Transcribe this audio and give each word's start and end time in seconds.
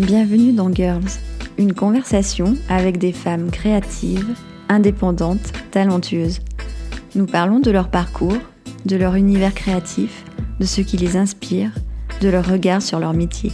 Bienvenue 0.00 0.54
dans 0.54 0.72
Girls, 0.72 1.10
une 1.58 1.74
conversation 1.74 2.56
avec 2.70 2.96
des 2.96 3.12
femmes 3.12 3.50
créatives, 3.50 4.34
indépendantes, 4.70 5.52
talentueuses. 5.72 6.40
Nous 7.14 7.26
parlons 7.26 7.60
de 7.60 7.70
leur 7.70 7.90
parcours, 7.90 8.38
de 8.86 8.96
leur 8.96 9.14
univers 9.16 9.52
créatif, 9.52 10.24
de 10.58 10.64
ce 10.64 10.80
qui 10.80 10.96
les 10.96 11.18
inspire, 11.18 11.70
de 12.22 12.30
leur 12.30 12.46
regard 12.46 12.80
sur 12.80 12.98
leur 12.98 13.12
métier. 13.12 13.52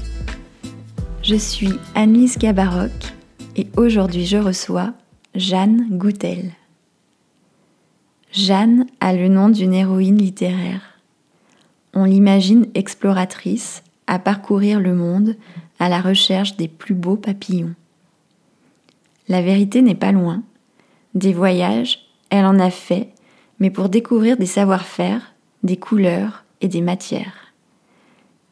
Je 1.25 1.35
suis 1.35 1.73
Annelise 1.97 2.39
Gabaroc 2.39 2.93
et 3.57 3.67
aujourd'hui 3.77 4.25
je 4.25 4.37
reçois 4.37 4.93
Jeanne 5.35 5.89
Goutel. 5.99 6.53
Jeanne 8.31 8.87
a 9.01 9.15
le 9.15 9.27
nom 9.27 9.49
d'une 9.49 9.75
héroïne 9.75 10.19
littéraire. 10.19 11.01
On 11.93 12.05
l'imagine 12.05 12.69
exploratrice, 12.75 13.83
à 14.07 14.21
parcourir 14.21 14.79
le 14.79 14.95
monde 14.95 15.35
à 15.79 15.89
la 15.89 16.01
recherche 16.01 16.57
des 16.57 16.69
plus 16.69 16.95
beaux 16.95 17.17
papillons. 17.17 17.75
La 19.29 19.43
vérité 19.43 19.83
n'est 19.83 19.95
pas 19.95 20.13
loin. 20.13 20.43
Des 21.15 21.33
voyages, 21.33 22.07
elle 22.31 22.45
en 22.45 22.59
a 22.59 22.71
fait, 22.71 23.11
mais 23.59 23.71
pour 23.71 23.89
découvrir 23.89 24.37
des 24.37 24.47
savoir-faire, 24.47 25.35
des 25.63 25.77
couleurs 25.77 26.45
et 26.61 26.69
des 26.69 26.81
matières. 26.81 27.53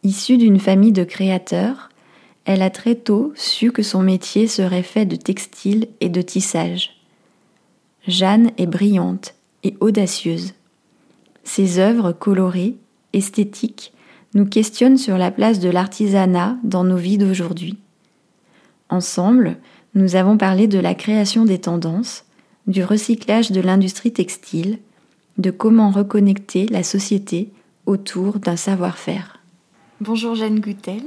Issue 0.02 0.36
d'une 0.36 0.58
famille 0.58 0.92
de 0.92 1.04
créateurs, 1.04 1.88
elle 2.44 2.60
a 2.60 2.70
très 2.70 2.94
tôt 2.94 3.32
su 3.36 3.72
que 3.72 3.82
son 3.82 4.02
métier 4.02 4.48
serait 4.48 4.82
fait 4.82 5.06
de 5.06 5.16
textile 5.16 5.88
et 6.00 6.10
de 6.10 6.20
tissage. 6.20 7.00
Jeanne 8.06 8.50
est 8.58 8.66
brillante 8.66 9.34
et 9.62 9.76
audacieuse. 9.80 10.52
Ses 11.42 11.78
œuvres 11.78 12.12
colorées, 12.12 12.76
esthétiques, 13.14 13.93
nous 14.34 14.46
questionnent 14.46 14.98
sur 14.98 15.16
la 15.16 15.30
place 15.30 15.60
de 15.60 15.70
l'artisanat 15.70 16.58
dans 16.64 16.84
nos 16.84 16.96
vies 16.96 17.18
d'aujourd'hui. 17.18 17.78
Ensemble, 18.88 19.56
nous 19.94 20.16
avons 20.16 20.36
parlé 20.36 20.66
de 20.66 20.78
la 20.78 20.94
création 20.94 21.44
des 21.44 21.60
tendances, 21.60 22.24
du 22.66 22.84
recyclage 22.84 23.52
de 23.52 23.60
l'industrie 23.60 24.12
textile, 24.12 24.78
de 25.38 25.50
comment 25.50 25.90
reconnecter 25.90 26.66
la 26.66 26.82
société 26.82 27.50
autour 27.86 28.38
d'un 28.38 28.56
savoir-faire. 28.56 29.38
Bonjour 30.00 30.34
Jeanne 30.34 30.60
Gutel, 30.60 31.02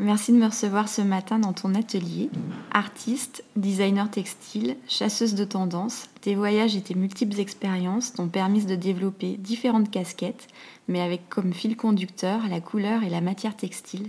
merci 0.00 0.32
de 0.32 0.38
me 0.38 0.46
recevoir 0.46 0.88
ce 0.88 1.02
matin 1.02 1.38
dans 1.38 1.52
ton 1.52 1.74
atelier. 1.74 2.30
Artiste, 2.72 3.44
designer 3.56 4.10
textile, 4.10 4.76
chasseuse 4.88 5.34
de 5.34 5.44
tendances, 5.44 6.08
tes 6.20 6.34
voyages 6.34 6.74
et 6.76 6.80
tes 6.80 6.94
multiples 6.94 7.38
expériences 7.38 8.12
t'ont 8.12 8.28
permis 8.28 8.64
de 8.64 8.74
développer 8.74 9.36
différentes 9.36 9.90
casquettes, 9.90 10.48
mais 10.88 11.00
avec 11.00 11.28
comme 11.28 11.52
fil 11.52 11.76
conducteur 11.76 12.48
la 12.48 12.60
couleur 12.60 13.02
et 13.04 13.10
la 13.10 13.20
matière 13.20 13.56
textile. 13.56 14.08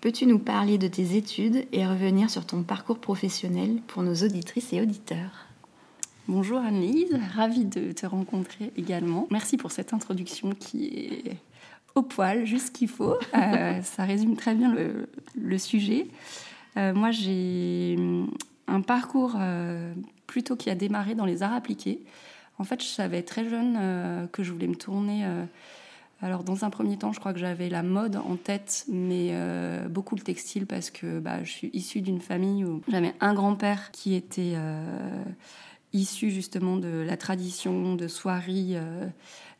Peux-tu 0.00 0.26
nous 0.26 0.38
parler 0.38 0.78
de 0.78 0.88
tes 0.88 1.16
études 1.16 1.66
et 1.72 1.86
revenir 1.86 2.30
sur 2.30 2.46
ton 2.46 2.62
parcours 2.62 2.98
professionnel 2.98 3.80
pour 3.86 4.02
nos 4.02 4.14
auditrices 4.14 4.72
et 4.72 4.80
auditeurs? 4.80 5.46
Bonjour 6.26 6.58
Anne-Lise, 6.58 7.18
ravie 7.34 7.64
de 7.64 7.92
te 7.92 8.06
rencontrer 8.06 8.72
également. 8.76 9.26
Merci 9.30 9.56
pour 9.56 9.72
cette 9.72 9.92
introduction 9.92 10.52
qui 10.58 10.86
est 10.86 11.36
au 12.00 12.02
poil, 12.02 12.44
juste 12.44 12.66
ce 12.66 12.70
qu'il 12.70 12.88
faut. 12.88 13.16
Euh, 13.34 13.80
ça 13.82 14.04
résume 14.04 14.36
très 14.36 14.54
bien 14.54 14.74
le, 15.34 15.58
sujet. 15.58 16.08
Euh, 16.76 16.92
moi, 16.94 17.10
j'ai 17.10 17.96
un 18.66 18.80
parcours 18.80 19.34
euh, 19.38 19.92
plutôt 20.26 20.56
qui 20.56 20.70
a 20.70 20.74
démarré 20.74 21.14
dans 21.14 21.24
les 21.24 21.42
arts 21.42 21.54
appliqués. 21.54 22.02
En 22.58 22.64
fait, 22.64 22.82
je 22.82 22.88
savais 22.88 23.22
très 23.22 23.48
jeune 23.48 24.28
que 24.32 24.42
je 24.42 24.52
voulais 24.52 24.66
me 24.66 24.74
tourner. 24.74 25.24
alors, 26.20 26.44
dans 26.44 26.64
un 26.66 26.70
premier 26.70 26.98
temps, 26.98 27.12
je 27.12 27.18
crois 27.18 27.32
que 27.32 27.38
j'avais 27.38 27.70
la 27.70 27.82
mode 27.82 28.16
en 28.16 28.36
tête, 28.36 28.84
mais 28.88 29.32
beaucoup 29.88 30.14
le 30.14 30.20
textile 30.20 30.66
parce 30.66 30.90
que 30.90 31.20
bah, 31.20 31.42
je 31.42 31.50
suis 31.50 31.70
issue 31.72 32.02
d'une 32.02 32.20
famille 32.20 32.66
où 32.66 32.82
j'avais 32.88 33.14
un 33.20 33.32
grand-père 33.32 33.90
qui 33.92 34.14
était 34.14 34.56
issu 35.92 36.30
justement 36.30 36.76
de 36.76 37.04
la 37.06 37.16
tradition 37.16 37.94
de 37.94 38.08
soierie 38.08 38.72
euh, 38.74 39.06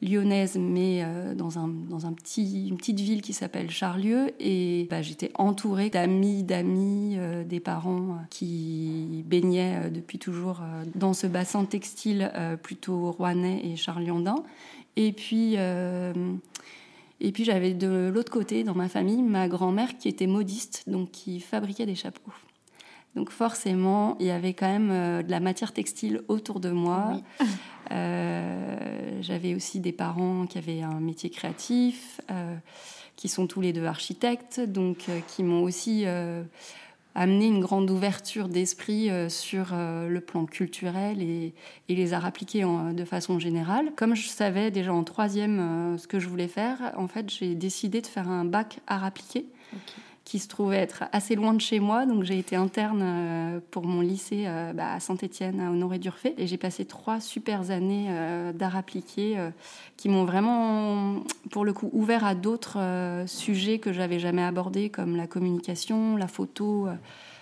lyonnaise, 0.02 0.56
mais 0.58 1.02
euh, 1.02 1.34
dans, 1.34 1.58
un, 1.58 1.68
dans 1.68 2.06
un 2.06 2.12
petit, 2.12 2.68
une 2.68 2.76
petite 2.76 3.00
ville 3.00 3.22
qui 3.22 3.32
s'appelle 3.32 3.70
Charlieu. 3.70 4.32
Et 4.40 4.86
bah, 4.90 5.02
j'étais 5.02 5.30
entourée 5.34 5.90
d'amis, 5.90 6.42
d'amis, 6.42 7.16
euh, 7.18 7.44
des 7.44 7.60
parents 7.60 8.18
qui 8.30 9.24
baignaient 9.26 9.90
depuis 9.90 10.18
toujours 10.18 10.60
dans 10.94 11.12
ce 11.12 11.26
bassin 11.26 11.64
textile 11.64 12.30
plutôt 12.62 13.10
rouennais 13.12 13.60
et 13.64 13.76
charliandin. 13.76 14.36
Et 14.96 15.12
puis... 15.12 15.56
Et 17.22 17.32
puis 17.32 17.44
j'avais 17.44 17.74
de 17.74 18.10
l'autre 18.12 18.32
côté, 18.32 18.64
dans 18.64 18.74
ma 18.74 18.88
famille, 18.88 19.22
ma 19.22 19.46
grand-mère 19.46 19.98
qui 19.98 20.08
était 20.08 20.26
modiste, 20.26 20.84
donc 20.86 21.10
qui 21.10 21.38
fabriquait 21.38 21.84
des 21.84 21.94
chapeaux. 21.94 22.32
Donc 23.16 23.30
forcément, 23.30 24.16
il 24.20 24.26
y 24.26 24.30
avait 24.30 24.54
quand 24.54 24.68
même 24.68 24.90
euh, 24.90 25.22
de 25.22 25.30
la 25.30 25.40
matière 25.40 25.72
textile 25.72 26.22
autour 26.28 26.60
de 26.60 26.70
moi. 26.70 27.20
Euh, 27.40 27.44
j'avais 27.90 29.54
aussi 29.54 29.80
des 29.80 29.92
parents 29.92 30.46
qui 30.46 30.58
avaient 30.58 30.82
un 30.82 31.00
métier 31.00 31.30
créatif, 31.30 32.20
euh, 32.30 32.56
qui 33.16 33.28
sont 33.28 33.46
tous 33.46 33.60
les 33.60 33.72
deux 33.72 33.84
architectes, 33.84 34.60
donc 34.60 35.06
qui 35.28 35.42
m'ont 35.42 35.62
aussi 35.62 36.06
amené 37.14 37.46
une 37.46 37.60
grande 37.60 37.90
ouverture 37.90 38.48
d'esprit 38.48 39.10
sur 39.28 39.74
le 39.74 40.20
plan 40.20 40.46
culturel 40.46 41.20
et, 41.20 41.52
les 41.90 42.12
arts 42.14 42.24
appliqués 42.24 42.62
de 42.62 43.04
façon 43.04 43.38
générale. 43.38 43.92
Comme 43.94 44.14
je 44.14 44.26
savais 44.26 44.70
déjà 44.70 44.94
en 44.94 45.04
troisième 45.04 45.98
ce 45.98 46.06
que 46.06 46.18
je 46.18 46.28
voulais 46.28 46.48
faire, 46.48 46.94
en 46.96 47.08
fait, 47.08 47.28
j'ai 47.28 47.54
décidé 47.54 48.00
de 48.00 48.06
faire 48.06 48.28
un 48.28 48.46
bac 48.46 48.78
art 48.86 49.04
appliqué 49.04 49.44
qui 50.30 50.38
se 50.38 50.46
trouvait 50.46 50.76
être 50.76 51.02
assez 51.10 51.34
loin 51.34 51.54
de 51.54 51.60
chez 51.60 51.80
moi. 51.80 52.06
Donc 52.06 52.22
j'ai 52.22 52.38
été 52.38 52.54
interne 52.54 53.00
euh, 53.02 53.60
pour 53.72 53.84
mon 53.84 54.00
lycée 54.00 54.44
euh, 54.46 54.72
bah, 54.72 54.92
à 54.92 55.00
Saint-Étienne, 55.00 55.58
à 55.58 55.72
Honoré-Durfé. 55.72 56.34
Et 56.38 56.46
j'ai 56.46 56.56
passé 56.56 56.84
trois 56.84 57.18
super 57.18 57.72
années 57.72 58.06
euh, 58.10 58.52
d'art 58.52 58.76
appliqué 58.76 59.36
qui 59.96 60.08
m'ont 60.08 60.24
vraiment, 60.24 61.16
pour 61.50 61.64
le 61.64 61.72
coup, 61.72 61.90
ouvert 61.92 62.24
à 62.24 62.36
d'autres 62.36 62.78
sujets 63.26 63.80
que 63.80 63.92
j'avais 63.92 64.20
jamais 64.20 64.44
abordés, 64.44 64.88
comme 64.88 65.16
la 65.16 65.26
communication, 65.26 66.16
la 66.16 66.28
photo. 66.28 66.86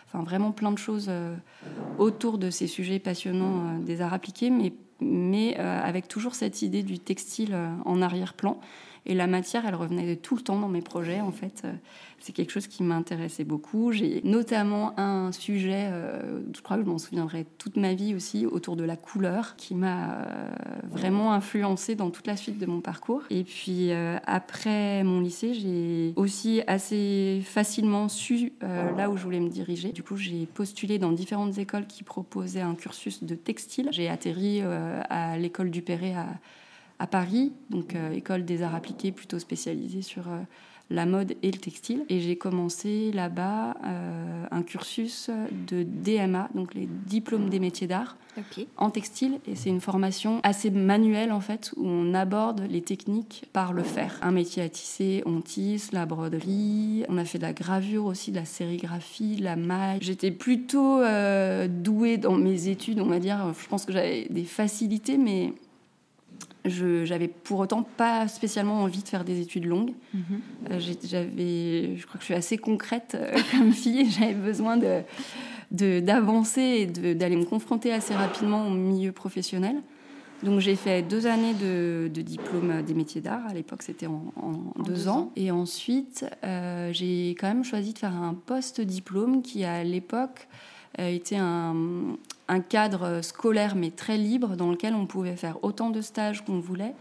Enfin, 0.06 0.24
vraiment 0.24 0.52
plein 0.52 0.72
de 0.72 0.78
choses 0.78 1.10
autour 1.98 2.38
de 2.38 2.48
ces 2.48 2.66
sujets 2.66 2.98
passionnants 2.98 3.78
des 3.80 4.00
arts 4.00 4.14
appliqués, 4.14 4.48
mais, 4.48 4.72
mais 5.00 5.56
avec 5.56 6.08
toujours 6.08 6.34
cette 6.34 6.62
idée 6.62 6.82
du 6.82 6.98
textile 6.98 7.54
en 7.84 8.00
arrière-plan. 8.00 8.58
Et 9.06 9.14
la 9.14 9.26
matière, 9.26 9.64
elle 9.66 9.74
revenait 9.74 10.16
tout 10.16 10.36
le 10.36 10.42
temps 10.42 10.58
dans 10.58 10.68
mes 10.68 10.82
projets, 10.82 11.20
en 11.20 11.32
fait. 11.32 11.64
C'est 12.20 12.32
quelque 12.32 12.50
chose 12.50 12.66
qui 12.66 12.82
m'intéressait 12.82 13.44
beaucoup. 13.44 13.92
J'ai 13.92 14.20
notamment 14.24 14.98
un 14.98 15.32
sujet, 15.32 15.88
euh, 15.90 16.40
je 16.54 16.60
crois 16.60 16.76
que 16.76 16.84
je 16.84 16.88
m'en 16.88 16.98
souviendrai 16.98 17.46
toute 17.58 17.76
ma 17.76 17.94
vie 17.94 18.14
aussi, 18.14 18.44
autour 18.46 18.76
de 18.76 18.84
la 18.84 18.96
couleur, 18.96 19.56
qui 19.56 19.74
m'a 19.74 20.14
euh, 20.14 20.48
vraiment 20.90 21.32
influencé 21.32 21.94
dans 21.94 22.10
toute 22.10 22.26
la 22.26 22.36
suite 22.36 22.58
de 22.58 22.66
mon 22.66 22.80
parcours. 22.80 23.22
Et 23.30 23.44
puis 23.44 23.92
euh, 23.92 24.18
après 24.26 25.04
mon 25.04 25.20
lycée, 25.20 25.54
j'ai 25.54 26.12
aussi 26.16 26.62
assez 26.66 27.40
facilement 27.44 28.08
su 28.08 28.52
là 28.60 29.10
où 29.10 29.16
je 29.16 29.22
voulais 29.22 29.40
me 29.40 29.48
diriger. 29.48 29.92
Du 29.92 30.02
coup, 30.02 30.16
j'ai 30.16 30.46
postulé 30.46 30.98
dans 30.98 31.12
différentes 31.12 31.58
écoles 31.58 31.86
qui 31.86 32.02
proposaient 32.02 32.60
un 32.60 32.74
cursus 32.74 33.22
de 33.22 33.34
textile. 33.34 33.88
J'ai 33.92 34.08
atterri 34.08 34.60
à 34.62 35.38
l'école 35.38 35.70
du 35.70 35.82
Perret 35.82 36.14
à, 36.14 36.26
à 36.98 37.06
Paris, 37.06 37.52
donc 37.70 37.94
école 38.12 38.44
des 38.44 38.62
arts 38.62 38.74
appliqués 38.74 39.12
plutôt 39.12 39.38
spécialisée 39.38 40.02
sur 40.02 40.24
la 40.90 41.06
mode 41.06 41.34
et 41.42 41.50
le 41.50 41.58
textile. 41.58 42.04
Et 42.08 42.20
j'ai 42.20 42.36
commencé 42.36 43.12
là-bas 43.12 43.76
euh, 43.84 44.44
un 44.50 44.62
cursus 44.62 45.30
de 45.68 45.82
DMA, 45.82 46.48
donc 46.54 46.74
les 46.74 46.88
diplômes 47.06 47.48
des 47.48 47.60
métiers 47.60 47.86
d'art, 47.86 48.16
en 48.76 48.90
textile. 48.90 49.40
Et 49.46 49.56
c'est 49.56 49.68
une 49.68 49.80
formation 49.80 50.40
assez 50.44 50.70
manuelle 50.70 51.32
en 51.32 51.40
fait, 51.40 51.72
où 51.76 51.86
on 51.86 52.14
aborde 52.14 52.62
les 52.70 52.82
techniques 52.82 53.44
par 53.52 53.72
le 53.72 53.82
fer. 53.82 54.18
Un 54.22 54.30
métier 54.30 54.62
à 54.62 54.68
tisser, 54.68 55.22
on 55.26 55.40
tisse, 55.40 55.92
la 55.92 56.06
broderie, 56.06 57.04
on 57.08 57.18
a 57.18 57.24
fait 57.24 57.38
de 57.38 57.42
la 57.42 57.52
gravure 57.52 58.06
aussi, 58.06 58.30
de 58.30 58.36
la 58.36 58.44
sérigraphie, 58.44 59.36
la 59.36 59.56
maille. 59.56 59.98
J'étais 60.00 60.30
plutôt 60.30 61.00
euh, 61.00 61.68
douée 61.68 62.16
dans 62.16 62.36
mes 62.36 62.68
études, 62.68 63.00
on 63.00 63.06
va 63.06 63.18
dire. 63.18 63.52
Je 63.60 63.68
pense 63.68 63.84
que 63.84 63.92
j'avais 63.92 64.26
des 64.30 64.44
facilités, 64.44 65.18
mais 65.18 65.52
j'avais 66.64 67.28
pour 67.28 67.60
autant 67.60 67.82
pas 67.82 68.28
spécialement 68.28 68.82
envie 68.82 69.02
de 69.02 69.08
faire 69.08 69.24
des 69.24 69.40
études 69.40 69.64
longues. 69.64 69.92
Mhm. 70.14 70.22
Euh, 70.70 70.80
j'avais, 71.04 71.96
je 71.96 72.06
crois 72.06 72.14
que 72.14 72.20
je 72.20 72.24
suis 72.24 72.34
assez 72.34 72.58
concrète 72.58 73.16
euh, 73.18 73.36
comme 73.50 73.72
fille. 73.72 74.10
J'avais 74.10 74.34
besoin 74.34 74.76
de 74.76 75.02
d'avancer 75.70 76.62
et 76.62 77.14
d'aller 77.14 77.36
me 77.36 77.44
confronter 77.44 77.92
assez 77.92 78.14
rapidement 78.14 78.66
au 78.68 78.70
milieu 78.70 79.12
professionnel. 79.12 79.76
Donc 80.42 80.60
j'ai 80.60 80.76
fait 80.76 81.02
deux 81.02 81.26
années 81.26 81.52
de, 81.52 82.08
diplôme 82.08 82.80
des 82.80 82.94
métiers 82.94 83.20
d'art. 83.20 83.46
À 83.46 83.52
l'époque, 83.52 83.82
c'était 83.82 84.06
en, 84.06 84.32
deux, 84.82 85.08
ans. 85.08 85.30
Et 85.36 85.50
ensuite, 85.50 86.24
euh, 86.42 86.90
j'ai 86.94 87.32
quand 87.38 87.48
même 87.48 87.64
choisi 87.64 87.92
de 87.92 87.98
faire 87.98 88.14
un 88.14 88.32
post-diplôme 88.32 89.42
qui, 89.42 89.62
à 89.64 89.84
l'époque, 89.84 90.48
était 90.96 91.36
un, 91.36 92.16
un 92.48 92.60
cadre 92.60 93.20
scolaire 93.22 93.76
mais 93.76 93.90
très 93.90 94.16
libre 94.16 94.56
dans 94.56 94.70
lequel 94.70 94.94
on 94.94 95.06
pouvait 95.06 95.36
faire 95.36 95.62
autant 95.62 95.90
de 95.90 96.00
stages 96.00 96.44
qu'on 96.44 96.60
voulait 96.60 96.94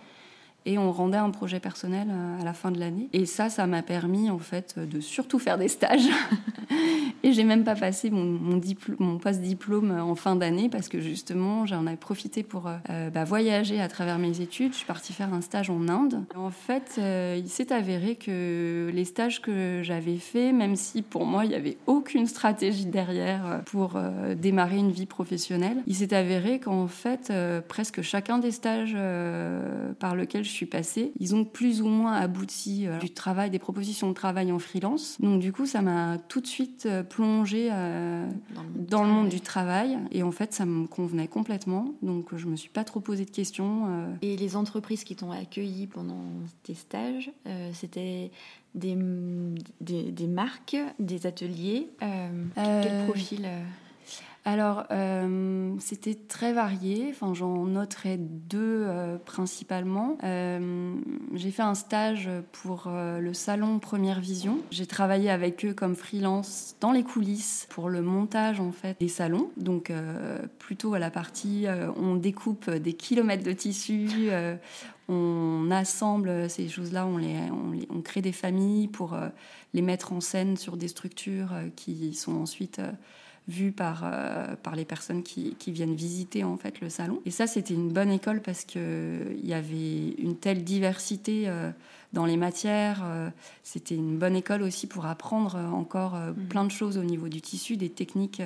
et 0.68 0.78
on 0.78 0.92
rendait 0.92 1.18
un 1.18 1.31
projet 1.31 1.60
personnel 1.60 2.10
euh, 2.12 2.42
à 2.42 2.44
la 2.44 2.54
fin 2.54 2.72
de 2.72 2.80
l'année. 2.80 3.10
Et 3.14 3.25
ça, 3.25 3.50
ça 3.50 3.66
m'a 3.68 3.81
permis 3.81 4.30
en 4.30 4.38
fait 4.38 4.78
de 4.78 5.00
surtout 5.00 5.40
faire 5.40 5.58
des 5.58 5.69
stages 5.69 6.10
Et 7.24 7.34
j'ai 7.34 7.44
même 7.44 7.64
pas 7.64 7.75
passé 7.75 8.10
mon, 8.10 8.25
mon, 9.00 9.18
post-diplôme 9.18 9.92
en 9.92 10.16
fin 10.16 10.36
d'année 10.36 10.69
parce 10.69 10.88
que 10.88 11.00
justement, 11.00 11.66
j'en 11.66 11.88
avais 11.88 11.98
profité 11.98 12.44
pour 12.44 12.68
euh, 12.90 13.10
bah, 13.10 13.24
voyager 13.24 13.81
à 13.81 13.88
travers 13.88 14.19
mes 14.19 14.40
études. 14.42 14.74
Je 14.74 14.78
suis 14.78 14.86
partie 14.86 15.14
faire 15.14 15.34
un 15.34 15.42
stage 15.42 15.69
en 15.69 15.88
Inde. 15.88 16.24
En 16.36 16.52
fait, 16.52 16.96
euh, 16.98 17.36
il 17.38 17.50
s'est 17.50 17.74
avéré 17.74 18.16
que 18.16 18.92
les 18.94 19.06
stages 19.06 19.42
que 19.42 19.81
j'avais 19.84 20.18
faits, 20.18 20.54
même 20.54 20.75
si 20.75 21.02
pour 21.02 21.25
moi, 21.25 21.46
il 21.46 21.50
n'y 21.50 21.56
avait 21.56 21.78
aucune 21.88 22.28
stratégie 22.28 22.86
derrière 22.86 23.46
euh, 23.46 23.58
pour 23.60 24.00
démarrer 24.36 24.78
une 24.78 24.92
vie 24.92 25.06
professionnelle, 25.06 25.84
il 25.88 25.96
s'est 25.96 26.14
avéré 26.14 26.60
qu'en 26.60 26.88
fait, 26.88 27.31
presque 27.68 28.02
chacun 28.02 28.38
des 28.38 28.52
stages 28.52 28.96
par 30.00 30.16
lesquels 30.16 30.44
je 30.44 30.50
suis 30.57 30.65
passée, 30.65 31.12
ils 31.19 31.36
ont 31.36 31.45
plus 31.45 31.81
ou 31.81 31.88
moins 31.88 32.13
abouti 32.13 32.88
du 33.00 33.12
travail, 33.12 33.50
des 33.50 33.59
propositions 33.59 34.09
de 34.09 34.13
travail 34.13 34.51
en 34.51 34.59
freelance. 34.59 35.18
Donc 35.19 35.39
du 35.39 35.51
coup, 35.51 35.65
ça 35.65 35.81
m'a 35.81 36.18
tout 36.18 36.42
de 36.42 36.48
suite 36.48 36.88
plongé 37.09 37.69
dans, 37.69 39.04
le, 39.04 39.09
monde 39.09 39.30
du 39.30 39.42
travail 39.42 39.98
et 40.12 40.24
en 40.24 40.31
fait, 40.31 40.54
ça 40.54 40.65
me 40.65 40.88
convenait 40.88 41.27
complètement. 41.27 41.94
Donc 42.01 42.36
je 42.36 42.48
me 42.48 42.56
suis 42.56 42.69
pas 42.69 42.83
trop 42.83 43.00
posé 43.00 43.25
de 43.25 43.31
questions. 43.31 44.07
Et 44.21 44.36
les 44.38 44.56
entreprises 44.56 45.04
qui 45.04 45.15
t'ont 45.15 45.31
accueilli 45.31 45.88
pendant 45.88 46.24
tes 46.63 46.74
stages, 46.74 47.31
c'était 47.74 48.31
des, 48.75 48.98
des, 49.81 50.27
marques, 50.27 50.77
des 51.00 51.25
ateliers 51.25 51.89
Quel 52.56 53.06
profil 53.06 53.48
alors, 54.47 54.85
euh, 54.91 55.75
c'était 55.77 56.15
très 56.15 56.53
varié. 56.53 57.07
Enfin, 57.09 57.33
j'en 57.33 57.65
noterai 57.65 58.15
deux 58.15 58.85
euh, 58.88 59.17
principalement. 59.17 60.17
Euh, 60.23 60.95
j'ai 61.33 61.51
fait 61.51 61.63
un 61.63 61.75
stage 61.75 62.29
pour 62.53 62.88
le 62.88 63.33
salon 63.33 63.79
Première 63.79 64.21
Vision. 64.21 64.59
J'ai 64.71 64.85
travaillé 64.85 65.29
avec 65.29 65.65
eux 65.65 65.73
comme 65.73 65.97
freelance 65.97 66.77
dans 66.79 66.94
les 66.94 67.03
coulisses 67.03 67.67
pour 67.69 67.89
le 67.89 68.01
montage 68.01 68.61
en 68.61 68.71
fait 68.71 68.97
des 69.01 69.09
salons. 69.09 69.51
Donc, 69.57 69.91
plutôt 70.59 70.94
à 70.94 70.99
la 70.99 71.11
partie, 71.11 71.65
on 71.97 72.15
découpe 72.15 72.69
des 72.69 72.94
kilomètres 72.94 73.44
de 73.44 73.51
tissu. 73.51 74.29
on 75.09 75.69
assemble 75.71 76.49
ces 76.49 76.69
choses-là, 76.69 77.05
on, 77.05 78.01
crée 78.01 78.21
des 78.21 78.31
familles 78.31 78.88
pour 78.88 79.17
les 79.73 79.81
mettre 79.81 80.13
en 80.13 80.21
scène 80.21 80.55
sur 80.55 80.77
des 80.77 80.88
structures 80.88 81.51
qui 81.75 82.13
sont 82.13 82.38
ensuite 82.38 82.79
vu 83.47 83.71
par, 83.71 84.01
euh, 84.03 84.55
par 84.61 84.75
les 84.75 84.83
personnes 84.83 85.23
qui, 85.23 85.55
qui, 85.57 85.71
viennent 85.71 85.95
visiter 85.95 86.44
en 86.44 86.57
fait 86.57 86.81
le 86.81 86.89
salon. 86.89 87.21
Et 87.25 87.31
ça, 87.31 87.47
c'était 87.47 87.73
une 87.73 87.89
bonne 87.89 88.11
école 88.11 88.41
parce 88.41 88.65
qu'il 88.65 89.39
y 89.44 89.53
avait 89.53 90.09
une 90.17 90.35
telle 90.35 90.63
diversité 90.63 91.44
euh, 91.47 91.71
dans 92.11 92.25
les 92.25 92.35
matières. 92.35 93.03
Euh, 93.05 93.29
c'était 93.63 93.95
une 93.95 94.17
bonne 94.17 94.35
école 94.35 94.63
aussi 94.63 94.88
pour 94.88 95.05
apprendre 95.05 95.55
encore 95.55 96.15
mmh. 96.15 96.47
plein 96.49 96.65
de 96.65 96.71
choses 96.71 96.97
au 96.97 97.03
niveau 97.03 97.29
du 97.29 97.41
tissu, 97.41 97.77
des 97.77 97.89
techniques 97.89 98.41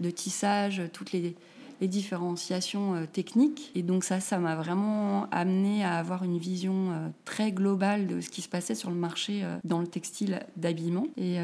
de 0.00 0.10
tissage, 0.10 0.82
toutes 0.92 1.12
les 1.12 1.36
les 1.80 1.88
différenciations 1.88 2.94
euh, 2.94 3.06
techniques. 3.06 3.70
Et 3.74 3.82
donc 3.82 4.04
ça, 4.04 4.20
ça 4.20 4.38
m'a 4.38 4.56
vraiment 4.56 5.26
amené 5.30 5.84
à 5.84 5.94
avoir 5.94 6.24
une 6.24 6.38
vision 6.38 6.90
euh, 6.90 7.08
très 7.24 7.52
globale 7.52 8.06
de 8.06 8.20
ce 8.20 8.30
qui 8.30 8.42
se 8.42 8.48
passait 8.48 8.74
sur 8.74 8.90
le 8.90 8.96
marché 8.96 9.40
euh, 9.42 9.56
dans 9.64 9.80
le 9.80 9.86
textile 9.86 10.40
d'habillement. 10.56 11.06
Et 11.16 11.38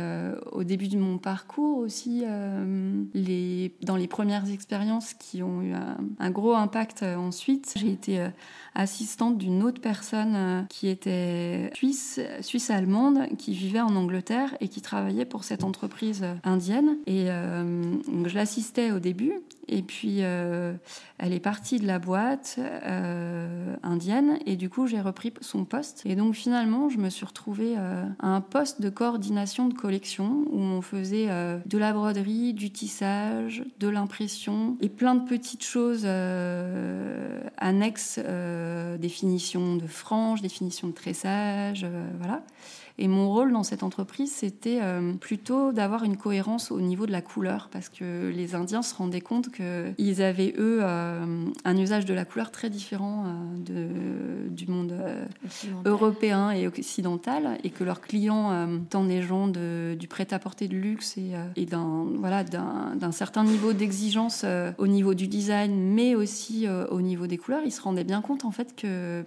au 0.53 0.65
début 0.65 0.89
de 0.89 0.99
mon 0.99 1.19
parcours 1.19 1.79
aussi, 1.79 2.23
dans 2.23 3.97
les 3.97 4.07
premières 4.09 4.51
expériences 4.51 5.15
qui 5.15 5.43
ont 5.43 5.63
eu 5.63 5.73
un, 6.19 6.31
gros 6.31 6.55
impact 6.55 7.03
ensuite, 7.03 7.75
j'ai 7.77 7.93
été 7.93 8.27
assistante 8.75 9.39
d'une 9.39 9.63
autre 9.63 9.81
personne 9.81 10.67
qui 10.69 10.89
était 10.89 11.71
suisse, 11.75 12.21
suisse 12.41 12.71
allemande, 12.71 13.27
qui 13.39 13.53
vivait 13.53 13.81
en 13.81 13.95
Angleterre 13.97 14.57
et 14.61 14.69
qui 14.69 14.81
travaillait 14.81 15.25
pour 15.25 15.45
cette 15.45 15.65
entreprise 15.65 16.25
indienne. 16.45 16.97
Et 17.07 17.27
je 17.27 18.35
l'assistais 18.35 18.93
au 18.93 18.99
début 18.99 19.35
et 19.73 19.83
puis, 19.83 20.23
euh, 20.31 20.75
elle 21.19 21.33
est 21.33 21.41
partie 21.41 21.79
de 21.79 21.87
la 21.87 21.99
boîte 21.99 22.57
euh, 22.59 23.77
indienne 23.83 24.39
et 24.47 24.57
du 24.57 24.71
coup, 24.71 24.87
j'ai 24.87 25.01
repris 25.01 25.33
son 25.41 25.65
poste. 25.65 26.03
Et 26.05 26.17
donc, 26.17 26.35
finalement, 26.35 26.89
je 26.89 26.99
me 26.99 27.11
suis 27.11 27.27
retrouvée 27.27 27.75
euh, 27.77 28.05
à 28.21 28.29
un 28.29 28.41
poste 28.41 28.81
de 28.81 28.89
coordination 28.89 29.69
de 29.69 29.75
collection 29.75 30.45
où 30.51 30.61
on 30.61 30.83
faisait 30.83 31.29
de 31.67 31.79
la 31.79 31.93
broderie, 31.93 32.55
du 32.55 32.71
tissage, 32.71 33.65
de 33.79 33.89
l'impression 33.89 34.77
et 34.81 34.89
plein 34.89 35.15
de 35.15 35.29
petites 35.29 35.65
choses 35.65 36.07
annexes, 37.57 38.21
définition 38.99 39.77
de 39.77 39.87
franges, 39.87 40.43
définition 40.43 40.89
de 40.89 40.93
tressage, 40.93 41.87
voilà. 42.19 42.43
Et 43.03 43.09
mon 43.09 43.31
rôle 43.31 43.51
dans 43.51 43.63
cette 43.63 43.83
entreprise, 43.83 44.31
c'était 44.31 44.81
euh, 44.83 45.15
plutôt 45.15 45.73
d'avoir 45.73 46.05
une 46.05 46.19
cohérence 46.19 46.71
au 46.71 46.83
niveau 46.83 47.07
de 47.07 47.13
la 47.13 47.23
couleur, 47.23 47.71
parce 47.73 47.89
que 47.89 48.29
les 48.29 48.55
Indiens 48.55 48.83
se 48.83 48.95
rendaient 48.95 49.23
compte 49.23 49.49
qu'ils 49.51 50.21
avaient, 50.21 50.55
eux, 50.59 50.81
euh, 50.83 51.47
un 51.65 51.77
usage 51.79 52.05
de 52.05 52.13
la 52.13 52.27
couleur 52.27 52.51
très 52.51 52.69
différent 52.69 53.25
euh, 53.25 54.49
de, 54.49 54.51
du 54.51 54.67
monde 54.67 54.95
européen 55.87 56.51
et 56.51 56.67
occidental, 56.67 57.57
et 57.65 57.71
que 57.71 57.85
leurs 57.85 58.03
clients, 58.03 58.69
tant 58.91 59.05
des 59.05 59.23
gens 59.23 59.49
de, 59.49 59.97
du 59.99 60.07
prêt-à-porter 60.07 60.69
de 60.69 60.77
luxe 60.77 61.17
et, 61.17 61.33
et 61.57 61.65
d'un 61.65 62.05
voilà, 62.19 62.45
d'un 62.45 63.13
certain 63.13 63.45
niveau 63.45 63.73
d'exigence 63.73 64.45
au 64.77 64.87
niveau 64.87 65.15
du 65.15 65.27
design, 65.27 65.73
mais 65.75 66.15
aussi 66.15 66.67
au 66.91 67.01
niveau 67.01 67.27
des 67.27 67.39
couleurs, 67.39 67.63
ils 67.65 67.73
se 67.73 67.81
rendaient 67.81 68.05
bien 68.05 68.21
compte 68.21 68.45
en 68.45 68.51
fait 68.51 68.77
que 68.77 69.25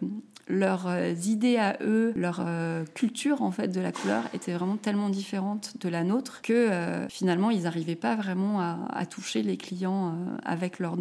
leurs 0.47 0.89
idées 1.27 1.57
à 1.57 1.77
eux, 1.81 2.13
leur 2.15 2.45
culture 2.93 3.41
en 3.41 3.51
fait, 3.51 3.69
de 3.69 3.79
la 3.79 3.91
couleur 3.91 4.23
était 4.33 4.53
vraiment 4.53 4.77
tellement 4.77 5.09
différente 5.09 5.73
de 5.79 5.89
la 5.89 6.03
nôtre 6.03 6.41
que 6.41 6.53
euh, 6.53 7.07
finalement 7.09 7.49
ils 7.49 7.63
n'arrivaient 7.63 7.95
pas 7.95 8.15
vraiment 8.15 8.59
à, 8.59 9.05
toucher 9.05 9.43
les 9.43 9.57
clients 9.57 10.09
euh, 10.09 10.37
avec 10.43 10.79
leur, 10.79 10.95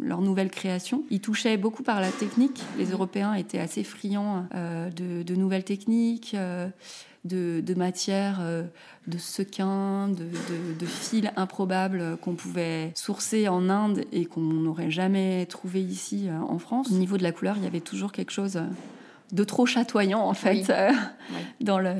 leur 0.00 0.20
nouvelle 0.20 0.50
création. 0.50 1.04
Ils 1.10 1.20
touchaient 1.20 1.56
beaucoup 1.56 1.82
par 1.82 2.00
la 2.00 2.10
technique. 2.10 2.62
Les 2.78 2.90
Européens 2.90 3.34
étaient 3.34 3.58
assez 3.58 3.84
friands 3.84 4.46
euh, 4.54 4.90
de, 4.90 5.34
nouvelles 5.34 5.64
techniques. 5.64 6.36
De, 7.24 7.74
matières, 7.74 8.40
de 9.06 9.18
sequins, 9.18 10.08
de, 10.08 10.24
de 10.78 10.86
fils 10.86 11.28
improbables 11.36 12.16
qu'on 12.20 12.34
pouvait 12.34 12.92
sourcer 12.94 13.48
en 13.48 13.68
Inde 13.68 14.04
et 14.12 14.26
qu'on 14.26 14.40
n'aurait 14.40 14.90
jamais 14.90 15.46
trouvé 15.46 15.82
ici 15.82 16.28
en 16.48 16.58
France. 16.58 16.90
Au 16.90 16.94
niveau 16.94 17.16
de 17.16 17.22
la 17.22 17.32
couleur, 17.32 17.56
il 17.56 17.64
y 17.64 17.66
avait 17.66 17.80
toujours 17.80 18.12
quelque 18.12 18.32
chose 18.32 18.60
de 19.32 19.44
trop 19.44 19.66
chatoyant 19.66 20.20
en 20.20 20.34
fait 20.34 20.70
euh, 20.70 20.92
dans 21.60 21.78
le 21.78 21.94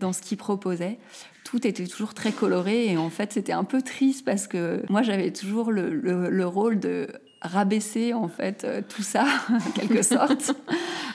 dans 0.00 0.12
ce 0.12 0.20
qu'il 0.20 0.36
proposait. 0.36 0.98
Tout 1.44 1.66
était 1.66 1.86
toujours 1.86 2.14
très 2.14 2.32
coloré 2.32 2.86
et 2.92 2.96
en 2.96 3.10
fait 3.10 3.32
c'était 3.32 3.52
un 3.52 3.64
peu 3.64 3.82
triste 3.82 4.24
parce 4.24 4.46
que 4.46 4.82
moi 4.88 5.02
j'avais 5.02 5.32
toujours 5.32 5.70
le, 5.70 5.90
le, 5.90 6.46
rôle 6.46 6.78
de 6.78 7.08
rabaisser 7.42 8.12
en 8.12 8.28
fait 8.28 8.64
euh, 8.64 8.82
tout 8.86 9.02
ça 9.02 9.24
en 9.50 9.70
quelque 9.72 10.02
sorte 10.02 10.52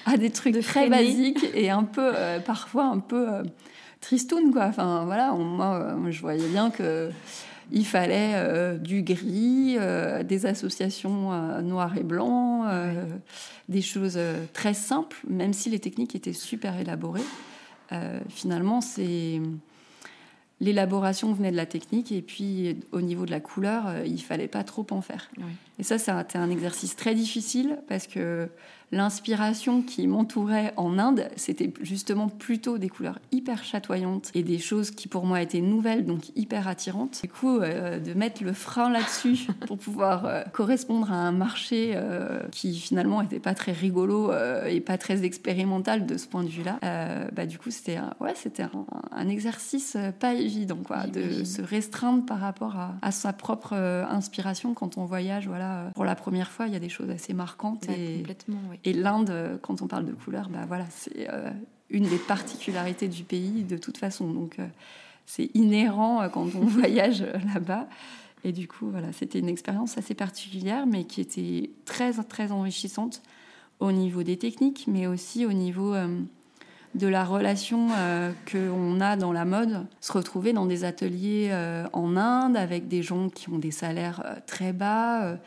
à 0.05 0.17
des 0.17 0.32
trucs 0.32 0.60
très 0.62 0.89
basiques 0.89 1.46
et 1.53 1.70
un 1.70 1.84
peu 1.84 2.12
euh, 2.15 2.39
parfois 2.39 2.86
un 2.86 3.00
peu 3.00 3.27
tristoun 4.01 4.51
quoi. 4.51 4.65
Enfin 4.65 5.05
voilà, 5.05 5.32
moi 5.34 5.98
je 6.10 6.22
voyais 6.22 6.48
bien 6.48 6.70
que 6.72 7.12
il 7.72 7.86
fallait 7.86 8.34
euh, 8.36 8.77
du 8.77 9.01
gris, 9.01 9.75
euh, 9.77 10.24
des 10.24 10.46
associations 10.46 11.34
euh, 11.34 11.62
noir 11.62 11.98
et 11.98 12.03
blanc, 12.03 12.65
des 13.70 13.82
choses 13.82 14.20
très 14.53 14.74
simples, 14.74 15.17
même 15.27 15.53
si 15.53 15.70
les 15.70 15.79
techniques 15.79 16.15
étaient 16.15 16.34
super 16.34 16.79
élaborées. 16.79 17.24
finalement, 18.29 18.82
c'est 18.82 19.41
l'élaboration 20.62 21.34
venait 21.34 21.51
de 21.51 21.58
la 21.58 21.65
technique 21.65 22.12
et 22.12 22.22
puis 22.22 22.77
au 22.91 23.01
niveau 23.01 23.25
de 23.25 23.32
la 23.32 23.39
couleur, 23.39 24.05
il 24.05 24.22
fallait 24.22 24.48
pas 24.48 24.63
trop 24.63 24.86
en 24.91 25.01
faire. 25.01 25.29
Et 25.79 25.84
ça, 25.84 25.98
c'était 25.98 26.38
un 26.38 26.50
exercice 26.50 26.96
très 26.96 27.15
difficile 27.15 27.77
parce 27.88 28.08
que 28.08 28.50
l'inspiration 28.91 29.82
qui 29.82 30.08
m'entourait 30.08 30.74
en 30.77 30.98
Inde, 30.98 31.27
c'était 31.36 31.74
justement 31.82 32.29
plutôt 32.29 32.77
des 32.77 32.89
couleurs 32.89 33.20
hyper 33.32 33.63
chatoyantes 33.63 34.32
et 34.34 34.44
des 34.44 34.60
choses 34.60 34.91
qui 34.91 35.08
pour 35.08 35.25
moi 35.25 35.41
étaient 35.41 35.62
nouvelles, 35.62 36.05
donc 36.05 36.29
hyper 36.36 36.67
attirantes. 36.67 37.20
Du 37.24 37.29
coup, 37.29 37.60
euh, 37.60 38.00
de 38.00 38.13
mettre 38.13 38.44
le 38.44 38.53
frein 38.53 38.89
là-dessus 38.89 39.48
pour 39.67 39.77
pouvoir 39.77 40.25
euh, 40.25 40.44
correspondre 40.53 41.12
à 41.12 41.15
un 41.15 41.32
marché 41.32 41.94
euh, 41.96 42.39
qui 42.51 42.75
finalement 42.75 43.22
n'était 43.22 43.39
pas 43.39 43.53
très 43.53 43.72
rigolo 43.72 44.32
et 44.67 44.79
pas 44.82 44.98
très 44.98 45.24
expérimental 45.24 46.05
de 46.05 46.17
ce 46.17 46.27
point 46.27 46.44
de 46.44 46.50
vue-là, 46.50 46.79
bah, 47.34 47.46
du 47.46 47.58
coup, 47.58 47.72
c'était 47.72 48.00
ouais, 48.20 48.34
c'était 48.36 48.63
un, 48.63 49.27
exercice 49.27 49.98
pas 50.20 50.34
évident, 50.34 50.77
quoi, 50.86 51.08
de 51.08 51.44
se 51.44 51.62
restreindre 51.62 52.25
par 52.25 52.39
rapport 52.39 52.75
à, 52.75 52.96
à 53.01 53.12
sa 53.12 53.34
propre 53.34 53.74
inspiration 53.74 54.74
quand 54.74 54.98
on 54.98 55.05
voyage. 55.05 55.48
Voilà, 55.48 55.64
pour 55.93 56.05
la 56.05 56.15
première 56.15 56.51
fois, 56.51 56.67
il 56.67 56.74
y 56.74 56.75
a 56.75 56.79
des 56.79 56.89
choses 56.89 57.10
assez 57.10 57.34
marquantes. 57.34 57.88
et... 57.89 58.24
Oui. 58.48 58.79
Et 58.84 58.93
l'Inde, 58.93 59.60
quand 59.62 59.81
on 59.81 59.88
parle 59.88 60.05
de 60.05 60.13
couleur, 60.13 60.50
bah 60.50 60.65
voilà, 60.67 60.86
c'est 60.89 61.29
euh, 61.29 61.50
une 61.89 62.07
des 62.07 62.17
particularités 62.17 63.07
du 63.07 63.24
pays 63.24 63.63
de 63.63 63.77
toute 63.77 63.98
façon. 63.98 64.31
Donc 64.31 64.60
euh, 64.60 64.67
c'est 65.25 65.50
inhérent 65.53 66.22
euh, 66.22 66.29
quand 66.29 66.43
on 66.55 66.65
voyage 66.65 67.25
là-bas. 67.53 67.88
Et 68.43 68.51
du 68.51 68.67
coup, 68.67 68.89
voilà, 68.91 69.12
c'était 69.12 69.39
une 69.39 69.50
expérience 69.50 69.98
assez 69.98 70.13
particulière, 70.13 70.86
mais 70.86 71.05
qui 71.05 71.22
était 71.22 71.72
très 71.86 72.13
très 72.24 72.51
enrichissante 72.51 73.24
au 73.79 73.91
niveau 73.91 74.24
des 74.24 74.38
techniques, 74.38 74.86
mais 74.88 75.07
aussi 75.07 75.45
au 75.45 75.51
niveau 75.51 75.95
de 76.96 77.08
la 77.08 77.25
relation 77.25 77.90
euh, 77.98 78.32
qu'on 78.50 79.02
a 79.02 79.18
dans 79.18 79.34
la 79.34 79.46
mode, 79.46 79.86
se 80.00 80.12
retrouver 80.14 80.54
dans 80.54 80.66
des 80.66 80.86
ateliers 80.86 81.50
euh, 81.52 81.86
en 81.94 82.16
Inde 82.16 82.56
avec 82.56 82.88
des 82.88 83.04
gens 83.04 83.30
qui 83.30 83.50
ont 83.50 83.60
des 83.60 83.72
salaires 83.72 84.24
euh, 84.25 84.36
très 84.48 84.72
bas, 84.72 85.38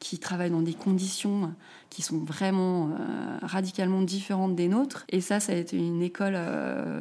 qui 0.00 0.18
travaillent 0.18 0.50
dans 0.50 0.60
des 0.60 0.74
conditions 0.74 1.54
qui 1.88 2.02
sont 2.02 2.18
vraiment 2.18 2.90
radicalement 3.40 4.02
différentes 4.02 4.54
des 4.54 4.68
nôtres. 4.68 5.06
Et 5.08 5.22
ça, 5.22 5.40
ça 5.40 5.52
a 5.52 5.54
été 5.54 5.78
une 5.78 6.02
école, 6.02 6.36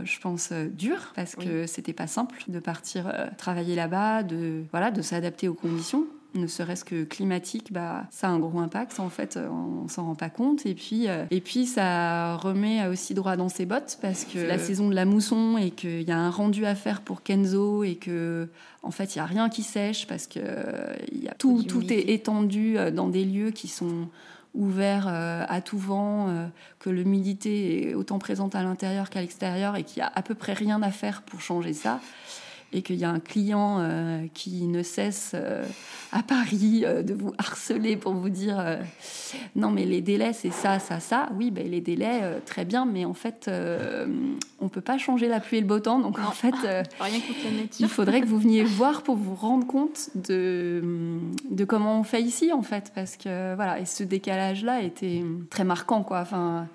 je 0.05 0.19
pense, 0.19 0.53
dure 0.53 1.11
parce 1.13 1.35
que 1.35 1.67
c'était 1.67 1.91
pas 1.91 2.07
simple 2.07 2.41
de 2.47 2.59
partir 2.59 3.11
travailler 3.37 3.75
là-bas, 3.75 4.23
de 4.23 4.63
voilà, 4.71 4.91
de 4.91 5.01
s'adapter 5.01 5.49
aux 5.49 5.53
conditions 5.53 6.05
ne 6.35 6.47
serait-ce 6.47 6.85
que 6.85 7.03
climatique, 7.03 7.71
bah, 7.71 8.05
ça 8.11 8.27
a 8.27 8.31
un 8.31 8.39
gros 8.39 8.59
impact. 8.59 8.99
En 8.99 9.09
fait, 9.09 9.37
on 9.37 9.87
s'en 9.87 10.05
rend 10.05 10.15
pas 10.15 10.29
compte. 10.29 10.65
Et 10.65 10.75
puis, 10.75 11.07
euh, 11.07 11.25
et 11.31 11.41
puis, 11.41 11.65
ça 11.65 12.35
remet 12.35 12.85
aussi 12.87 13.13
droit 13.13 13.35
dans 13.35 13.49
ses 13.49 13.65
bottes 13.65 13.97
parce 14.01 14.25
que 14.25 14.39
la 14.39 14.59
saison 14.59 14.89
de 14.89 14.95
la 14.95 15.05
mousson 15.05 15.57
et 15.57 15.71
qu'il 15.71 16.03
y 16.03 16.11
a 16.11 16.17
un 16.17 16.29
rendu 16.29 16.65
à 16.65 16.75
faire 16.75 17.01
pour 17.01 17.23
Kenzo 17.23 17.83
et 17.83 17.95
que, 17.95 18.47
en 18.83 18.91
fait, 18.91 19.15
il 19.15 19.19
y 19.19 19.21
a 19.21 19.25
rien 19.25 19.49
qui 19.49 19.63
sèche 19.63 20.07
parce 20.07 20.27
que 20.27 20.39
y 21.11 21.27
a 21.27 21.33
tout, 21.33 21.63
tout 21.63 21.91
est 21.91 22.09
étendu 22.09 22.77
euh, 22.77 22.91
dans 22.91 23.07
des 23.07 23.25
lieux 23.25 23.51
qui 23.51 23.67
sont 23.67 24.07
ouverts 24.53 25.07
euh, 25.09 25.43
à 25.49 25.59
tout 25.61 25.77
vent, 25.77 26.29
que 26.79 26.89
l'humidité 26.89 27.89
est 27.89 27.93
autant 27.93 28.19
présente 28.19 28.55
à 28.55 28.63
l'intérieur 28.63 29.09
qu'à 29.09 29.19
l'extérieur 29.19 29.75
et 29.75 29.83
qu'il 29.83 29.97
y 29.97 30.01
a 30.01 30.11
à 30.13 30.21
peu 30.21 30.33
près 30.33 30.53
rien 30.53 30.81
à 30.81 30.91
faire 30.91 31.23
pour 31.23 31.41
changer 31.41 31.73
ça 31.73 31.99
et 32.75 32.81
qu'il 32.81 32.97
y 32.97 33.05
a 33.05 33.09
un 33.09 33.21
client 33.21 33.77
euh, 33.79 34.25
qui 34.33 34.65
ne 34.65 34.83
cesse 34.83 35.31
euh, 35.33 35.63
à 36.11 36.23
Paris 36.23 36.83
euh, 36.83 37.03
de 37.03 37.13
vous 37.13 37.33
harceler 37.37 37.95
pour 37.95 38.13
vous 38.13 38.29
dire 38.29 38.61
non 39.55 39.71
mais 39.71 39.85
les 39.85 40.01
délais 40.01 40.33
c'est 40.33 40.51
ça 40.51 40.79
ça 40.79 40.99
ça. 40.99 41.29
Oui 41.37 41.51
ben 41.51 41.67
les 41.69 41.79
délais 41.79 42.41
très 42.45 42.65
bien 42.65 42.85
mais 42.85 43.05
en 43.05 43.13
fait 43.13 43.49
on 44.59 44.67
peut 44.67 44.81
pas 44.81 44.97
changer 44.97 45.29
la 45.29 45.39
pluie 45.39 45.57
et 45.57 45.61
le 45.61 45.67
beau 45.67 45.79
temps. 45.79 45.99
Donc 45.99 46.19
en 46.19 46.31
fait 46.31 46.55
il 47.79 47.87
faudrait 47.87 48.21
que 48.21 48.27
vous 48.27 48.39
veniez 48.39 48.63
voir 48.63 49.03
pour 49.03 49.15
vous 49.15 49.35
rendre 49.35 49.65
compte 49.65 50.09
de 50.15 50.83
de 51.49 51.63
comment 51.63 51.99
on 51.99 52.03
fait 52.03 52.21
ici 52.21 52.51
en 52.51 52.61
fait. 52.61 52.91
Parce 52.93 53.15
que 53.15 53.55
voilà 53.55 53.79
et 53.79 53.85
ce 53.85 54.03
décalage 54.03 54.63
là 54.65 54.81
était 54.81 55.23
très 55.49 55.63
marquant 55.63 56.03
quoi. 56.03 56.19
Enfin 56.19 56.67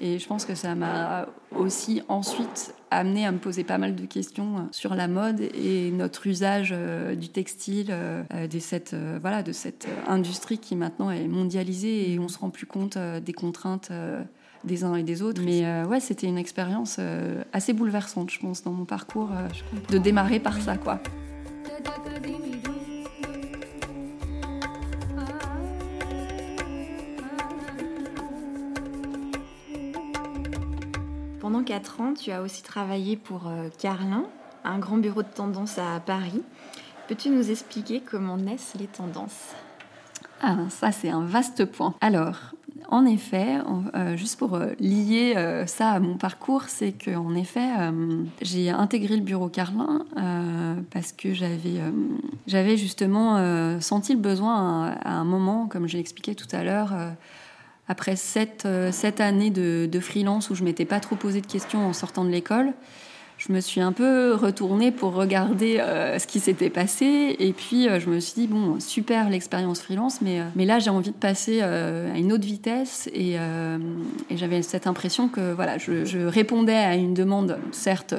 et 0.00 0.18
je 0.18 0.26
pense 0.26 0.44
que 0.44 0.54
ça 0.54 0.74
m'a 0.74 1.26
aussi 1.56 2.02
ensuite 2.08 2.74
amené 2.90 3.26
à 3.26 3.32
me 3.32 3.38
poser 3.38 3.64
pas 3.64 3.78
mal 3.78 3.94
de 3.94 4.06
questions 4.06 4.58
euh, 4.58 4.60
sur 4.70 4.94
la 4.94 5.08
mode 5.08 5.40
et 5.40 5.90
notre 5.90 6.26
usage 6.26 6.70
euh, 6.72 7.14
du 7.14 7.28
textile, 7.28 7.88
euh, 7.90 8.46
de 8.46 8.58
cette, 8.58 8.94
voilà, 9.20 9.42
de 9.42 9.52
cette 9.52 9.88
industrie 10.06 10.58
qui 10.58 10.76
maintenant 10.76 11.10
est 11.10 11.28
mondialisée 11.28 12.12
et 12.12 12.18
on 12.18 12.28
se 12.28 12.38
rend 12.38 12.50
plus 12.50 12.66
compte 12.66 12.98
des 12.98 13.32
contraintes 13.32 13.90
des 14.64 14.84
uns 14.84 14.94
et 14.96 15.02
des 15.02 15.22
autres. 15.22 15.42
Mais 15.44 15.84
ouais, 15.84 16.00
c'était 16.00 16.26
une 16.26 16.38
expérience 16.38 16.98
assez 17.52 17.72
bouleversante, 17.72 18.30
je 18.30 18.38
pense, 18.38 18.62
dans 18.62 18.72
mon 18.72 18.84
parcours, 18.84 19.30
de 19.90 19.98
démarrer 19.98 20.40
par 20.40 20.60
ça, 20.60 20.76
quoi. 20.76 21.00
Pendant 31.44 31.62
4 31.62 32.00
ans, 32.00 32.14
tu 32.14 32.30
as 32.30 32.40
aussi 32.40 32.62
travaillé 32.62 33.16
pour 33.16 33.48
euh, 33.48 33.68
Carlin, 33.78 34.24
un 34.64 34.78
grand 34.78 34.96
bureau 34.96 35.22
de 35.22 35.28
tendance 35.28 35.76
à 35.76 36.00
Paris. 36.00 36.40
Peux-tu 37.06 37.28
nous 37.28 37.50
expliquer 37.50 38.00
comment 38.00 38.38
naissent 38.38 38.72
les 38.80 38.86
tendances? 38.86 39.52
Ah, 40.40 40.56
ça 40.70 40.90
c'est 40.90 41.10
un 41.10 41.26
vaste 41.26 41.66
point. 41.66 41.96
Alors, 42.00 42.38
en 42.88 43.04
effet, 43.04 43.58
euh, 43.94 44.16
juste 44.16 44.38
pour 44.38 44.54
euh, 44.54 44.70
lier 44.80 45.34
ça 45.66 45.90
à 45.90 46.00
mon 46.00 46.16
parcours, 46.16 46.62
c'est 46.68 46.92
qu'en 46.92 47.34
effet, 47.34 47.68
j'ai 48.40 48.70
intégré 48.70 49.14
le 49.14 49.22
bureau 49.22 49.50
Carlin 49.50 50.06
parce 50.92 51.12
que 51.12 51.34
j'avais, 51.34 51.78
j'avais 52.46 52.78
justement 52.78 53.78
senti 53.82 54.14
le 54.14 54.18
besoin 54.18 54.94
à, 55.02 55.10
un 55.10 55.24
moment, 55.24 55.66
comme 55.66 55.88
je 55.88 55.98
l'expliquais 55.98 56.34
tout 56.34 56.48
à 56.52 56.64
l'heure, 56.64 56.94
après 57.88 58.16
sept, 58.16 58.64
euh, 58.66 58.90
années 59.18 59.50
de, 59.50 59.88
de, 59.90 60.00
freelance 60.00 60.50
où 60.50 60.54
je 60.54 60.64
m'étais 60.64 60.84
pas 60.84 61.00
trop 61.00 61.16
posé 61.16 61.40
de 61.40 61.46
questions 61.46 61.86
en 61.86 61.92
sortant 61.92 62.24
de 62.24 62.30
l'école, 62.30 62.72
je 63.46 63.52
me 63.52 63.60
suis 63.60 63.82
un 63.82 63.92
peu 63.92 64.34
retournée 64.34 64.90
pour 64.90 65.12
regarder 65.12 65.78
euh, 65.78 66.18
ce 66.18 66.26
qui 66.26 66.40
s'était 66.40 66.70
passé. 66.70 67.36
Et 67.38 67.52
puis, 67.52 67.88
euh, 67.88 68.00
je 68.00 68.08
me 68.08 68.18
suis 68.18 68.34
dit, 68.42 68.46
bon, 68.46 68.80
super 68.80 69.28
l'expérience 69.28 69.82
freelance, 69.82 70.22
mais, 70.22 70.40
euh, 70.40 70.44
mais 70.56 70.64
là, 70.64 70.78
j'ai 70.78 70.88
envie 70.88 71.10
de 71.10 71.16
passer 71.16 71.60
à 71.60 72.16
une 72.16 72.32
autre 72.32 72.44
vitesse. 72.44 73.08
Et, 73.12 73.36
j'avais 74.30 74.62
cette 74.62 74.86
impression 74.86 75.28
que 75.28 75.52
voilà, 75.52 75.78
je, 75.78 76.26
répondais 76.26 76.74
à 76.74 76.96
une 76.96 77.14
demande, 77.14 77.58
certes 77.72 78.14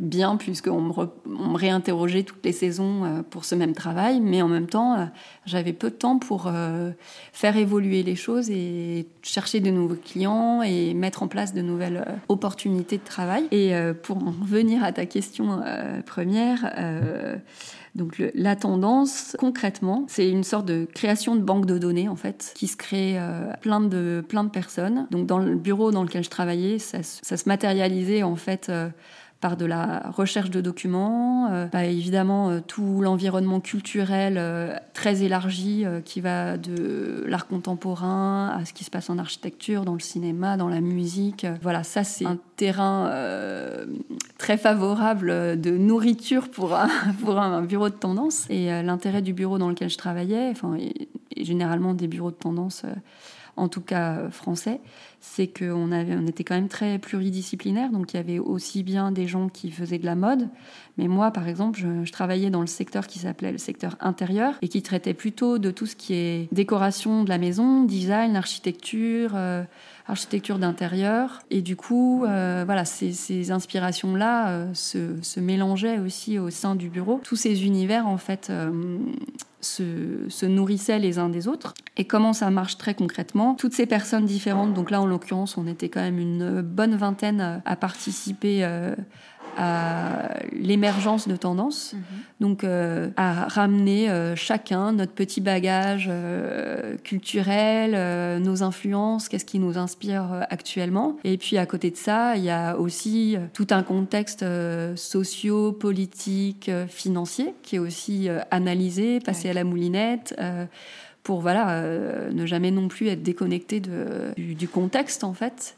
bien, 0.00 0.36
puisqu'on 0.36 0.80
me, 0.80 0.92
me 1.26 1.56
réinterrogeait 1.56 2.22
toutes 2.22 2.44
les 2.44 2.52
saisons 2.52 3.24
pour 3.30 3.44
ce 3.44 3.54
même 3.54 3.72
travail, 3.72 4.20
mais 4.20 4.42
en 4.42 4.48
même 4.48 4.66
temps, 4.66 5.08
j'avais 5.46 5.72
peu 5.72 5.90
de 5.90 5.94
temps 5.94 6.18
pour 6.18 6.50
faire 7.32 7.56
évoluer 7.56 8.02
les 8.02 8.16
choses 8.16 8.50
et 8.50 9.06
chercher 9.22 9.60
de 9.60 9.70
nouveaux 9.70 9.96
clients 9.96 10.62
et 10.62 10.94
mettre 10.94 11.22
en 11.22 11.28
place 11.28 11.54
de 11.54 11.62
nouvelles 11.62 12.04
opportunités 12.28 12.98
de 12.98 13.04
travail. 13.04 13.46
Et 13.50 13.72
pour 14.02 14.18
revenir 14.42 14.84
à 14.84 14.92
ta 14.92 15.06
question 15.06 15.62
euh, 15.64 16.02
première, 16.02 16.72
euh, 16.78 17.36
donc 17.94 18.22
la 18.34 18.56
tendance, 18.56 19.36
concrètement, 19.38 20.04
c'est 20.08 20.28
une 20.28 20.44
sorte 20.44 20.66
de 20.66 20.86
création 20.94 21.36
de 21.36 21.42
banque 21.42 21.66
de 21.66 21.78
données 21.78 22.08
en 22.08 22.16
fait, 22.16 22.52
qui 22.54 22.66
se 22.66 22.76
crée 22.76 23.18
euh, 23.18 23.52
plein 23.60 23.80
de 23.80 24.24
plein 24.26 24.44
de 24.44 24.50
personnes. 24.50 25.06
Donc 25.10 25.26
dans 25.26 25.38
le 25.38 25.56
bureau 25.56 25.90
dans 25.90 26.02
lequel 26.02 26.24
je 26.24 26.30
travaillais, 26.30 26.78
ça, 26.78 26.98
ça 27.02 27.36
se 27.36 27.48
matérialisait 27.48 28.22
en 28.22 28.36
fait 28.36 28.70
par 29.42 29.56
de 29.56 29.66
la 29.66 30.10
recherche 30.14 30.50
de 30.50 30.60
documents, 30.60 31.48
euh, 31.50 31.66
bah, 31.66 31.84
évidemment 31.84 32.48
euh, 32.48 32.60
tout 32.64 33.00
l'environnement 33.02 33.58
culturel 33.60 34.36
euh, 34.38 34.74
très 34.94 35.24
élargi 35.24 35.84
qui 36.04 36.20
va 36.20 36.56
de 36.56 37.24
l'art 37.26 37.48
contemporain 37.48 38.56
à 38.56 38.64
ce 38.64 38.72
qui 38.72 38.84
se 38.84 38.90
passe 38.90 39.10
en 39.10 39.18
architecture, 39.18 39.84
dans 39.84 39.94
le 39.94 40.00
cinéma, 40.00 40.56
dans 40.56 40.68
la 40.68 40.80
musique. 40.80 41.44
voilà, 41.60 41.82
ça 41.82 42.04
c'est 42.04 42.24
un 42.24 42.38
terrain 42.56 43.10
très 44.38 44.56
favorable 44.56 45.60
de 45.60 45.70
nourriture 45.76 46.48
pour 46.50 46.72
un, 46.74 47.62
bureau 47.62 47.88
de 47.88 47.94
tendance. 47.94 48.46
Et 48.48 48.66
l'intérêt 48.82 49.22
du 49.22 49.32
bureau 49.32 49.58
dans 49.58 49.68
lequel 49.68 49.90
je 49.90 49.98
travaillais, 49.98 50.50
enfin, 50.50 50.76
et, 50.78 51.08
généralement 51.42 51.94
des 51.94 52.06
bureaux 52.06 52.30
de 52.30 52.36
tendance 52.36 52.84
en 53.56 53.68
tout 53.68 53.80
cas 53.80 54.30
français, 54.30 54.80
c'est 55.20 55.46
qu'on 55.46 55.92
on 55.92 56.26
était 56.26 56.44
quand 56.44 56.54
même 56.54 56.68
très 56.68 56.98
pluridisciplinaire. 56.98 57.90
Donc 57.90 58.12
il 58.12 58.16
y 58.16 58.20
avait 58.20 58.38
aussi 58.38 58.82
bien 58.82 59.12
des 59.12 59.26
gens 59.26 59.48
qui 59.48 59.70
faisaient 59.70 59.98
de 59.98 60.06
la 60.06 60.16
mode, 60.16 60.48
mais 60.98 61.08
moi, 61.08 61.30
par 61.30 61.48
exemple, 61.48 61.80
je, 61.80 62.10
travaillais 62.12 62.50
dans 62.50 62.60
le 62.60 62.66
secteur 62.66 63.06
qui 63.06 63.18
s'appelait 63.18 63.52
le 63.52 63.58
secteur 63.58 63.96
intérieur 64.00 64.54
et 64.62 64.68
qui 64.68 64.82
traitait 64.82 65.14
plutôt 65.14 65.58
de 65.58 65.70
tout 65.70 65.86
ce 65.86 65.96
qui 65.96 66.14
est 66.14 66.48
décoration 66.52 67.24
de 67.24 67.28
la 67.28 67.38
maison, 67.38 67.84
design, 67.84 68.36
architecture. 68.36 69.32
Euh, 69.34 69.64
architecture 70.08 70.58
d'intérieur. 70.58 71.42
Et 71.50 71.62
du 71.62 71.76
coup, 71.76 72.24
euh, 72.24 72.64
voilà, 72.66 72.84
ces, 72.84 73.52
inspirations-là 73.52 74.48
euh, 74.48 74.74
se, 74.74 75.40
mélangeaient 75.40 76.00
aussi 76.00 76.40
au 76.40 76.50
sein 76.50 76.74
du 76.74 76.88
bureau. 76.88 77.20
Tous 77.22 77.36
ces 77.36 77.64
univers, 77.64 78.06
en 78.08 78.18
fait, 78.18 78.50
se, 79.62 80.46
nourrissaient 80.46 80.98
les 80.98 81.18
uns 81.18 81.28
des 81.28 81.48
autres. 81.48 81.74
Et 81.96 82.04
comment 82.04 82.32
ça 82.32 82.50
marche 82.50 82.76
très 82.76 82.94
concrètement 82.94 83.54
Toutes 83.54 83.74
ces 83.74 83.86
personnes 83.86 84.26
différentes, 84.26 84.74
donc 84.74 84.90
là 84.90 85.00
en 85.00 85.06
l'occurrence 85.06 85.56
on 85.56 85.66
était 85.66 85.88
quand 85.88 86.00
même 86.00 86.18
une 86.18 86.60
bonne 86.62 86.96
vingtaine 86.96 87.62
à 87.64 87.76
participer 87.76 88.64
euh, 88.64 88.94
à 89.56 90.28
l'émergence 90.52 91.28
de 91.28 91.36
tendances, 91.36 91.94
mhm. 91.94 92.02
donc 92.40 92.64
euh, 92.64 93.10
à 93.16 93.48
ramener 93.48 94.10
euh, 94.10 94.36
chacun 94.36 94.92
notre 94.92 95.12
petit 95.12 95.40
bagage 95.40 96.08
euh, 96.10 96.96
culturel, 96.98 98.40
nos 98.42 98.62
influences, 98.62 99.28
qu'est-ce 99.28 99.44
qui 99.44 99.58
nous 99.58 99.78
inspire 99.78 100.46
actuellement. 100.50 101.16
Et 101.24 101.38
puis 101.38 101.58
à 101.58 101.66
côté 101.66 101.90
de 101.90 101.96
ça, 101.96 102.36
il 102.36 102.44
y 102.44 102.50
a 102.50 102.76
aussi 102.76 103.36
tout 103.52 103.66
un 103.70 103.82
contexte 103.82 104.44
socio, 104.96 105.72
politique, 105.72 106.70
financier 106.88 107.54
qui 107.62 107.76
est 107.76 107.78
aussi 107.78 108.28
analysé, 108.50 109.20
passé 109.20 109.50
à 109.50 109.52
la 109.52 109.64
moulinette 109.64 110.38
pour 111.22 111.40
voilà 111.40 111.82
ne 112.30 112.46
jamais 112.46 112.70
non 112.70 112.88
plus 112.88 113.08
être 113.08 113.22
déconnecté 113.22 113.80
de, 113.80 114.32
du, 114.36 114.54
du 114.54 114.68
contexte 114.68 115.24
en 115.24 115.34
fait. 115.34 115.76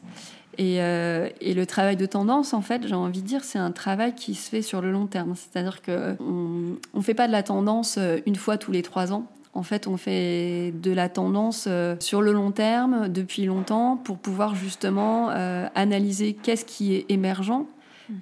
Euh, 0.59 1.29
et, 1.41 1.53
le 1.53 1.65
travail 1.65 1.95
de 1.95 2.05
tendance, 2.05 2.53
en 2.53 2.61
fait, 2.61 2.87
j'ai 2.87 2.95
envie 2.95 3.21
de 3.21 3.27
dire, 3.27 3.43
c'est 3.43 3.59
un 3.59 3.71
travail 3.71 4.13
qui 4.15 4.35
se 4.35 4.49
fait 4.49 4.61
sur 4.61 4.81
le 4.81 4.91
long 4.91 5.07
terme. 5.07 5.33
C'est-à-dire 5.35 5.81
qu'on 5.81 6.77
ne 6.93 7.01
fait 7.01 7.13
pas 7.13 7.27
de 7.27 7.31
la 7.31 7.43
tendance 7.43 7.97
euh, 7.97 8.17
une 8.25 8.35
fois 8.35 8.57
tous 8.57 8.71
les 8.71 8.81
trois 8.81 9.13
ans. 9.13 9.25
En 9.53 9.63
fait, 9.63 9.87
on 9.87 9.95
fait 9.95 10.73
de 10.73 10.91
la 10.91 11.07
tendance 11.07 11.65
euh, 11.67 11.95
sur 11.99 12.21
le 12.21 12.33
long 12.33 12.51
terme, 12.51 13.07
depuis 13.07 13.45
longtemps, 13.45 13.95
pour 13.95 14.17
pouvoir 14.17 14.53
justement 14.55 15.29
analyser 15.75 16.33
qu'est-ce 16.33 16.65
qui 16.65 16.95
est 16.95 17.05
émergent. 17.09 17.65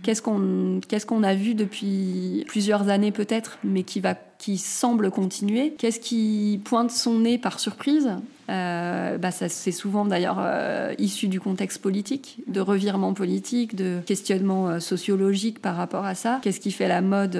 Qu'est-ce 0.01 0.21
qu'on 0.21 0.79
qu'est-ce 0.87 1.05
qu'on 1.05 1.23
a 1.23 1.35
vu 1.35 1.55
depuis 1.55 2.45
plusieurs 2.47 2.89
années 2.89 3.11
peut-être, 3.11 3.57
mais 3.63 3.83
qui 3.83 3.99
va 3.99 4.15
qui 4.37 4.57
semble 4.57 5.11
continuer? 5.11 5.73
Qu'est-ce 5.77 5.99
qui 5.99 6.59
pointe 6.65 6.91
son 6.91 7.19
nez 7.19 7.37
par 7.37 7.59
surprise? 7.59 8.11
Euh, 8.49 9.17
bah 9.17 9.31
ça, 9.31 9.47
c'est 9.47 9.71
souvent 9.71 10.03
d'ailleurs 10.05 10.37
euh, 10.39 10.93
issu 10.97 11.27
du 11.27 11.39
contexte 11.39 11.81
politique, 11.81 12.39
de 12.47 12.59
revirements 12.59 13.13
politiques, 13.13 13.75
de 13.75 13.99
questionnements 14.05 14.69
euh, 14.69 14.79
sociologiques 14.79 15.61
par 15.61 15.77
rapport 15.77 16.05
à 16.05 16.13
ça. 16.13 16.39
Qu'est-ce 16.41 16.59
qui 16.59 16.71
fait 16.71 16.89
la 16.89 17.01
mode 17.01 17.39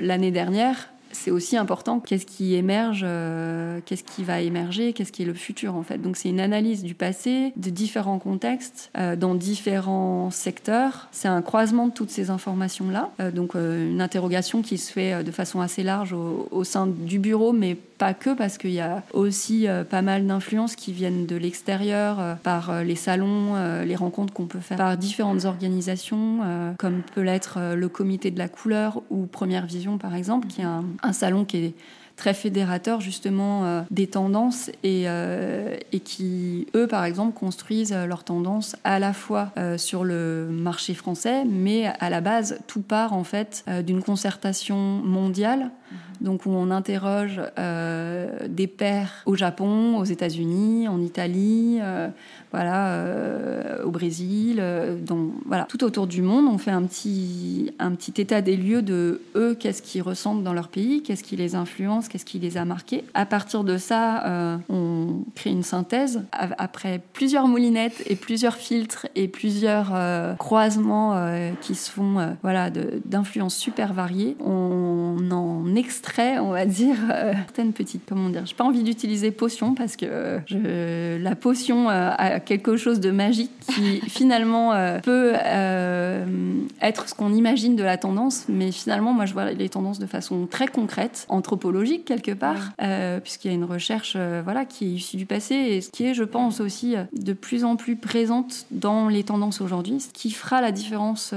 l'année 0.00 0.30
dernière? 0.30 0.90
C'est 1.16 1.30
aussi 1.30 1.56
important 1.56 1.98
qu'est-ce 1.98 2.26
qui 2.26 2.54
émerge, 2.54 3.04
euh, 3.04 3.80
qu'est-ce 3.84 4.04
qui 4.04 4.22
va 4.22 4.40
émerger, 4.40 4.92
qu'est-ce 4.92 5.12
qui 5.12 5.22
est 5.22 5.26
le 5.26 5.34
futur 5.34 5.74
en 5.74 5.82
fait. 5.82 5.98
Donc 5.98 6.16
c'est 6.16 6.28
une 6.28 6.40
analyse 6.40 6.82
du 6.82 6.94
passé, 6.94 7.52
de 7.56 7.70
différents 7.70 8.18
contextes, 8.18 8.90
euh, 8.96 9.16
dans 9.16 9.34
différents 9.34 10.30
secteurs. 10.30 11.08
C'est 11.12 11.28
un 11.28 11.42
croisement 11.42 11.88
de 11.88 11.92
toutes 11.92 12.10
ces 12.10 12.30
informations-là. 12.30 13.10
Euh, 13.20 13.30
donc 13.30 13.54
une 13.54 14.00
interrogation 14.00 14.62
qui 14.62 14.78
se 14.78 14.92
fait 14.92 15.24
de 15.24 15.30
façon 15.30 15.60
assez 15.60 15.82
large 15.82 16.12
au, 16.12 16.48
au 16.50 16.64
sein 16.64 16.86
du 16.86 17.18
bureau, 17.18 17.52
mais 17.52 17.74
pas 17.74 18.12
que, 18.12 18.34
parce 18.34 18.58
qu'il 18.58 18.72
y 18.72 18.80
a 18.80 19.02
aussi 19.14 19.66
pas 19.88 20.02
mal 20.02 20.26
d'influences 20.26 20.76
qui 20.76 20.92
viennent 20.92 21.24
de 21.24 21.34
l'extérieur, 21.36 22.36
par 22.42 22.84
les 22.84 22.94
salons, 22.94 23.54
les 23.84 23.96
rencontres 23.96 24.34
qu'on 24.34 24.44
peut 24.44 24.60
faire 24.60 24.76
par 24.76 24.98
différentes 24.98 25.46
organisations, 25.46 26.40
comme 26.76 27.00
peut 27.14 27.22
l'être 27.22 27.58
le 27.74 27.88
comité 27.88 28.30
de 28.30 28.38
la 28.38 28.48
couleur 28.48 29.02
ou 29.08 29.24
Première 29.24 29.64
Vision 29.64 29.96
par 29.96 30.14
exemple, 30.14 30.46
qui 30.46 30.60
est 30.60 30.64
un, 30.64 31.05
un 31.06 31.12
salon 31.12 31.44
qui 31.44 31.56
est 31.58 31.74
très 32.16 32.34
fédérateur 32.34 33.00
justement 33.00 33.64
euh, 33.64 33.82
des 33.90 34.06
tendances 34.06 34.70
et, 34.82 35.04
euh, 35.06 35.76
et, 35.92 36.00
qui, 36.00 36.66
eux, 36.74 36.86
par 36.86 37.04
exemple, 37.04 37.38
construisent 37.38 37.94
leurs 37.94 38.24
tendances 38.24 38.74
à 38.84 38.98
la 38.98 39.12
fois 39.12 39.52
euh, 39.58 39.78
sur 39.78 40.02
le 40.02 40.48
marché 40.50 40.94
français, 40.94 41.44
mais 41.44 41.86
à 42.00 42.10
la 42.10 42.20
base, 42.20 42.58
tout 42.66 42.80
part 42.80 43.12
en 43.12 43.24
fait 43.24 43.64
d'une 43.84 44.02
concertation 44.02 44.76
mondiale 44.76 45.70
donc 46.20 46.46
où 46.46 46.50
on 46.50 46.70
interroge 46.70 47.40
euh, 47.58 48.48
des 48.48 48.66
pairs 48.66 49.22
au 49.26 49.36
Japon, 49.36 49.98
aux 49.98 50.04
États-Unis, 50.04 50.88
en 50.88 51.00
Italie, 51.00 51.78
euh, 51.82 52.08
voilà, 52.52 52.88
euh, 52.88 53.84
au 53.84 53.90
Brésil, 53.90 54.62
donc 55.02 55.32
voilà, 55.44 55.64
tout 55.64 55.84
autour 55.84 56.06
du 56.06 56.22
monde. 56.22 56.46
On 56.46 56.58
fait 56.58 56.70
un 56.70 56.82
petit, 56.82 57.72
un 57.78 57.92
petit 57.92 58.20
état 58.20 58.40
des 58.40 58.56
lieux 58.56 58.82
de 58.82 59.20
eux, 59.34 59.54
qu'est-ce 59.58 59.82
qu'ils 59.82 60.02
ressentent 60.02 60.42
dans 60.42 60.54
leur 60.54 60.68
pays, 60.68 61.02
qu'est-ce 61.02 61.22
qui 61.22 61.36
les 61.36 61.54
influence, 61.54 62.08
qu'est-ce 62.08 62.24
qui 62.24 62.38
les 62.38 62.56
a 62.56 62.64
marqués. 62.64 63.04
À 63.14 63.26
partir 63.26 63.64
de 63.64 63.76
ça, 63.76 64.58
on 64.70 65.24
crée 65.34 65.50
une 65.50 65.62
synthèse 65.62 66.22
après 66.32 67.00
plusieurs 67.12 67.46
moulinettes 67.46 68.02
et 68.06 68.16
plusieurs 68.16 68.54
filtres 68.54 69.06
et 69.14 69.28
plusieurs 69.28 69.92
croisements 70.38 71.14
qui 71.60 71.74
se 71.74 71.90
font, 71.90 72.36
voilà, 72.42 72.70
d'influences 72.70 73.56
super 73.56 73.92
variées. 73.92 74.36
On 74.40 75.30
en 75.30 75.75
extrait, 75.76 76.38
on 76.38 76.50
va 76.50 76.66
dire, 76.66 76.96
euh, 77.12 77.32
certaines 77.32 77.72
petites, 77.72 78.02
comment 78.06 78.28
dire, 78.28 78.44
j'ai 78.46 78.54
pas 78.54 78.64
envie 78.64 78.82
d'utiliser 78.82 79.30
potion 79.30 79.74
parce 79.74 79.96
que 79.96 80.40
je, 80.46 81.18
la 81.22 81.36
potion 81.36 81.90
euh, 81.90 82.10
a 82.16 82.40
quelque 82.40 82.76
chose 82.76 83.00
de 83.00 83.10
magique 83.10 83.50
qui 83.68 84.00
finalement 84.08 84.72
euh, 84.72 84.98
peut 85.00 85.34
être 86.80 87.08
ce 87.08 87.14
qu'on 87.14 87.32
imagine 87.32 87.76
de 87.76 87.82
la 87.82 87.96
tendance, 87.96 88.46
mais 88.48 88.72
finalement, 88.72 89.12
moi, 89.12 89.26
je 89.26 89.32
vois 89.32 89.52
les 89.52 89.68
tendances 89.68 89.98
de 89.98 90.06
façon 90.06 90.46
très 90.46 90.66
concrète, 90.66 91.26
anthropologique 91.28 92.04
quelque 92.04 92.32
part, 92.32 92.72
puisqu'il 93.22 93.48
y 93.48 93.50
a 93.50 93.54
une 93.54 93.64
recherche, 93.64 94.16
voilà, 94.44 94.64
qui 94.64 94.84
est 94.84 94.88
issue 94.88 95.16
du 95.16 95.26
passé 95.26 95.54
et 95.54 95.80
ce 95.80 95.90
qui 95.90 96.06
est, 96.06 96.14
je 96.14 96.24
pense, 96.24 96.60
aussi 96.60 96.94
de 97.12 97.32
plus 97.32 97.64
en 97.64 97.76
plus 97.76 97.96
présente 97.96 98.66
dans 98.70 99.08
les 99.08 99.24
tendances 99.24 99.60
aujourd'hui, 99.60 100.00
ce 100.00 100.08
qui 100.08 100.30
fera 100.30 100.60
la 100.60 100.72
différence 100.72 101.34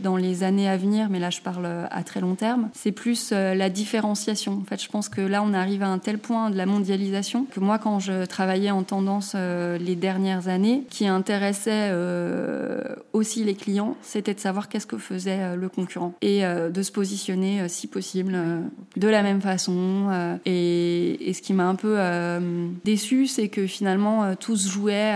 dans 0.00 0.16
les 0.16 0.42
années 0.42 0.68
à 0.68 0.76
venir, 0.76 1.08
mais 1.10 1.18
là, 1.18 1.30
je 1.30 1.40
parle 1.40 1.66
à 1.90 2.02
très 2.02 2.20
long 2.20 2.34
terme, 2.34 2.68
c'est 2.74 2.92
plus 2.92 3.32
la 3.32 3.65
différenciation. 3.68 4.60
En 4.62 4.64
fait, 4.64 4.82
je 4.82 4.88
pense 4.88 5.08
que 5.08 5.20
là, 5.20 5.42
on 5.42 5.52
arrive 5.52 5.82
à 5.82 5.88
un 5.88 5.98
tel 5.98 6.18
point 6.18 6.50
de 6.50 6.56
la 6.56 6.66
mondialisation 6.66 7.44
que 7.44 7.60
moi, 7.60 7.78
quand 7.78 7.98
je 7.98 8.24
travaillais 8.24 8.70
en 8.70 8.82
tendance 8.82 9.32
euh, 9.34 9.78
les 9.78 9.96
dernières 9.96 10.48
années, 10.48 10.82
qui 10.90 11.06
intéressait 11.06 11.88
euh, 11.90 12.80
aussi 13.12 13.44
les 13.44 13.54
clients, 13.54 13.96
c'était 14.02 14.34
de 14.34 14.40
savoir 14.40 14.68
qu'est-ce 14.68 14.86
que 14.86 14.98
faisait 14.98 15.38
euh, 15.40 15.56
le 15.56 15.68
concurrent 15.68 16.14
et 16.22 16.42
de 16.42 16.82
se 16.82 16.92
positionner, 16.92 17.68
si 17.68 17.86
possible, 17.86 18.38
de 18.96 19.08
la 19.08 19.22
même 19.22 19.40
façon. 19.40 20.38
Et, 20.44 21.28
et, 21.28 21.32
ce 21.32 21.42
qui 21.42 21.52
m'a 21.52 21.66
un 21.66 21.74
peu 21.74 21.98
déçu, 22.84 23.26
c'est 23.26 23.48
que 23.48 23.66
finalement, 23.66 24.34
tout 24.36 24.56
se 24.56 24.68
jouait 24.68 25.12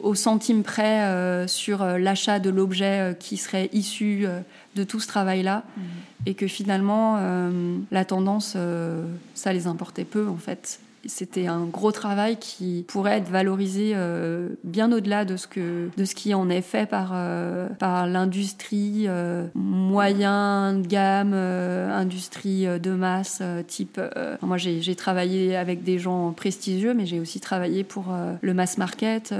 au 0.00 0.14
centime 0.14 0.62
près 0.62 1.46
sur 1.48 1.84
l'achat 1.84 2.38
de 2.38 2.50
l'objet 2.50 3.16
qui 3.18 3.36
serait 3.36 3.68
issu 3.72 4.26
de 4.74 4.84
tout 4.84 5.00
ce 5.00 5.06
travail-là. 5.06 5.64
Mmh 5.76 5.80
et 6.26 6.34
que 6.34 6.46
finalement 6.46 7.16
euh, 7.18 7.78
la 7.90 8.04
tendance 8.04 8.54
euh, 8.56 9.04
ça 9.34 9.52
les 9.52 9.66
importait 9.66 10.04
peu 10.04 10.28
en 10.28 10.36
fait 10.36 10.80
c'était 11.06 11.46
un 11.46 11.64
gros 11.64 11.92
travail 11.92 12.36
qui 12.38 12.84
pourrait 12.88 13.18
être 13.18 13.28
valorisé 13.28 13.92
euh, 13.94 14.48
bien 14.64 14.90
au-delà 14.92 15.24
de 15.24 15.36
ce 15.36 15.46
que 15.46 15.90
de 15.96 16.04
ce 16.04 16.14
qui 16.14 16.34
en 16.34 16.48
est 16.48 16.62
fait 16.62 16.88
par 16.88 17.12
euh, 17.14 17.68
par 17.78 18.06
l'industrie 18.06 19.04
euh, 19.06 19.46
moyen 19.54 20.74
de 20.74 20.86
gamme, 20.86 21.34
industrie 21.34 22.66
de 22.78 22.90
masse 22.90 23.42
type. 23.66 24.00
moi, 24.42 24.56
j'ai 24.56 24.94
travaillé 24.94 25.56
avec 25.56 25.82
des 25.82 25.98
gens 25.98 26.32
prestigieux, 26.32 26.94
mais 26.94 27.06
j'ai 27.06 27.20
aussi 27.20 27.40
travaillé 27.40 27.84
pour 27.84 28.06
le 28.40 28.54
mass 28.54 28.78
market 28.78 29.34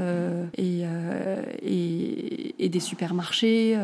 et, 0.57 0.83
et, 1.63 2.55
et 2.65 2.69
des 2.69 2.81
supermarchés, 2.81 3.77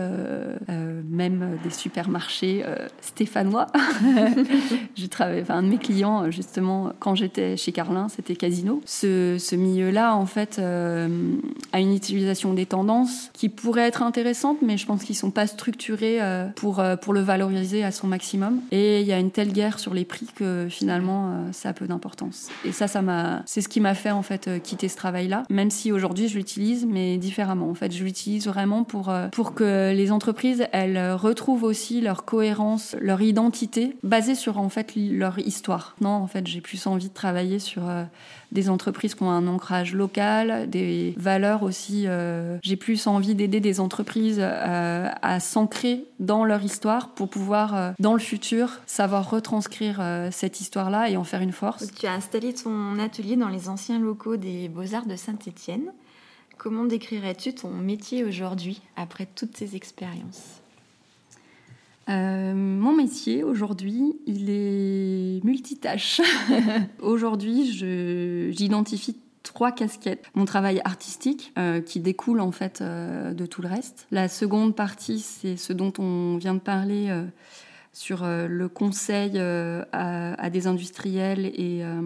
même 0.68 1.58
des 1.62 1.70
supermarchés 1.70 2.64
stéphanois. 3.00 3.66
j'ai 4.94 5.08
travaillé, 5.08 5.42
enfin, 5.42 5.56
un 5.56 5.62
de 5.62 5.68
mes 5.68 5.78
clients 5.78 6.30
justement 6.30 6.92
quand 6.98 7.14
j'étais 7.14 7.56
chez 7.56 7.69
Carlin, 7.72 8.08
c'était 8.08 8.36
Casino. 8.36 8.80
Ce, 8.86 9.54
milieu-là, 9.54 10.14
en 10.14 10.26
fait, 10.26 10.58
euh, 10.58 11.08
a 11.72 11.80
une 11.80 11.94
utilisation 11.94 12.54
des 12.54 12.66
tendances 12.66 13.30
qui 13.32 13.48
pourrait 13.48 13.86
être 13.86 14.02
intéressante, 14.02 14.58
mais 14.62 14.76
je 14.76 14.86
pense 14.86 15.04
qu'ils 15.04 15.16
sont 15.16 15.30
pas 15.30 15.46
structurés 15.46 16.20
euh, 16.20 16.46
pour, 16.56 16.80
euh, 16.80 16.96
pour 16.96 17.12
le 17.12 17.20
valoriser 17.20 17.84
à 17.84 17.90
son 17.90 18.06
maximum. 18.06 18.60
Et 18.70 19.00
il 19.00 19.06
y 19.06 19.12
a 19.12 19.18
une 19.18 19.30
telle 19.30 19.52
guerre 19.52 19.78
sur 19.78 19.94
les 19.94 20.04
prix 20.04 20.26
que 20.34 20.66
finalement, 20.68 21.46
ça 21.52 21.70
a 21.70 21.72
peu 21.72 21.86
d'importance. 21.86 22.48
Et 22.64 22.72
ça, 22.72 22.86
ça 22.86 23.00
c'est 23.46 23.60
ce 23.60 23.68
qui 23.68 23.80
m'a 23.80 23.94
fait 23.94 24.10
en 24.10 24.22
fait 24.22 24.62
quitter 24.62 24.88
ce 24.88 24.96
travail-là, 24.96 25.44
même 25.48 25.70
si 25.70 25.90
aujourd'hui 25.90 26.28
je 26.28 26.36
l'utilise, 26.36 26.86
mais 26.86 27.16
différemment. 27.16 27.70
En 27.70 27.74
fait, 27.74 27.92
je 27.92 28.04
l'utilise 28.04 28.46
vraiment 28.46 28.84
pour, 28.84 29.12
pour 29.32 29.54
que 29.54 29.92
les 29.92 30.12
entreprises, 30.12 30.66
elles 30.72 31.12
retrouvent 31.12 31.64
aussi 31.64 32.00
leur 32.00 32.24
cohérence, 32.24 32.94
leur 33.00 33.22
identité, 33.22 33.96
basée 34.02 34.34
sur 34.34 34.58
en 34.58 34.68
fait 34.68 34.92
leur 34.96 35.38
histoire. 35.38 35.96
Non, 36.00 36.10
en 36.10 36.26
fait, 36.26 36.46
j'ai 36.46 36.60
plus 36.60 36.86
envie 36.86 37.08
de 37.08 37.14
travailler 37.14 37.58
sur 37.60 37.88
euh, 37.88 38.04
des 38.52 38.68
entreprises 38.68 39.14
qui 39.14 39.22
ont 39.22 39.30
un 39.30 39.46
ancrage 39.46 39.94
local, 39.94 40.68
des 40.68 41.14
valeurs 41.16 41.62
aussi. 41.62 42.04
Euh, 42.06 42.58
j'ai 42.62 42.76
plus 42.76 43.06
envie 43.06 43.34
d'aider 43.34 43.60
des 43.60 43.78
entreprises 43.80 44.40
euh, 44.40 45.08
à 45.22 45.40
s'ancrer 45.40 46.04
dans 46.18 46.44
leur 46.44 46.62
histoire 46.62 47.10
pour 47.10 47.28
pouvoir, 47.28 47.94
dans 47.98 48.14
le 48.14 48.18
futur, 48.18 48.80
savoir 48.86 49.30
retranscrire 49.30 50.02
cette 50.30 50.60
histoire-là 50.60 51.08
et 51.08 51.16
en 51.16 51.24
faire 51.24 51.40
une 51.40 51.52
force. 51.52 51.86
Tu 51.94 52.06
as 52.06 52.12
installé 52.12 52.52
ton 52.52 52.98
atelier 52.98 53.36
dans 53.36 53.48
les 53.48 53.68
anciens 53.68 53.98
locaux 53.98 54.36
des 54.36 54.68
Beaux-Arts 54.68 55.06
de 55.06 55.16
Saint-Étienne. 55.16 55.92
Comment 56.58 56.84
décrirais-tu 56.84 57.54
ton 57.54 57.70
métier 57.70 58.24
aujourd'hui 58.24 58.82
après 58.96 59.26
toutes 59.26 59.56
ces 59.56 59.76
expériences? 59.76 60.59
Euh, 62.10 62.54
mon 62.54 62.92
métier 62.92 63.44
aujourd'hui, 63.44 64.14
il 64.26 64.50
est 64.50 65.44
multitâche. 65.44 66.20
aujourd'hui, 67.00 67.72
j'identifie 68.52 69.16
trois 69.42 69.72
casquettes. 69.72 70.26
Mon 70.34 70.44
travail 70.44 70.80
artistique, 70.84 71.52
euh, 71.58 71.80
qui 71.80 72.00
découle 72.00 72.40
en 72.40 72.52
fait 72.52 72.80
euh, 72.80 73.32
de 73.32 73.46
tout 73.46 73.62
le 73.62 73.68
reste. 73.68 74.06
La 74.10 74.28
seconde 74.28 74.74
partie, 74.74 75.20
c'est 75.20 75.56
ce 75.56 75.72
dont 75.72 75.92
on 75.98 76.36
vient 76.36 76.54
de 76.54 76.60
parler 76.60 77.10
sur 77.92 78.22
euh, 78.22 78.46
le 78.46 78.68
conseil 78.68 79.32
euh, 79.34 79.84
à, 79.92 80.50
des 80.50 80.66
industriels 80.66 81.46
et 81.46 81.80
euh, 81.82 82.00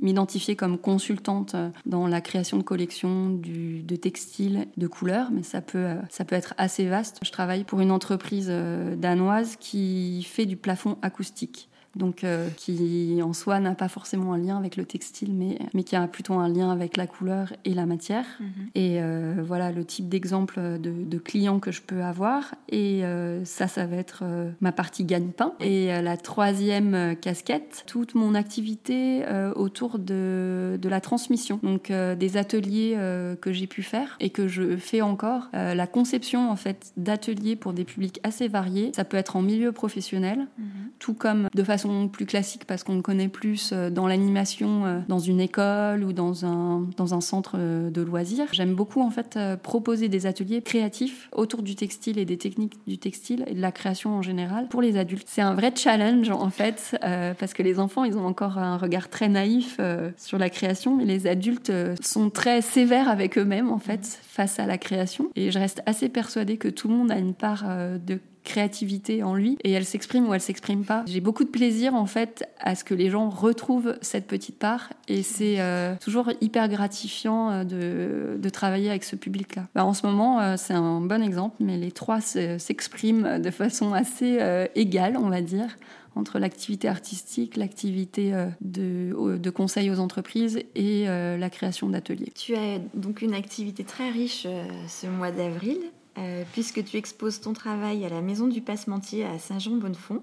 m'identifier 0.00 0.56
comme 0.56 0.78
consultante 0.78 1.56
dans 1.86 2.06
la 2.06 2.20
création 2.20 2.58
de 2.58 2.62
collections 2.62 3.30
de 3.30 3.96
textiles 3.96 4.66
de 4.76 4.86
couleurs, 4.86 5.30
mais 5.30 5.42
ça 5.42 5.60
peut, 5.60 5.94
ça 6.10 6.24
peut 6.24 6.36
être 6.36 6.54
assez 6.58 6.86
vaste. 6.86 7.18
Je 7.24 7.30
travaille 7.30 7.64
pour 7.64 7.80
une 7.80 7.90
entreprise 7.90 8.52
danoise 8.96 9.56
qui 9.56 10.22
fait 10.28 10.46
du 10.46 10.56
plafond 10.56 10.98
acoustique 11.02 11.69
donc 11.96 12.24
qui 12.56 13.20
en 13.22 13.32
soi 13.32 13.60
n'a 13.60 13.74
pas 13.74 13.88
forcément 13.88 14.32
un 14.32 14.38
lien 14.38 14.56
avec 14.56 14.76
le 14.76 14.84
textile, 14.84 15.32
mais, 15.34 15.58
mais 15.74 15.82
qui 15.82 15.96
a 15.96 16.06
plutôt 16.06 16.34
un 16.34 16.48
lien 16.48 16.70
avec 16.70 16.96
la 16.96 17.06
couleur 17.06 17.52
et 17.64 17.74
la 17.74 17.86
matière. 17.86 18.24
Mhm. 18.38 18.70
Et 18.74 19.00
voilà 19.42 19.72
le 19.72 19.84
type 19.84 20.08
d'exemple 20.08 20.78
de, 20.78 20.92
de 21.04 21.18
clients 21.18 21.58
que 21.58 21.72
je 21.72 21.82
peux 21.82 22.02
avoir. 22.02 22.54
Et 22.68 23.02
ça, 23.44 23.68
ça 23.68 23.86
va 23.86 23.96
être 23.96 24.24
ma 24.60 24.72
partie 24.72 25.04
gagne-pain. 25.04 25.54
Et 25.60 25.86
la 26.00 26.16
troisième 26.16 27.16
casquette, 27.20 27.84
toute 27.86 28.14
mon 28.14 28.34
activité 28.34 29.24
autour 29.56 29.98
de, 29.98 30.78
de 30.80 30.88
la 30.88 31.00
transmission. 31.00 31.58
Donc 31.62 31.90
des 31.90 32.36
ateliers 32.36 32.96
que 33.40 33.52
j'ai 33.52 33.66
pu 33.66 33.82
faire 33.82 34.16
et 34.20 34.30
que 34.30 34.48
je 34.48 34.76
fais 34.76 35.00
encore. 35.00 35.48
la 35.52 35.86
conception 35.86 36.50
en 36.50 36.56
fait 36.56 36.92
d'ateliers 36.96 37.56
pour 37.56 37.72
des 37.72 37.84
publics 37.84 38.20
assez 38.22 38.48
variés. 38.48 38.92
Ça 38.94 39.04
peut 39.04 39.16
être 39.16 39.36
en 39.36 39.42
milieu 39.42 39.72
professionnel, 39.72 40.46
mhm. 40.58 40.66
tout 40.98 41.14
comme 41.14 41.48
de 41.54 41.62
façon 41.62 41.79
plus 42.12 42.26
classique 42.26 42.64
parce 42.66 42.84
qu'on 42.84 42.96
le 42.96 43.02
connaît 43.02 43.28
plus 43.28 43.70
euh, 43.72 43.90
dans 43.90 44.06
l'animation, 44.06 44.84
euh, 44.84 44.98
dans 45.08 45.18
une 45.18 45.40
école 45.40 46.04
ou 46.04 46.12
dans 46.12 46.44
un, 46.44 46.86
dans 46.96 47.14
un 47.14 47.20
centre 47.20 47.56
euh, 47.58 47.90
de 47.90 48.02
loisirs. 48.02 48.46
J'aime 48.52 48.74
beaucoup 48.74 49.00
en 49.00 49.10
fait 49.10 49.38
proposer 49.62 50.08
des 50.08 50.26
ateliers 50.26 50.62
créatifs 50.62 51.28
autour 51.32 51.62
du 51.62 51.74
textile 51.74 52.18
et 52.18 52.24
des 52.24 52.36
techniques 52.36 52.78
du 52.86 52.98
textile 52.98 53.44
et 53.46 53.54
de 53.54 53.60
la 53.60 53.72
création 53.72 54.16
en 54.16 54.22
général 54.22 54.68
pour 54.68 54.82
les 54.82 54.96
adultes. 54.96 55.26
C'est 55.28 55.42
un 55.42 55.54
vrai 55.54 55.72
challenge 55.74 56.30
en 56.30 56.50
fait 56.50 56.96
parce 57.00 57.54
que 57.54 57.62
les 57.62 57.78
enfants 57.78 58.04
ils 58.04 58.16
ont 58.16 58.26
encore 58.26 58.58
un 58.58 58.76
regard 58.76 59.08
très 59.08 59.28
naïf 59.28 59.78
sur 60.16 60.38
la 60.38 60.50
création 60.50 60.96
mais 60.96 61.04
les 61.04 61.26
adultes 61.26 61.72
sont 62.02 62.30
très 62.30 62.62
sévères 62.62 63.08
avec 63.08 63.38
eux-mêmes 63.38 63.70
en 63.70 63.78
fait 63.78 64.20
face 64.22 64.58
à 64.58 64.66
la 64.66 64.78
création 64.78 65.30
et 65.36 65.50
je 65.50 65.58
reste 65.58 65.82
assez 65.86 66.08
persuadée 66.08 66.56
que 66.56 66.68
tout 66.68 66.88
le 66.88 66.94
monde 66.94 67.10
a 67.10 67.18
une 67.18 67.34
part 67.34 67.64
de 68.06 68.18
créativité 68.44 69.22
en 69.22 69.34
lui 69.34 69.58
et 69.64 69.72
elle 69.72 69.84
s'exprime 69.84 70.28
ou 70.28 70.34
elle 70.34 70.40
s'exprime 70.40 70.84
pas. 70.84 71.04
J'ai 71.06 71.20
beaucoup 71.20 71.44
de 71.44 71.50
plaisir 71.50 71.94
en 71.94 72.06
fait 72.06 72.48
à 72.58 72.74
ce 72.74 72.84
que 72.84 72.94
les 72.94 73.10
gens 73.10 73.28
retrouvent 73.28 73.96
cette 74.00 74.26
petite 74.26 74.58
part 74.58 74.90
et 75.08 75.22
c'est 75.22 75.60
euh, 75.60 75.94
toujours 76.00 76.30
hyper 76.40 76.68
gratifiant 76.68 77.50
euh, 77.50 77.64
de, 77.64 78.38
de, 78.38 78.48
travailler 78.48 78.90
avec 78.90 79.04
ce 79.04 79.16
public-là. 79.16 79.66
Bah, 79.74 79.84
en 79.84 79.94
ce 79.94 80.06
moment, 80.06 80.40
euh, 80.40 80.54
c'est 80.56 80.74
un 80.74 81.00
bon 81.00 81.22
exemple, 81.22 81.56
mais 81.60 81.76
les 81.76 81.92
trois 81.92 82.20
s'expriment 82.20 83.38
de 83.38 83.50
façon 83.50 83.92
assez 83.92 84.38
égale, 84.74 85.16
on 85.16 85.28
va 85.28 85.40
dire 85.40 85.76
entre 86.16 86.40
l'activité 86.40 86.88
artistique, 86.88 87.56
l'activité 87.56 88.32
de, 88.60 89.36
de, 89.38 89.50
conseil 89.50 89.90
aux 89.90 90.00
entreprises 90.00 90.58
et 90.74 91.06
la 91.06 91.50
création 91.50 91.88
d'ateliers. 91.88 92.32
Tu 92.34 92.56
as 92.56 92.78
donc 92.94 93.22
une 93.22 93.32
activité 93.32 93.84
très 93.84 94.10
riche 94.10 94.46
ce 94.88 95.06
mois 95.06 95.30
d'avril. 95.30 95.78
Euh, 96.18 96.42
puisque 96.52 96.84
tu 96.84 96.96
exposes 96.96 97.40
ton 97.40 97.52
travail 97.52 98.04
à 98.04 98.08
la 98.08 98.20
Maison 98.20 98.48
du 98.48 98.60
Passementier 98.60 99.24
à 99.24 99.38
Saint-Jean-Bonnefond. 99.38 100.22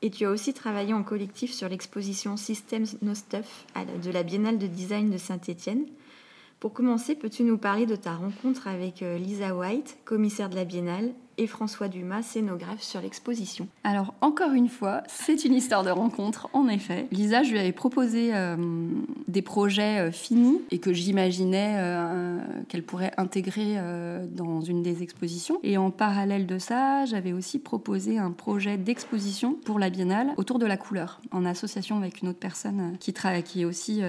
Et 0.00 0.10
tu 0.10 0.24
as 0.24 0.30
aussi 0.30 0.54
travaillé 0.54 0.94
en 0.94 1.02
collectif 1.02 1.52
sur 1.52 1.68
l'exposition 1.68 2.36
Systems 2.36 2.86
No 3.02 3.14
Stuff 3.14 3.66
de 4.02 4.10
la 4.10 4.22
Biennale 4.22 4.58
de 4.58 4.66
design 4.66 5.10
de 5.10 5.18
Saint-Étienne. 5.18 5.86
Pour 6.60 6.72
commencer, 6.72 7.14
peux-tu 7.14 7.42
nous 7.42 7.58
parler 7.58 7.86
de 7.86 7.96
ta 7.96 8.14
rencontre 8.14 8.68
avec 8.68 9.02
euh, 9.02 9.18
Lisa 9.18 9.54
White, 9.54 9.98
commissaire 10.04 10.48
de 10.48 10.56
la 10.56 10.64
Biennale, 10.64 11.12
et 11.38 11.46
François 11.46 11.88
Dumas, 11.88 12.22
scénographe 12.22 12.82
sur 12.82 13.00
l'exposition. 13.00 13.68
Alors, 13.84 14.14
encore 14.20 14.52
une 14.52 14.68
fois, 14.68 15.02
c'est 15.06 15.44
une 15.44 15.54
histoire 15.54 15.84
de 15.84 15.90
rencontre, 15.90 16.48
en 16.52 16.68
effet. 16.68 17.06
Lisa, 17.12 17.42
je 17.42 17.52
lui 17.52 17.58
avais 17.58 17.72
proposé 17.72 18.34
euh, 18.34 18.56
des 19.28 19.42
projets 19.42 20.00
euh, 20.00 20.10
finis 20.10 20.60
et 20.70 20.78
que 20.78 20.92
j'imaginais 20.92 21.76
euh, 21.78 22.38
qu'elle 22.68 22.82
pourrait 22.82 23.12
intégrer 23.16 23.76
dans 24.32 24.60
une 24.60 24.82
des 24.82 25.02
expositions. 25.02 25.60
Et 25.62 25.78
en 25.78 25.90
parallèle 25.90 26.46
de 26.46 26.58
ça, 26.58 27.04
j'avais 27.04 27.32
aussi 27.32 27.58
proposé 27.58 28.18
un 28.18 28.32
projet 28.32 28.76
d'exposition 28.76 29.54
pour 29.54 29.78
la 29.78 29.90
Biennale 29.90 30.32
autour 30.36 30.58
de 30.58 30.66
la 30.66 30.76
couleur, 30.76 31.20
en 31.30 31.44
association 31.44 31.96
avec 31.96 32.22
une 32.22 32.28
autre 32.28 32.38
personne 32.38 32.96
qui, 32.98 33.14
qui 33.44 33.62
est 33.62 33.64
aussi 33.64 34.02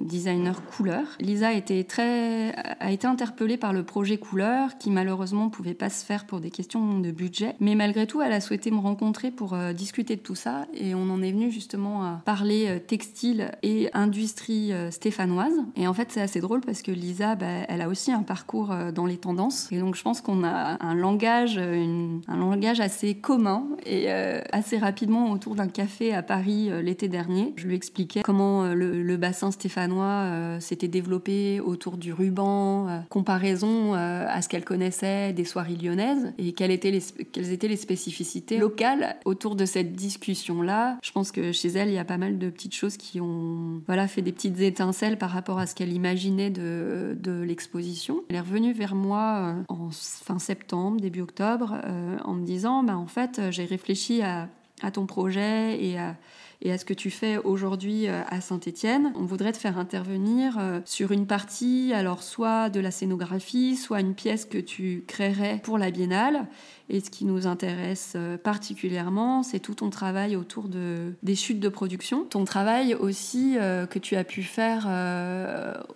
designer 0.00 0.64
couleur. 0.66 1.04
Lisa 1.20 1.48
a 1.48 1.52
été, 1.52 1.84
très, 1.84 2.52
a 2.80 2.90
été 2.90 3.06
interpellée 3.06 3.56
par 3.56 3.72
le 3.72 3.84
projet 3.84 4.18
couleur 4.18 4.76
qui 4.78 4.90
malheureusement 4.90 5.50
pouvait 5.50 5.74
pas 5.74 5.90
se 5.90 6.04
faire 6.04 6.23
pour 6.26 6.40
des 6.40 6.50
questions 6.50 7.00
de 7.00 7.10
budget. 7.10 7.54
Mais 7.60 7.74
malgré 7.74 8.06
tout, 8.06 8.20
elle 8.22 8.32
a 8.32 8.40
souhaité 8.40 8.70
me 8.70 8.78
rencontrer 8.78 9.30
pour 9.30 9.54
euh, 9.54 9.72
discuter 9.72 10.16
de 10.16 10.20
tout 10.20 10.34
ça 10.34 10.66
et 10.74 10.94
on 10.94 11.10
en 11.10 11.22
est 11.22 11.32
venu 11.32 11.50
justement 11.50 12.04
à 12.04 12.22
parler 12.24 12.66
euh, 12.68 12.78
textile 12.78 13.50
et 13.62 13.90
industrie 13.92 14.72
euh, 14.72 14.90
stéphanoise. 14.90 15.52
Et 15.76 15.86
en 15.86 15.94
fait, 15.94 16.10
c'est 16.10 16.20
assez 16.20 16.40
drôle 16.40 16.60
parce 16.60 16.82
que 16.82 16.92
Lisa, 16.92 17.34
bah, 17.34 17.46
elle 17.68 17.80
a 17.80 17.88
aussi 17.88 18.12
un 18.12 18.22
parcours 18.22 18.74
dans 18.94 19.06
les 19.06 19.16
tendances. 19.16 19.68
Et 19.72 19.78
donc, 19.78 19.94
je 19.94 20.02
pense 20.02 20.20
qu'on 20.20 20.44
a 20.44 20.76
un 20.80 20.94
langage, 20.94 21.58
un 21.58 22.36
langage 22.36 22.80
assez 22.80 23.14
commun 23.14 23.66
et 23.86 24.10
assez 24.10 24.78
rapidement 24.78 25.30
autour 25.30 25.54
d'un 25.54 25.68
café 25.68 26.14
à 26.14 26.22
Paris 26.22 26.70
l'été 26.82 27.08
dernier. 27.08 27.52
Je 27.56 27.66
lui 27.66 27.74
expliquais 27.74 28.22
comment 28.22 28.66
le, 28.66 29.16
bassin 29.16 29.50
stéphanois 29.50 30.58
s'était 30.60 30.88
développé 30.88 31.60
autour 31.60 31.96
du 31.96 32.12
ruban, 32.12 33.04
comparaison 33.08 33.94
à 33.94 34.42
ce 34.42 34.48
qu'elle 34.48 34.64
connaissait 34.64 35.32
des 35.32 35.44
soirées 35.44 35.76
lyonnaises 35.76 36.13
et 36.38 36.52
quelles 36.52 36.70
étaient 36.70 36.90
les, 36.90 37.76
spécificités 37.76 38.58
locales 38.58 39.16
autour 39.24 39.56
de 39.56 39.64
cette 39.64 39.92
discussion-là. 39.92 40.98
Je 41.02 41.12
pense 41.12 41.32
que 41.32 41.52
chez 41.52 41.68
elle, 41.68 41.88
il 41.88 41.94
y 41.94 41.98
a 41.98 42.04
pas 42.04 42.18
mal 42.18 42.38
de 42.38 42.50
petites 42.50 42.74
choses 42.74 42.96
qui 42.96 43.20
ont 43.20 43.82
voilà, 43.86 44.08
fait 44.08 44.22
des 44.22 44.32
petites 44.32 44.60
étincelles 44.60 45.18
par 45.18 45.30
rapport 45.30 45.58
à 45.58 45.66
ce 45.66 45.74
qu'elle 45.74 45.92
imaginait 45.92 46.50
de, 46.50 47.16
l'exposition. 47.44 48.22
Elle 48.28 48.36
est 48.36 48.40
revenue 48.40 48.72
vers 48.72 48.94
moi 48.94 49.54
euh, 49.58 49.62
en 49.68 49.90
fin 49.90 50.38
septembre, 50.38 51.00
début 51.00 51.20
octobre, 51.20 51.80
euh, 51.84 52.16
en 52.24 52.34
me 52.34 52.44
disant, 52.44 52.82
bah, 52.82 52.96
en 52.96 53.06
fait, 53.06 53.40
j'ai 53.50 53.64
réfléchi 53.64 54.22
à 54.22 54.48
ton 54.92 55.06
projet 55.06 55.82
et 55.82 55.98
à 55.98 56.16
et 56.64 56.72
à 56.72 56.78
ce 56.78 56.84
que 56.84 56.94
tu 56.94 57.10
fais 57.10 57.36
aujourd'hui 57.36 58.08
euh, 58.08 58.22
à 58.28 58.40
Saint-Étienne. 58.40 59.12
On 59.14 59.24
voudrait 59.24 59.52
te 59.52 59.58
faire 59.58 59.78
intervenir 59.78 60.56
euh, 60.58 60.80
sur 60.86 61.12
une 61.12 61.26
partie, 61.26 61.92
alors 61.92 62.22
soit 62.22 62.70
de 62.70 62.80
la 62.80 62.90
scénographie, 62.90 63.76
soit 63.76 64.00
une 64.00 64.14
pièce 64.14 64.46
que 64.46 64.58
tu 64.58 65.04
créerais 65.06 65.60
pour 65.62 65.76
la 65.76 65.90
biennale. 65.90 66.46
Et 66.90 67.00
ce 67.00 67.10
qui 67.10 67.24
nous 67.24 67.46
intéresse 67.46 68.12
euh, 68.16 68.36
particulièrement, 68.36 69.42
c'est 69.42 69.58
tout 69.58 69.74
ton 69.74 69.90
travail 69.90 70.36
autour 70.36 70.68
de, 70.68 71.14
des 71.22 71.34
chutes 71.34 71.60
de 71.60 71.68
production. 71.68 72.24
Ton 72.24 72.44
travail 72.44 72.94
aussi 72.94 73.56
que 73.90 73.98
tu 73.98 74.16
as 74.16 74.24
pu 74.24 74.42
faire 74.42 74.88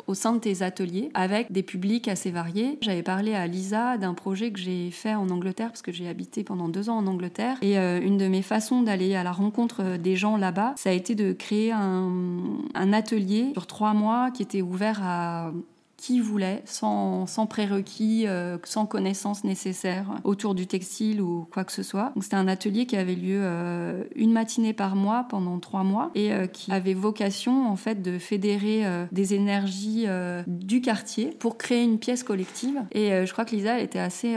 au 0.07 0.15
sein 0.15 0.33
de 0.33 0.39
tes 0.39 0.63
ateliers 0.63 1.11
avec 1.15 1.53
des 1.53 1.63
publics 1.63 2.09
assez 2.09 2.31
variés. 2.31 2.79
J'avais 2.81 3.03
parlé 3.03 3.35
à 3.35 3.47
Lisa 3.47 3.99
d'un 3.99 4.15
projet 4.15 4.51
que 4.51 4.59
j'ai 4.59 4.91
fait 4.91 5.15
en 5.15 5.29
Angleterre 5.29 5.69
parce 5.69 5.83
que 5.83 5.93
j'ai 5.93 6.09
habité 6.09 6.45
pendant 6.45 6.69
deux 6.69 6.91
ans 6.91 6.99
en 6.99 7.07
Angleterre. 7.07 7.59
Et 7.63 7.77
une 7.77 8.19
de 8.19 8.29
mes 8.29 8.43
façons 8.43 8.83
d'aller 8.83 9.15
à 9.15 9.23
la 9.23 9.33
rencontre 9.33 9.97
des 9.97 10.17
gens 10.17 10.37
là-bas, 10.37 10.75
ça 10.77 10.91
a 10.91 10.93
été 10.93 11.15
de 11.15 11.33
créer 11.33 11.73
un 11.73 12.93
atelier 12.93 13.51
sur 13.53 13.67
trois 13.67 13.95
mois 13.95 14.31
qui 14.31 14.43
était 14.43 14.63
ouvert 14.63 15.01
à 15.03 15.53
qui 15.99 16.21
voulait, 16.21 16.63
sans, 16.65 17.27
sans 17.27 17.47
prérequis, 17.47 18.25
euh, 18.27 18.57
sans 18.65 18.87
connaissances 18.87 19.43
nécessaires 19.43 20.07
autour 20.23 20.55
du 20.55 20.69
textile 20.69 21.21
ou 21.21 21.47
quoi 21.53 21.65
que 21.65 21.73
ce 21.73 21.83
soit. 21.83 22.13
C'était 22.21 22.37
un 22.37 22.47
atelier 22.47 22.87
qui 22.87 22.97
avait 22.97 23.17
lieu 23.17 23.41
euh, 23.43 24.05
une 24.15 24.33
matinée 24.33 24.73
par 24.73 24.95
mois 24.95 25.27
pendant 25.29 25.59
trois 25.59 25.83
mois 25.83 26.13
et 26.15 26.33
euh, 26.33 26.47
qui 26.47 26.71
avait 26.71 26.95
vocation 26.95 27.69
en 27.69 27.75
fait 27.75 28.01
de 28.01 28.19
fédérer 28.19 28.85
des 29.11 29.35
énergies 29.35 30.07
du 30.47 30.81
quartier 30.81 31.27
pour 31.39 31.59
créer 31.59 31.83
une 31.83 31.99
pièce 31.99 32.23
collective. 32.23 32.81
Et 32.93 33.27
je 33.27 33.33
crois 33.33 33.45
que 33.45 33.57
Lisa 33.57 33.81
était 33.81 33.99
assez 33.99 34.37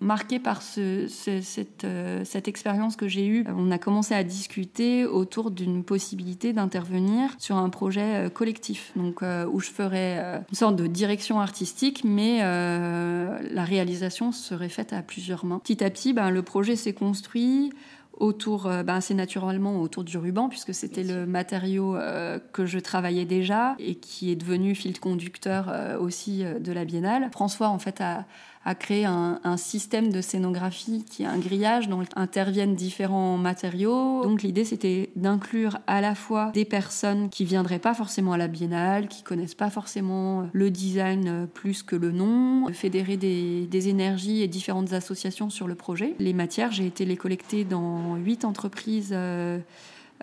marquée 0.00 0.40
par 0.40 0.62
ce, 0.62 1.06
cette, 1.06 1.86
cette 2.24 2.48
expérience 2.48 2.96
que 2.96 3.06
j'ai 3.06 3.26
eue. 3.26 3.44
On 3.56 3.70
a 3.70 3.78
commencé 3.78 4.14
à 4.14 4.24
discuter 4.24 5.06
autour 5.06 5.52
d'une 5.52 5.84
possibilité 5.84 6.52
d'intervenir 6.52 7.30
sur 7.38 7.56
un 7.56 7.68
projet 7.68 8.28
collectif, 8.34 8.92
donc 8.96 9.22
où 9.22 9.60
je 9.60 9.70
ferais 9.70 10.42
une 10.50 10.56
sorte 10.56 10.76
de 10.76 10.86
direction 10.96 11.40
artistique, 11.40 12.02
mais 12.04 12.40
euh, 12.42 13.38
la 13.52 13.64
réalisation 13.64 14.32
serait 14.32 14.68
faite 14.68 14.92
à 14.92 15.02
plusieurs 15.02 15.44
mains. 15.44 15.60
Petit 15.60 15.84
à 15.84 15.90
petit, 15.90 16.12
ben, 16.12 16.30
le 16.30 16.42
projet 16.42 16.74
s'est 16.74 16.94
construit 16.94 17.70
autour, 18.14 18.66
euh, 18.66 18.82
ben, 18.82 19.00
c'est 19.00 19.14
naturellement 19.14 19.80
autour 19.80 20.02
du 20.02 20.16
ruban, 20.16 20.48
puisque 20.48 20.74
c'était 20.74 21.04
le 21.04 21.26
matériau 21.26 21.96
euh, 21.96 22.38
que 22.52 22.64
je 22.66 22.78
travaillais 22.78 23.26
déjà 23.26 23.76
et 23.78 23.94
qui 23.94 24.32
est 24.32 24.36
devenu 24.36 24.74
fil 24.74 24.98
conducteur 24.98 25.72
aussi 26.00 26.42
de 26.42 26.72
la 26.72 26.84
biennale. 26.84 27.28
François, 27.30 27.68
en 27.68 27.78
fait, 27.78 28.00
a, 28.00 28.24
a 28.66 28.74
créé 28.74 29.04
un, 29.04 29.56
système 29.56 30.12
de 30.12 30.20
scénographie 30.20 31.04
qui 31.08 31.22
est 31.22 31.26
un 31.26 31.38
grillage 31.38 31.88
dont 31.88 32.02
interviennent 32.16 32.74
différents 32.74 33.38
matériaux. 33.38 34.22
Donc 34.24 34.42
l'idée 34.42 34.64
c'était 34.64 35.10
d'inclure 35.14 35.78
à 35.86 36.00
la 36.00 36.16
fois 36.16 36.50
des 36.52 36.64
personnes 36.64 37.30
qui 37.30 37.44
viendraient 37.44 37.78
pas 37.78 37.94
forcément 37.94 38.32
à 38.32 38.36
la 38.36 38.48
biennale, 38.48 39.06
qui 39.06 39.22
connaissent 39.22 39.54
pas 39.54 39.70
forcément 39.70 40.50
le 40.52 40.70
design 40.70 41.46
plus 41.54 41.84
que 41.84 41.94
le 41.94 42.10
nom, 42.10 42.66
fédérer 42.72 43.16
des, 43.16 43.88
énergies 43.88 44.42
et 44.42 44.48
différentes 44.48 44.92
associations 44.92 45.48
sur 45.48 45.68
le 45.68 45.76
projet. 45.76 46.16
Les 46.18 46.32
matières, 46.32 46.72
j'ai 46.72 46.86
été 46.86 47.04
les 47.04 47.16
collecter 47.16 47.62
dans 47.64 48.16
huit 48.16 48.44
entreprises. 48.44 49.10
Euh, 49.12 49.58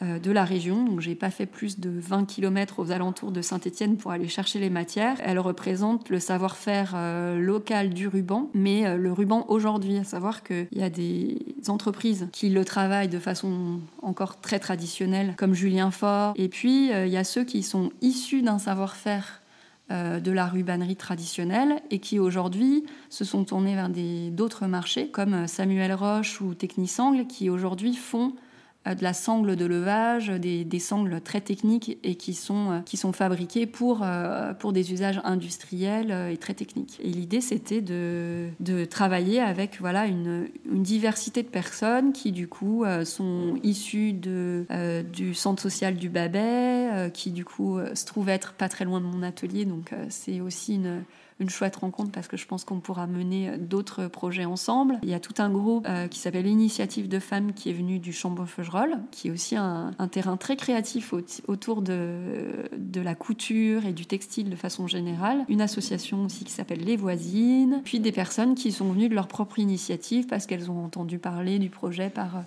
de 0.01 0.31
la 0.31 0.43
région. 0.43 0.83
Donc, 0.83 0.99
j'ai 0.99 1.15
pas 1.15 1.29
fait 1.29 1.45
plus 1.45 1.79
de 1.79 1.89
20 1.89 2.25
km 2.25 2.79
aux 2.79 2.91
alentours 2.91 3.31
de 3.31 3.41
Saint-Étienne 3.41 3.97
pour 3.97 4.11
aller 4.11 4.27
chercher 4.27 4.59
les 4.59 4.69
matières. 4.69 5.17
Elle 5.23 5.39
représente 5.39 6.09
le 6.09 6.19
savoir-faire 6.19 6.93
euh, 6.95 7.39
local 7.39 7.89
du 7.89 8.07
ruban, 8.07 8.49
mais 8.53 8.85
euh, 8.85 8.97
le 8.97 9.11
ruban 9.11 9.45
aujourd'hui, 9.49 9.97
à 9.97 10.03
savoir 10.03 10.43
qu'il 10.43 10.67
y 10.71 10.83
a 10.83 10.89
des 10.89 11.37
entreprises 11.67 12.27
qui 12.31 12.49
le 12.49 12.65
travaillent 12.65 13.07
de 13.07 13.19
façon 13.19 13.79
encore 14.01 14.41
très 14.41 14.59
traditionnelle, 14.59 15.35
comme 15.37 15.53
Julien 15.53 15.91
Faure, 15.91 16.33
et 16.35 16.49
puis 16.49 16.89
il 16.89 17.09
y 17.09 17.17
a 17.17 17.23
ceux 17.23 17.43
qui 17.43 17.63
sont 17.63 17.91
issus 18.01 18.41
d'un 18.41 18.59
savoir-faire 18.59 19.41
de 19.89 20.31
la 20.31 20.47
rubannerie 20.47 20.95
traditionnelle 20.95 21.81
et 21.91 21.99
qui 21.99 22.17
aujourd'hui 22.17 22.85
se 23.09 23.23
sont 23.23 23.43
tournés 23.43 23.75
vers 23.75 23.89
d'autres 24.31 24.65
marchés 24.65 25.09
comme 25.09 25.47
Samuel 25.47 25.93
Roche 25.93 26.41
ou 26.41 26.53
Technisangle 26.53 27.27
qui 27.27 27.49
aujourd'hui 27.49 27.93
font 27.93 28.33
euh, 28.33 28.39
de 28.85 29.03
la 29.03 29.13
sangle 29.13 29.55
de 29.55 29.65
levage, 29.65 30.27
des, 30.27 30.65
des, 30.65 30.79
sangles 30.79 31.21
très 31.21 31.39
techniques 31.39 31.97
et 32.03 32.15
qui 32.15 32.33
sont, 32.33 32.71
euh, 32.71 32.79
qui 32.81 32.97
sont 32.97 33.13
fabriquées 33.13 33.65
pour, 33.65 34.01
euh, 34.03 34.53
pour 34.53 34.73
des 34.73 34.91
usages 34.91 35.21
industriels 35.23 36.11
et 36.31 36.37
très 36.37 36.53
techniques. 36.53 36.99
Et 37.01 37.09
l'idée, 37.09 37.39
c'était 37.39 37.81
de, 37.81 38.49
de, 38.59 38.83
travailler 38.83 39.39
avec 39.39 39.79
voilà, 39.79 40.05
une, 40.05 40.49
une, 40.69 40.83
diversité 40.83 41.43
de 41.43 41.47
personnes 41.47 42.11
qui, 42.11 42.33
du 42.33 42.47
coup, 42.49 42.83
sont 43.05 43.55
issues 43.63 44.11
de, 44.11 44.65
du 45.13 45.33
centre 45.33 45.61
social 45.61 45.95
du 45.95 46.09
Babet, 46.09 47.09
qui, 47.13 47.31
du 47.31 47.45
coup, 47.45 47.79
se 47.93 48.05
trouve 48.05 48.27
être 48.27 48.53
pas 48.53 48.67
très 48.67 48.83
loin 48.83 48.99
de 48.99 49.05
mon 49.05 49.23
atelier. 49.23 49.63
Donc, 49.63 49.91
c'est 50.09 50.41
aussi 50.41 50.75
une 50.75 51.03
une 51.39 51.49
chouette 51.49 51.75
rencontre 51.77 52.11
parce 52.11 52.27
que 52.27 52.37
je 52.37 52.45
pense 52.45 52.63
qu'on 52.63 52.79
pourra 52.79 53.07
mener 53.07 53.57
d'autres 53.57 54.07
projets 54.07 54.45
ensemble. 54.45 54.99
Il 55.03 55.09
y 55.09 55.13
a 55.13 55.19
tout 55.19 55.33
un 55.37 55.49
groupe 55.49 55.85
euh, 55.89 56.07
qui 56.07 56.19
s'appelle 56.19 56.45
l'Initiative 56.45 57.07
de 57.07 57.19
femmes 57.19 57.53
qui 57.53 57.69
est 57.69 57.73
venu 57.73 57.99
du 57.99 58.13
Chambon-Feugerolles, 58.13 58.99
qui 59.11 59.27
est 59.27 59.31
aussi 59.31 59.55
un, 59.55 59.91
terrain 60.11 60.37
très 60.37 60.55
créatif 60.55 61.13
autour 61.47 61.81
de, 61.81 62.69
la 62.95 63.15
couture 63.15 63.85
et 63.85 63.93
du 63.93 64.05
textile 64.05 64.49
de 64.49 64.55
façon 64.55 64.87
générale. 64.87 65.45
Une 65.49 65.61
association 65.61 66.25
aussi 66.25 66.43
qui 66.43 66.51
s'appelle 66.51 66.83
Les 66.83 66.95
Voisines, 66.95 67.81
puis 67.83 67.99
des 67.99 68.11
personnes 68.11 68.55
qui 68.55 68.71
sont 68.71 68.91
venues 68.91 69.09
de 69.09 69.15
leur 69.15 69.27
propre 69.27 69.59
initiative 69.59 70.27
parce 70.27 70.45
qu'elles 70.45 70.69
ont 70.69 70.83
entendu 70.83 71.19
parler 71.19 71.59
du 71.59 71.69
projet 71.69 72.09
par 72.09 72.43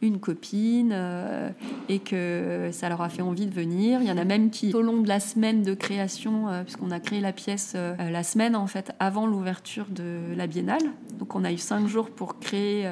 une 0.00 0.20
copine 0.20 0.92
euh, 0.92 1.50
et 1.88 1.98
que 1.98 2.70
ça 2.72 2.88
leur 2.88 3.02
a 3.02 3.08
fait 3.08 3.22
envie 3.22 3.46
de 3.46 3.54
venir. 3.54 4.00
Il 4.00 4.08
y 4.08 4.12
en 4.12 4.18
a 4.18 4.24
même 4.24 4.50
qui, 4.50 4.72
au 4.74 4.82
long 4.82 5.00
de 5.00 5.08
la 5.08 5.20
semaine 5.20 5.62
de 5.62 5.74
création, 5.74 6.48
euh, 6.48 6.62
puisqu'on 6.62 6.90
a 6.90 7.00
créé 7.00 7.20
la 7.20 7.32
pièce 7.32 7.72
euh, 7.74 7.96
la 8.10 8.22
semaine 8.22 8.54
en 8.54 8.66
fait 8.66 8.92
avant 9.00 9.26
l'ouverture 9.26 9.86
de 9.90 10.20
la 10.36 10.46
biennale, 10.46 10.82
donc 11.18 11.34
on 11.34 11.44
a 11.44 11.52
eu 11.52 11.58
cinq 11.58 11.86
jours 11.86 12.10
pour 12.10 12.38
créer 12.38 12.88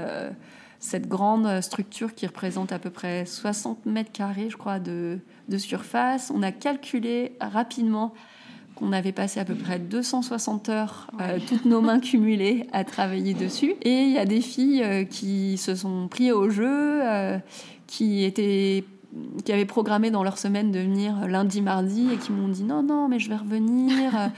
cette 0.78 1.08
grande 1.08 1.60
structure 1.62 2.14
qui 2.14 2.26
représente 2.26 2.72
à 2.72 2.78
peu 2.78 2.90
près 2.90 3.24
60 3.24 3.86
mètres 3.86 4.12
carrés, 4.12 4.50
je 4.50 4.56
crois, 4.56 4.78
de, 4.78 5.18
de 5.48 5.58
surface. 5.58 6.30
On 6.34 6.42
a 6.42 6.52
calculé 6.52 7.36
rapidement 7.40 8.12
qu'on 8.76 8.92
avait 8.92 9.12
passé 9.12 9.40
à 9.40 9.44
peu 9.44 9.54
près 9.54 9.78
260 9.78 10.68
heures, 10.68 11.10
euh, 11.20 11.38
toutes 11.48 11.64
nos 11.64 11.80
mains 11.80 11.98
cumulées, 12.00 12.66
à 12.72 12.84
travailler 12.84 13.34
dessus. 13.34 13.74
Et 13.82 14.02
il 14.02 14.12
y 14.12 14.18
a 14.18 14.26
des 14.26 14.40
filles 14.40 14.82
euh, 14.82 15.04
qui 15.04 15.58
se 15.58 15.74
sont 15.74 16.06
pris 16.08 16.30
au 16.30 16.48
jeu, 16.50 17.00
euh, 17.02 17.38
qui 17.86 18.24
étaient 18.24 18.84
qui 19.44 19.52
avaient 19.52 19.64
programmé 19.64 20.10
dans 20.10 20.22
leur 20.22 20.38
semaine 20.38 20.72
de 20.72 20.80
venir 20.80 21.28
lundi, 21.28 21.60
mardi 21.60 22.08
et 22.12 22.16
qui 22.16 22.32
m'ont 22.32 22.48
dit 22.48 22.64
non, 22.64 22.82
non, 22.82 23.08
mais 23.08 23.18
je 23.18 23.28
vais 23.28 23.36
revenir. 23.36 23.92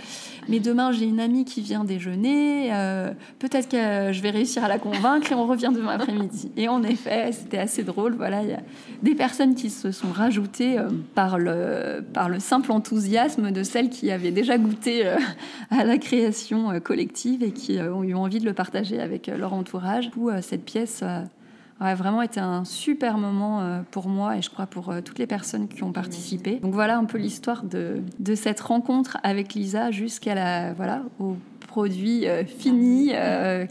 mais 0.48 0.60
demain, 0.60 0.92
j'ai 0.92 1.04
une 1.04 1.20
amie 1.20 1.44
qui 1.44 1.60
vient 1.60 1.84
déjeuner. 1.84 2.70
Euh, 2.72 3.12
peut-être 3.38 3.68
que 3.68 4.12
je 4.12 4.22
vais 4.22 4.30
réussir 4.30 4.64
à 4.64 4.68
la 4.68 4.78
convaincre 4.78 5.32
et 5.32 5.34
on 5.34 5.46
revient 5.46 5.70
demain 5.74 5.94
après-midi. 5.94 6.50
Et 6.56 6.68
en 6.68 6.82
effet, 6.82 7.32
c'était 7.32 7.58
assez 7.58 7.82
drôle. 7.82 8.14
Voilà, 8.14 8.42
il 8.42 8.50
y 8.50 8.54
a 8.54 8.62
des 9.02 9.14
personnes 9.14 9.54
qui 9.54 9.70
se 9.70 9.92
sont 9.92 10.10
rajoutées 10.12 10.78
euh, 10.78 10.88
par, 11.14 11.38
le, 11.38 12.04
par 12.12 12.28
le 12.28 12.40
simple 12.40 12.72
enthousiasme 12.72 13.50
de 13.50 13.62
celles 13.62 13.90
qui 13.90 14.10
avaient 14.10 14.32
déjà 14.32 14.58
goûté 14.58 15.06
euh, 15.06 15.16
à 15.70 15.84
la 15.84 15.98
création 15.98 16.80
collective 16.80 17.42
et 17.42 17.52
qui 17.52 17.78
ont 17.80 18.02
eu 18.02 18.14
envie 18.14 18.40
de 18.40 18.44
le 18.44 18.52
partager 18.52 19.00
avec 19.00 19.28
leur 19.28 19.52
entourage. 19.52 20.10
Où 20.16 20.30
cette 20.40 20.64
pièce 20.64 21.02
a 21.86 21.94
vraiment 21.94 22.22
été 22.22 22.40
un 22.40 22.64
super 22.64 23.18
moment 23.18 23.60
euh, 23.60 23.80
pour 23.90 24.08
moi 24.08 24.36
et 24.36 24.42
je 24.42 24.50
crois 24.50 24.66
pour 24.66 24.90
euh, 24.90 25.00
toutes 25.00 25.18
les 25.18 25.26
personnes 25.26 25.68
qui 25.68 25.82
ont 25.82 25.92
participé. 25.92 26.56
Donc 26.56 26.74
voilà 26.74 26.98
un 26.98 27.04
peu 27.04 27.18
l'histoire 27.18 27.62
de, 27.62 28.02
de 28.18 28.34
cette 28.34 28.60
rencontre 28.60 29.18
avec 29.22 29.54
Lisa 29.54 29.90
jusqu'à 29.90 30.34
la 30.34 30.72
voilà 30.72 31.04
au 31.20 31.36
produit 31.68 32.26
euh, 32.26 32.44
fini 32.44 33.12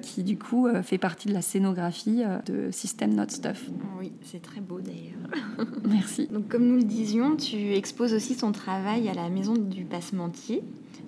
qui 0.02 0.24
du 0.24 0.38
coup 0.38 0.68
fait 0.84 0.98
partie 0.98 1.28
de 1.28 1.34
la 1.34 1.42
scénographie 1.42 2.24
de 2.46 2.70
System 2.72 3.14
Not 3.14 3.30
Stuff. 3.30 3.70
Oui, 4.00 4.14
c'est 4.24 4.42
très 4.42 4.62
beau 4.62 4.80
d'ailleurs. 4.80 5.68
Merci. 5.84 6.28
Donc 6.28 6.48
comme 6.48 6.66
nous 6.66 6.78
le 6.78 6.84
disions, 6.84 7.36
tu 7.36 7.74
exposes 7.74 8.14
aussi 8.14 8.38
ton 8.38 8.52
travail 8.52 9.10
à 9.10 9.14
la 9.14 9.30
Maison 9.30 9.56
du 9.56 9.84
Passementier. 9.84 10.64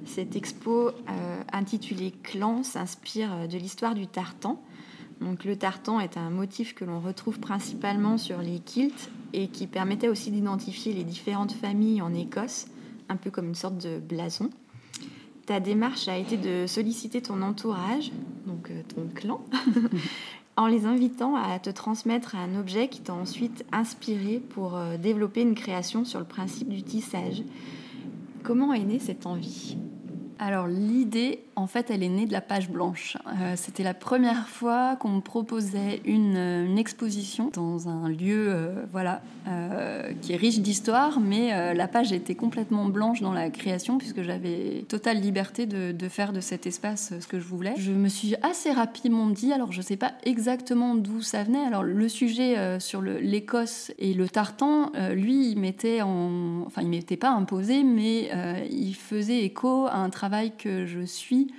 Cette 0.06 0.36
expo 0.36 0.92
intitulée 1.54 2.14
Clan 2.24 2.64
s'inspire 2.64 3.48
de 3.48 3.58
l'histoire 3.58 3.94
du 3.94 4.08
tartan 4.08 4.62
donc 5.22 5.44
le 5.44 5.56
tartan 5.56 6.00
est 6.00 6.18
un 6.18 6.30
motif 6.30 6.74
que 6.74 6.86
l'on 6.86 7.00
retrouve 7.00 7.40
principalement 7.40 8.18
sur 8.18 8.40
les 8.40 8.60
kilts 8.60 9.10
et 9.34 9.48
qui 9.48 9.68
permettait 9.68 10.08
aussi 10.08 10.32
d'identifier 10.32 10.94
les 10.94 11.04
différentes 11.04 11.52
familles 11.52 12.02
en 12.02 12.14
Écosse, 12.14 12.68
un 13.10 13.18
peu 13.18 13.30
comme 13.30 13.48
une 13.48 13.56
sorte 13.56 13.78
de 13.78 14.00
blason. 14.00 14.50
Ta 15.46 15.60
démarche 15.60 16.08
a 16.08 16.18
été 16.18 16.38
de 16.38 16.68
solliciter 16.68 17.22
ton 17.22 17.42
entourage, 17.42 18.12
donc 18.46 18.70
euh, 18.70 18.82
ton 18.96 19.08
clan, 19.14 19.44
en 20.56 20.68
les 20.68 20.86
invitant 20.86 21.36
à 21.36 21.60
te 21.60 21.70
transmettre 21.70 22.36
un 22.36 22.58
objet 22.58 22.88
qui 22.88 23.02
t'a 23.02 23.14
ensuite 23.14 23.66
inspiré 23.72 24.40
pour 24.40 24.78
euh, 24.78 24.98
développer 24.98 25.42
une 25.42 25.56
création 25.56 26.06
sur 26.06 26.20
le 26.20 26.26
principe 26.26 26.70
du 26.70 26.84
tissage. 26.84 27.44
Comment 28.44 28.74
est 28.74 28.84
née 28.84 29.00
cette 29.00 29.26
envie? 29.26 29.76
Alors 30.40 30.68
l'idée, 30.68 31.42
en 31.58 31.68
fait, 31.68 31.92
elle 31.92 32.02
est 32.02 32.10
née 32.10 32.26
de 32.26 32.32
la 32.32 32.40
page 32.40 32.70
blanche. 32.70 33.18
Euh, 33.28 33.56
c'était 33.58 33.84
la 33.84 33.94
première 33.94 34.48
fois 34.48 34.96
qu'on 34.96 35.10
me 35.10 35.20
proposait 35.20 36.02
une, 36.06 36.78
exposition 36.80 37.52
dans 37.54 37.90
un 37.90 38.08
lieu, 38.08 38.48
euh, 38.48 38.86
voilà, 38.90 39.22
euh, 39.50 40.14
qui 40.22 40.32
est 40.32 40.38
riche 40.38 40.60
d'histoire, 40.60 41.20
mais 41.20 41.74
la 41.74 41.88
page 41.90 42.14
était 42.14 42.36
complètement 42.36 42.86
blanche 42.86 43.22
dans 43.22 43.34
la 43.34 43.50
création 43.50 43.98
puisque 43.98 44.22
j'avais 44.22 44.86
totale 44.88 45.20
liberté 45.20 45.66
de, 45.66 46.08
faire 46.08 46.32
de 46.32 46.40
cet 46.40 46.66
espace 46.66 47.14
ce 47.20 47.28
que 47.28 47.38
je 47.38 47.46
voulais. 47.46 47.74
Je 47.78 47.92
me 47.92 48.08
suis 48.08 48.36
assez 48.42 48.72
rapidement 48.72 49.28
dit, 49.28 49.52
alors 49.52 49.74
je 49.74 49.80
ne 49.80 49.84
sais 49.84 49.98
pas 49.98 50.14
exactement 50.24 50.96
d'où 50.96 51.22
ça 51.22 51.44
venait. 51.44 51.66
Alors 51.66 51.84
le 51.84 52.08
sujet 52.08 52.80
sur 52.80 53.02
l'Écosse 53.02 53.92
et 54.00 54.14
le 54.14 54.30
tartan, 54.30 54.92
lui, 55.12 55.52
il 55.52 55.60
m'était 55.60 56.02
en, 56.02 56.62
enfin, 56.66 56.82
il 56.82 56.90
m'était 56.90 57.18
pas 57.18 57.32
imposé, 57.32 57.84
mais 57.84 58.30
il 58.72 58.94
faisait 58.94 59.44
écho 59.44 59.88
à 59.88 59.98
un 59.98 60.10
travail 60.10 60.29
que 60.58 60.86
je 60.86 61.02
suis 61.02 61.52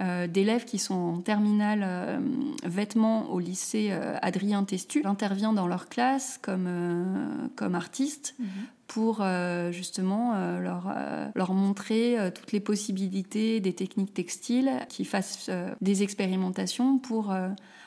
euh, 0.00 0.28
d'élèves 0.28 0.64
qui 0.64 0.78
sont 0.78 0.94
en 0.94 1.20
terminale 1.20 1.80
euh, 1.82 2.18
vêtements 2.62 3.30
au 3.32 3.40
lycée 3.40 3.88
euh, 3.90 4.16
Adrien 4.22 4.62
Testu. 4.62 5.00
J'interviens 5.02 5.52
dans 5.52 5.66
leur 5.66 5.88
classe 5.88 6.38
comme, 6.40 7.50
comme 7.56 7.74
artiste 7.74 8.36
mhm. 8.38 8.46
pour 8.86 9.24
justement 9.70 10.58
leur, 10.58 10.94
leur 11.34 11.52
montrer 11.52 12.16
toutes 12.34 12.52
les 12.52 12.60
possibilités 12.60 13.60
des 13.60 13.74
techniques 13.74 14.14
textiles, 14.14 14.70
qui 14.88 15.04
fassent 15.04 15.50
des 15.80 16.02
expérimentations 16.02 16.98
pour 16.98 17.34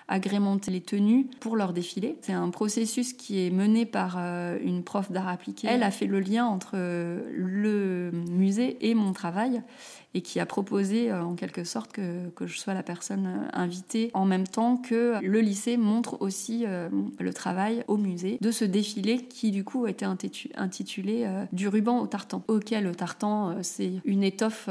agrémenter 0.08 0.70
les 0.70 0.82
tenues 0.82 1.28
pour 1.40 1.56
leur 1.56 1.74
défilé. 1.74 2.18
C'est 2.22 2.34
un 2.34 2.50
processus 2.50 3.14
qui 3.14 3.46
est 3.46 3.50
mené 3.50 3.86
par 3.88 4.18
une 4.18 4.84
prof 4.84 5.12
d'art 5.12 5.28
appliqué. 5.28 5.68
Elle 5.68 5.84
a 5.84 5.92
fait 5.92 6.08
le 6.08 6.20
lien 6.20 6.46
entre 6.46 6.76
le 6.76 8.12
musée 8.12 8.78
et 8.88 8.94
mon 8.94 9.14
travail 9.14 9.64
et 10.14 10.22
qui 10.22 10.40
a 10.40 10.46
proposé 10.46 11.12
euh, 11.12 11.24
en 11.24 11.36
quelque 11.36 11.64
sorte 11.64 11.92
que, 11.92 12.30
que, 12.30 12.48
je 12.48 12.58
sois 12.58 12.74
la 12.74 12.84
personne 12.84 13.28
euh, 13.28 13.48
invitée 13.54 14.12
en 14.14 14.26
même 14.26 14.48
temps 14.48 14.78
que 14.78 15.16
le 15.22 15.40
lycée 15.40 15.78
montre 15.78 16.22
aussi 16.22 16.66
euh, 16.66 16.90
le 17.20 17.34
travail 17.34 17.84
au 17.88 17.98
musée 17.98 18.38
de 18.42 18.52
ce 18.52 18.66
défilé 18.66 19.26
qui 19.26 19.52
du 19.52 19.64
coup 19.64 19.88
été 19.88 20.06
intitulé 20.06 21.28
Du 21.52 21.68
ruban 21.68 22.00
au 22.00 22.08
tartan. 22.08 22.44
Ok, 22.48 22.72
le 22.72 22.94
tartan 22.94 23.58
c'est 23.62 23.94
une 24.06 24.24
étoffe 24.24 24.70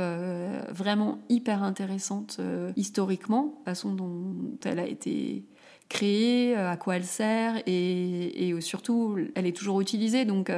vraiment 0.69 1.19
hyper 1.29 1.63
intéressante 1.63 2.41
historiquement, 2.77 3.61
façon 3.65 3.93
dont 3.93 4.35
elle 4.65 4.79
a 4.79 4.87
été 4.87 5.45
créée, 5.89 6.55
à 6.55 6.77
quoi 6.77 6.97
elle 6.97 7.05
sert 7.05 7.63
et, 7.67 8.49
et 8.49 8.61
surtout 8.61 9.17
elle 9.35 9.47
est 9.47 9.57
toujours 9.57 9.81
utilisée 9.81 10.25
donc 10.25 10.51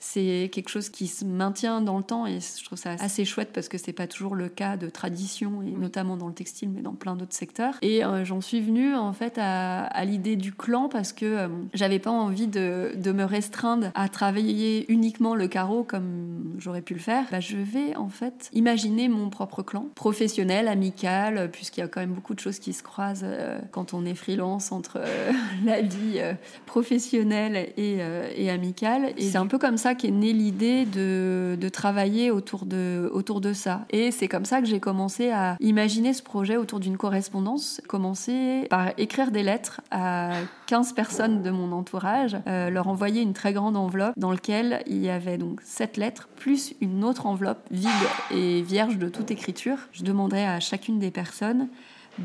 c'est 0.00 0.48
quelque 0.50 0.70
chose 0.70 0.88
qui 0.88 1.06
se 1.06 1.26
maintient 1.26 1.82
dans 1.82 1.98
le 1.98 2.02
temps 2.02 2.26
et 2.26 2.38
je 2.40 2.64
trouve 2.64 2.78
ça 2.78 2.92
assez 2.92 3.26
chouette 3.26 3.50
parce 3.52 3.68
que 3.68 3.76
c'est 3.76 3.92
pas 3.92 4.06
toujours 4.06 4.34
le 4.34 4.48
cas 4.48 4.78
de 4.78 4.88
tradition 4.88 5.62
et 5.62 5.70
notamment 5.70 6.16
dans 6.16 6.26
le 6.26 6.32
textile 6.32 6.70
mais 6.70 6.80
dans 6.80 6.94
plein 6.94 7.16
d'autres 7.16 7.34
secteurs. 7.34 7.74
Et 7.82 8.02
euh, 8.02 8.24
j'en 8.24 8.40
suis 8.40 8.62
venue 8.62 8.94
en 8.94 9.12
fait 9.12 9.34
à, 9.36 10.04
l'idée 10.04 10.36
du 10.36 10.52
clan 10.52 10.88
parce 10.88 11.12
que 11.12 11.26
euh, 11.26 11.48
j'avais 11.74 11.98
pas 11.98 12.10
envie 12.10 12.46
de, 12.46 12.92
de, 12.96 13.12
me 13.12 13.24
restreindre 13.24 13.90
à 13.94 14.08
travailler 14.08 14.90
uniquement 14.90 15.34
le 15.34 15.48
carreau 15.48 15.84
comme 15.84 16.54
j'aurais 16.58 16.80
pu 16.80 16.94
le 16.94 17.00
faire. 17.00 17.26
Bah, 17.30 17.40
je 17.40 17.58
vais 17.58 17.94
en 17.96 18.08
fait 18.08 18.48
imaginer 18.54 19.08
mon 19.08 19.28
propre 19.28 19.62
clan 19.62 19.88
professionnel, 19.94 20.66
amical, 20.66 21.50
puisqu'il 21.50 21.80
y 21.80 21.82
a 21.82 21.88
quand 21.88 22.00
même 22.00 22.14
beaucoup 22.14 22.34
de 22.34 22.40
choses 22.40 22.58
qui 22.58 22.72
se 22.72 22.82
croisent 22.82 23.24
euh, 23.24 23.58
quand 23.70 23.92
on 23.92 24.06
est 24.06 24.14
freelance 24.14 24.72
entre 24.72 25.02
la 25.64 25.82
vie 25.82 26.20
professionnelle 26.64 27.70
et, 27.76 27.98
et 28.36 28.50
amicale. 28.50 29.12
Et 29.18 29.30
c'est 29.30 29.38
un 29.38 29.46
peu 29.46 29.58
comme 29.58 29.76
ça 29.76 29.89
qu'est 29.94 30.10
née 30.10 30.32
l'idée 30.32 30.84
de, 30.86 31.56
de, 31.60 31.68
travailler 31.68 32.30
autour 32.30 32.66
de, 32.66 33.10
autour 33.12 33.40
de 33.40 33.52
ça. 33.52 33.86
Et 33.90 34.10
c'est 34.10 34.28
comme 34.28 34.44
ça 34.44 34.60
que 34.60 34.66
j'ai 34.66 34.80
commencé 34.80 35.30
à 35.30 35.56
imaginer 35.60 36.12
ce 36.12 36.22
projet 36.22 36.56
autour 36.56 36.80
d'une 36.80 36.96
correspondance. 36.96 37.80
Commencer 37.88 38.66
par 38.70 38.90
écrire 38.98 39.30
des 39.30 39.42
lettres 39.42 39.80
à 39.90 40.32
15 40.66 40.92
personnes 40.92 41.42
de 41.42 41.50
mon 41.50 41.72
entourage, 41.72 42.36
euh, 42.46 42.70
leur 42.70 42.88
envoyer 42.88 43.22
une 43.22 43.32
très 43.32 43.52
grande 43.52 43.76
enveloppe 43.76 44.14
dans 44.16 44.30
laquelle 44.30 44.82
il 44.86 44.98
y 44.98 45.10
avait 45.10 45.38
donc 45.38 45.60
cette 45.64 45.96
lettres 45.96 46.28
plus 46.36 46.74
une 46.80 47.04
autre 47.04 47.26
enveloppe 47.26 47.60
vide 47.70 47.88
et 48.30 48.62
vierge 48.62 48.98
de 48.98 49.08
toute 49.08 49.30
écriture. 49.30 49.76
Je 49.92 50.02
demanderais 50.02 50.46
à 50.46 50.60
chacune 50.60 50.98
des 50.98 51.10
personnes 51.10 51.68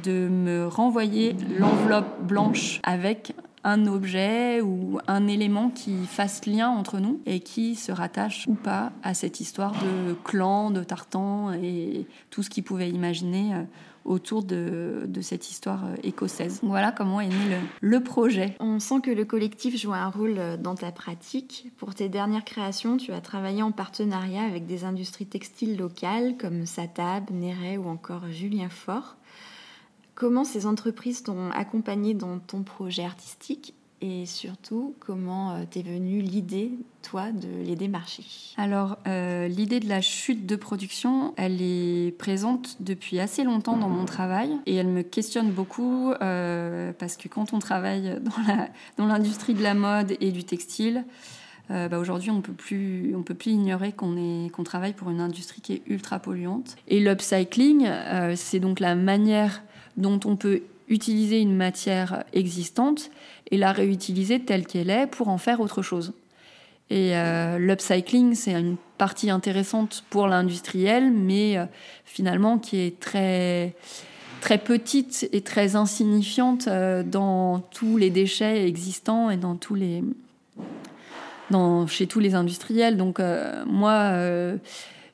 de 0.04 0.28
me 0.28 0.68
renvoyer 0.68 1.36
l'enveloppe 1.60 2.24
blanche 2.24 2.80
avec 2.84 3.34
un 3.66 3.88
objet 3.88 4.62
ou 4.62 5.00
un 5.08 5.28
élément 5.28 5.70
qui 5.72 6.06
fasse 6.06 6.46
lien 6.46 6.70
entre 6.70 7.00
nous 7.00 7.20
et 7.26 7.40
qui 7.40 7.76
se 7.76 7.92
rattache 7.92 8.46
ou 8.48 8.54
pas 8.54 8.92
à 9.04 9.14
cette 9.16 9.40
histoire 9.40 9.74
de 9.74 10.14
clan, 10.24 10.70
de 10.70 10.84
tartan 10.84 11.52
et 11.52 12.06
tout 12.30 12.44
ce 12.44 12.50
qu'ils 12.52 12.64
pouvaient 12.64 12.92
imaginer 12.92 13.56
euh, 13.56 13.64
autour 14.06 14.44
de, 14.44 15.10
cette 15.22 15.50
histoire 15.50 15.86
euh, 15.86 15.96
écossaise. 16.04 16.60
Voilà 16.62 16.92
comment 16.92 17.20
est 17.20 17.28
né 17.28 17.36
le, 17.50 17.90
le, 17.90 18.04
projet. 18.04 18.56
On 18.60 18.80
sent 18.80 19.02
que 19.02 19.10
le 19.10 19.26
collectif 19.26 19.76
joue 19.82 19.94
un 19.94 20.10
rôle 20.10 20.36
euh, 20.38 20.58
dans 20.58 20.76
ta 20.76 20.92
pratique. 20.92 21.72
Pour 21.78 21.96
tes 21.96 22.08
dernières 22.08 22.46
créations, 22.46 22.98
tu 22.98 23.14
as 23.14 23.22
travaillé 23.22 23.64
en 23.64 23.72
partenariat 23.72 24.44
avec 24.44 24.68
des 24.68 24.84
industries 24.84 25.26
textiles 25.26 25.76
locales 25.76 26.36
comme 26.38 26.68
Satab, 26.68 27.32
Néret 27.32 27.78
ou 27.78 27.90
encore 27.90 28.30
Julien 28.30 28.70
Fort. 28.70 29.16
Comment 30.16 30.46
ces 30.46 30.66
entreprises 30.66 31.24
t'ont 31.24 31.52
accompagné 31.52 32.14
dans 32.14 32.40
ton 32.40 32.64
projet 32.64 33.04
artistique 33.04 33.74
et 34.00 34.26
surtout, 34.26 34.94
comment 35.00 35.52
euh, 35.52 35.64
t'es 35.70 35.82
venue 35.82 36.22
l'idée, 36.22 36.72
toi, 37.02 37.32
de 37.32 37.48
les 37.66 37.76
démarcher? 37.76 38.24
Alors, 38.56 38.98
euh, 39.08 39.48
l'idée 39.50 39.82
de 39.82 39.90
la 39.90 40.00
chute 40.00 40.46
de 40.46 40.56
production, 40.56 41.34
elle 41.36 41.62
est 41.62 42.18
présente 42.18 42.78
depuis 42.80 43.20
assez 43.20 43.44
longtemps 43.44 43.78
dans 43.78 43.90
mon 43.90 44.06
travail 44.06 44.58
et 44.66 44.76
elle 44.76 44.88
me 44.88 45.02
questionne 45.02 45.52
beaucoup 45.52 46.12
euh, 46.22 46.94
parce 46.98 47.18
que 47.18 47.28
quand 47.28 47.54
on 47.54 47.60
travaille 47.60 48.22
dans 48.98 49.06
l'industrie 49.06 49.54
de 49.54 49.64
la 49.64 49.74
mode 49.74 50.16
et 50.22 50.32
du 50.32 50.44
textile, 50.44 51.04
bah 51.68 51.98
aujourd'hui, 51.98 52.30
on 52.30 52.42
peut 52.42 52.54
plus, 52.54 53.16
on 53.16 53.24
peut 53.24 53.34
plus 53.34 53.50
ignorer 53.50 53.92
qu'on 53.92 54.64
travaille 54.64 54.94
pour 54.94 55.10
une 55.10 55.20
industrie 55.20 55.62
qui 55.62 55.74
est 55.74 55.82
ultra 55.88 56.20
polluante. 56.20 56.76
Et 56.88 57.00
l'upcycling, 57.00 57.90
c'est 58.36 58.60
donc 58.60 58.80
la 58.80 58.94
manière 58.94 59.64
dont 59.98 60.20
on 60.26 60.36
peut 60.36 60.62
utiliser 60.88 61.40
une 61.40 61.56
matière 61.56 62.24
existante 62.34 63.10
et 63.52 63.58
la 63.58 63.72
réutiliser 63.72 64.40
telle 64.40 64.68
qu'elle 64.68 64.90
est 64.90 65.08
pour 65.08 65.30
en 65.30 65.38
faire 65.38 65.60
autre 65.60 65.82
chose. 65.82 66.14
Et 66.90 67.18
euh, 67.18 67.58
l'upcycling, 67.58 68.36
c'est 68.36 68.52
une 68.52 68.78
partie 68.98 69.32
intéressante 69.32 70.04
pour 70.10 70.28
l'industriel, 70.28 71.12
mais 71.12 71.58
euh, 71.58 71.66
finalement 72.06 72.60
qui 72.60 72.78
est 72.78 73.00
très 73.00 73.74
très 74.42 74.60
petite 74.60 75.28
et 75.32 75.42
très 75.42 75.76
insignifiante 75.76 76.68
euh, 76.68 77.02
dans 77.02 77.60
tous 77.60 77.98
les 77.98 78.12
déchets 78.12 78.68
existants 78.68 79.32
et 79.32 79.38
dans 79.38 79.56
tous 79.56 79.76
les 79.76 80.04
chez 81.88 82.06
tous 82.06 82.20
les 82.20 82.36
industriels. 82.36 82.98
Donc 82.98 83.22
moi 83.68 84.12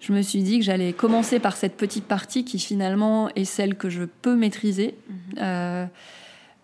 je 0.01 0.13
me 0.13 0.21
suis 0.23 0.41
dit 0.41 0.59
que 0.59 0.65
j'allais 0.65 0.93
commencer 0.93 1.39
par 1.39 1.55
cette 1.55 1.77
petite 1.77 2.05
partie 2.05 2.43
qui 2.43 2.57
finalement 2.57 3.29
est 3.35 3.45
celle 3.45 3.75
que 3.75 3.89
je 3.89 4.03
peux 4.03 4.35
maîtriser. 4.35 4.95
Mhm. 5.07 5.15
Euh, 5.39 5.85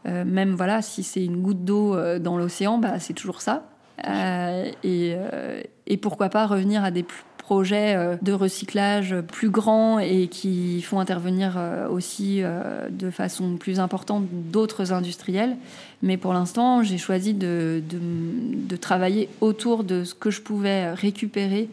euh, 0.08 0.26
même 0.26 0.56
voilà, 0.56 0.82
si 0.82 1.04
c'est 1.04 1.24
une 1.24 1.42
goutte 1.42 1.64
d'eau 1.64 1.96
euh, 1.96 2.18
dans 2.18 2.38
l'océan, 2.38 2.80
bah, 2.80 3.00
c'est 3.00 3.14
toujours 3.14 3.42
ça. 3.42 3.64
Et, 4.84 5.16
et, 5.88 5.98
pourquoi 5.98 6.30
pas 6.30 6.46
revenir 6.46 6.84
à 6.84 6.92
des 6.92 7.04
projets 7.40 7.98
de 8.22 8.32
recyclage 8.32 9.16
plus 9.22 9.50
grands 9.50 9.98
et 9.98 10.28
qui 10.28 10.84
font 10.84 11.00
intervenir 11.00 11.60
aussi 11.90 12.44
de 12.92 13.10
façon 13.10 13.58
plus 13.58 13.80
importante 13.80 14.26
d'autres 14.30 14.94
industriels. 14.94 15.58
Mais 16.04 16.16
pour 16.16 16.32
l'instant, 16.34 16.84
j'ai 16.84 17.00
choisi 17.00 17.34
de, 17.34 17.82
de, 17.90 17.98
de, 18.68 18.76
travailler 18.76 19.30
autour 19.42 19.84
de 19.84 20.04
ce 20.04 20.14
que 20.14 20.30
je 20.30 20.42
pouvais 20.42 20.94
récupérer 20.94 21.70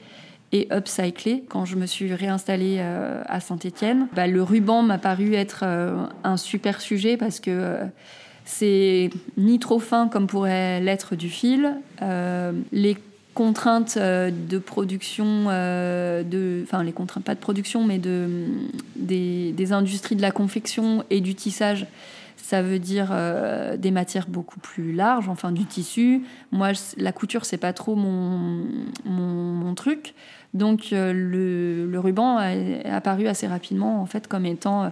et 0.54 0.68
upcyclé. 0.72 1.42
Quand 1.48 1.64
je 1.64 1.74
me 1.74 1.84
suis 1.84 2.14
réinstallée 2.14 2.76
euh, 2.78 3.22
à 3.26 3.40
Saint-Étienne, 3.40 4.06
bah, 4.14 4.28
le 4.28 4.40
ruban 4.40 4.82
m'a 4.82 4.98
paru 4.98 5.34
être 5.34 5.64
euh, 5.64 6.06
un 6.22 6.36
super 6.36 6.80
sujet 6.80 7.16
parce 7.16 7.40
que 7.40 7.50
euh, 7.50 7.84
c'est 8.44 9.10
ni 9.36 9.58
trop 9.58 9.80
fin 9.80 10.06
comme 10.06 10.28
pourrait 10.28 10.80
l'être 10.80 11.16
du 11.16 11.28
fil. 11.28 11.74
les 12.72 12.96
contraintes 13.34 13.98
de 13.98 14.58
production, 14.58 15.46
enfin 15.46 16.84
les 16.84 16.92
contraintes 16.92 17.24
pas 17.24 17.34
de 17.34 17.40
production, 17.40 17.82
mais 17.84 17.98
de, 17.98 18.28
des, 18.94 19.72
industries 19.72 20.14
de 20.14 20.22
la 20.22 20.30
confection 20.30 21.04
et 21.10 21.20
du 21.20 21.34
tissage 21.34 21.86
ça 22.36 22.60
veut 22.60 22.78
dire 22.78 23.10
des 23.78 23.90
matières 23.90 24.26
beaucoup 24.28 24.60
plus 24.60 24.92
larges, 24.92 25.30
enfin 25.30 25.50
du 25.50 25.64
tissu. 25.64 26.24
Moi, 26.52 26.72
la 26.98 27.10
couture, 27.10 27.46
c'est 27.46 27.56
pas 27.56 27.72
trop 27.72 27.96
mon 27.96 29.74
truc. 29.74 30.14
Donc 30.54 30.92
euh, 30.92 31.12
le, 31.12 31.98
ruban 31.98 32.40
est 32.40 32.88
apparu 32.88 33.26
assez 33.26 33.46
rapidement 33.46 34.00
en 34.00 34.06
fait 34.06 34.28
comme 34.28 34.46
étant 34.46 34.84
euh, 34.84 34.88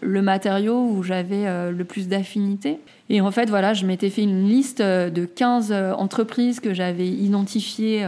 le 0.00 0.22
matériau 0.22 0.90
où 0.90 1.04
j'avais 1.04 1.46
euh, 1.46 1.70
le 1.70 1.84
plus 1.84 2.08
d'affinité. 2.08 2.80
Et 3.08 3.20
en 3.20 3.30
fait, 3.30 3.48
voilà, 3.48 3.74
je 3.74 3.86
m'étais 3.86 4.10
fait 4.10 4.22
une 4.22 4.48
liste 4.48 4.82
de 4.82 5.24
15 5.24 5.72
entreprises 5.96 6.60
que 6.60 6.74
j'avais 6.74 7.08
identifiées 7.08 8.06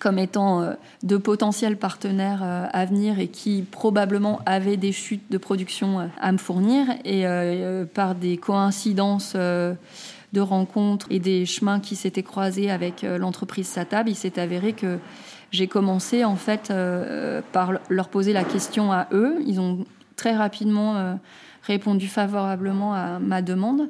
comme 0.00 0.18
étant 0.18 0.74
de 1.04 1.16
potentiels 1.16 1.76
partenaires 1.76 2.42
à 2.42 2.84
venir 2.86 3.20
et 3.20 3.28
qui 3.28 3.62
probablement 3.62 4.40
avaient 4.46 4.76
des 4.76 4.90
chutes 4.90 5.30
de 5.30 5.38
production 5.38 6.10
à 6.20 6.32
me 6.32 6.38
fournir. 6.38 6.86
Et 7.04 7.24
par 7.94 8.16
des 8.16 8.36
coïncidences 8.36 9.36
de 9.36 10.40
rencontres 10.40 11.06
et 11.10 11.20
des 11.20 11.46
chemins 11.46 11.78
qui 11.78 11.94
s'étaient 11.94 12.24
croisés 12.24 12.68
avec 12.68 13.02
l'entreprise 13.02 13.68
Satab, 13.68 14.08
il 14.08 14.16
s'est 14.16 14.40
avéré 14.40 14.72
que 14.72 14.98
j'ai 15.54 15.68
commencé 15.68 16.24
en 16.24 16.34
fait 16.34 16.70
euh, 16.70 17.40
par 17.52 17.74
leur 17.88 18.08
poser 18.08 18.32
la 18.32 18.42
question 18.42 18.90
à 18.90 19.06
eux. 19.12 19.36
Ils 19.46 19.60
ont 19.60 19.84
très 20.16 20.34
rapidement 20.34 20.96
euh, 20.96 21.14
répondu 21.62 22.08
favorablement 22.08 22.92
à 22.92 23.20
ma 23.20 23.40
demande. 23.40 23.88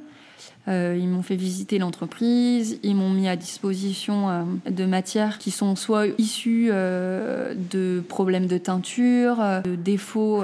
Euh, 0.66 0.96
ils 0.98 1.08
m'ont 1.08 1.22
fait 1.22 1.36
visiter 1.36 1.78
l'entreprise, 1.78 2.78
ils 2.82 2.94
m'ont 2.94 3.10
mis 3.10 3.28
à 3.28 3.36
disposition 3.36 4.30
euh, 4.30 4.42
de 4.70 4.86
matières 4.86 5.38
qui 5.38 5.50
sont 5.50 5.76
soit 5.76 6.06
issues 6.18 6.68
euh, 6.70 7.54
de 7.70 8.02
problèmes 8.08 8.46
de 8.46 8.56
teinture, 8.56 9.36
de 9.64 9.74
défauts 9.74 10.42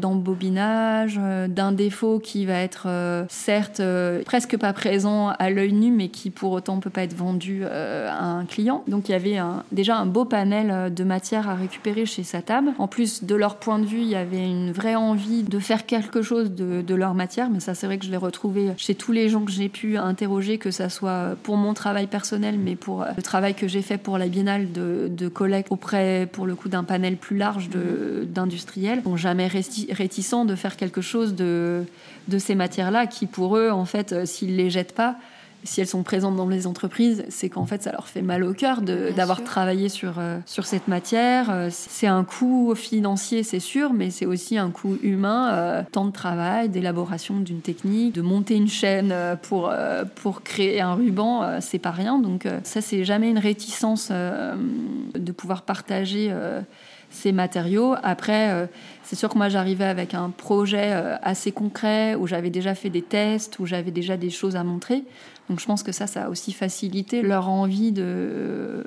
d'embobinage, 0.00 1.20
d'un 1.48 1.72
défaut 1.72 2.18
qui 2.18 2.46
va 2.46 2.58
être 2.58 2.88
certes 3.28 3.82
presque 4.24 4.56
pas 4.56 4.72
présent 4.72 5.28
à 5.28 5.50
l'œil 5.50 5.72
nu, 5.72 5.90
mais 5.90 6.08
qui 6.08 6.30
pour 6.30 6.52
autant 6.52 6.80
peut 6.80 6.90
pas 6.90 7.02
être 7.02 7.16
vendu 7.16 7.64
à 7.64 8.24
un 8.24 8.44
client. 8.44 8.84
Donc 8.88 9.08
il 9.08 9.12
y 9.12 9.14
avait 9.14 9.38
déjà 9.70 9.96
un 9.96 10.06
beau 10.06 10.24
panel 10.24 10.92
de 10.92 11.04
matières 11.04 11.48
à 11.48 11.54
récupérer 11.54 12.06
chez 12.06 12.22
Satab. 12.22 12.66
En 12.78 12.88
plus 12.88 13.24
de 13.24 13.34
leur 13.34 13.56
point 13.56 13.78
de 13.78 13.86
vue, 13.86 14.00
il 14.00 14.08
y 14.08 14.16
avait 14.16 14.44
une 14.44 14.72
vraie 14.72 14.94
envie 14.94 15.42
de 15.42 15.58
faire 15.58 15.86
quelque 15.86 16.22
chose 16.22 16.52
de, 16.52 16.82
de 16.82 16.94
leur 16.94 17.14
matière, 17.14 17.50
mais 17.50 17.60
ça 17.60 17.74
c'est 17.74 17.86
vrai 17.86 17.98
que 17.98 18.04
je 18.04 18.10
l'ai 18.10 18.16
retrouvé 18.16 18.70
chez 18.76 18.94
tous 18.94 19.12
les 19.12 19.28
gens 19.28 19.44
j'ai 19.52 19.68
pu 19.68 19.96
interroger, 19.96 20.58
que 20.58 20.70
ça 20.70 20.88
soit 20.88 21.36
pour 21.42 21.56
mon 21.56 21.74
travail 21.74 22.06
personnel, 22.06 22.58
mais 22.58 22.76
pour 22.76 23.04
le 23.16 23.22
travail 23.22 23.54
que 23.54 23.68
j'ai 23.68 23.82
fait 23.82 23.98
pour 23.98 24.18
la 24.18 24.28
Biennale 24.28 24.72
de, 24.72 25.08
de 25.10 25.28
collecte 25.28 25.70
auprès, 25.70 26.28
pour 26.30 26.46
le 26.46 26.54
coup, 26.54 26.68
d'un 26.68 26.84
panel 26.84 27.16
plus 27.16 27.36
large 27.36 27.68
d'industriels, 27.68 29.02
sont 29.02 29.16
jamais 29.16 29.48
réticents 29.48 30.44
de 30.44 30.54
faire 30.54 30.76
quelque 30.76 31.00
chose 31.00 31.34
de, 31.34 31.84
de 32.28 32.38
ces 32.38 32.54
matières-là 32.54 33.06
qui, 33.06 33.26
pour 33.26 33.56
eux, 33.56 33.70
en 33.70 33.84
fait, 33.84 34.12
euh, 34.12 34.26
s'ils 34.26 34.56
les 34.56 34.70
jettent 34.70 34.94
pas, 34.94 35.16
si 35.64 35.80
elles 35.80 35.86
sont 35.86 36.02
présentes 36.02 36.36
dans 36.36 36.48
les 36.48 36.66
entreprises, 36.66 37.24
c'est 37.28 37.48
qu'en 37.48 37.66
fait, 37.66 37.82
ça 37.82 37.92
leur 37.92 38.08
fait 38.08 38.22
mal 38.22 38.42
au 38.44 38.52
cœur 38.52 38.82
d'avoir 38.82 39.44
travaillé 39.44 39.88
sur, 39.88 40.18
euh, 40.18 40.38
sur 40.46 40.66
cette 40.66 40.88
matière. 40.88 41.50
Euh, 41.50 41.68
c'est 41.70 42.06
un 42.06 42.24
coût 42.24 42.74
financier, 42.74 43.42
c'est 43.42 43.60
sûr, 43.60 43.92
mais 43.92 44.10
c'est 44.10 44.26
aussi 44.26 44.58
un 44.58 44.70
coût 44.70 44.98
humain, 45.02 45.52
euh, 45.52 45.82
temps 45.90 46.06
de 46.06 46.12
travail, 46.12 46.68
d'élaboration 46.68 47.38
d'une 47.38 47.60
technique, 47.60 48.14
de 48.14 48.22
monter 48.22 48.56
une 48.56 48.68
chaîne 48.68 49.14
pour, 49.42 49.72
pour 50.16 50.42
créer 50.42 50.80
un 50.80 50.94
ruban, 50.94 51.60
c'est 51.60 51.78
pas 51.78 51.90
rien. 51.90 52.18
Donc 52.18 52.46
ça, 52.64 52.80
c'est 52.80 53.04
jamais 53.04 53.30
une 53.30 53.38
réticence 53.38 54.10
de 54.10 55.32
pouvoir 55.32 55.62
partager 55.62 56.34
ces 57.10 57.32
matériaux. 57.32 57.94
Après, 58.02 58.68
c'est 59.02 59.16
sûr 59.16 59.28
que 59.28 59.38
moi, 59.38 59.48
j'arrivais 59.48 59.84
avec 59.84 60.14
un 60.14 60.30
projet 60.30 60.92
assez 61.22 61.52
concret 61.52 62.14
où 62.14 62.26
j'avais 62.26 62.50
déjà 62.50 62.74
fait 62.74 62.90
des 62.90 63.02
tests, 63.02 63.58
où 63.58 63.66
j'avais 63.66 63.90
déjà 63.90 64.16
des 64.16 64.30
choses 64.30 64.56
à 64.56 64.64
montrer. 64.64 65.04
Donc 65.48 65.60
je 65.60 65.66
pense 65.66 65.82
que 65.82 65.92
ça, 65.92 66.06
ça 66.06 66.24
a 66.24 66.28
aussi 66.28 66.52
facilité 66.52 67.20
leur 67.22 67.48
envie 67.48 67.92
de, 67.92 68.84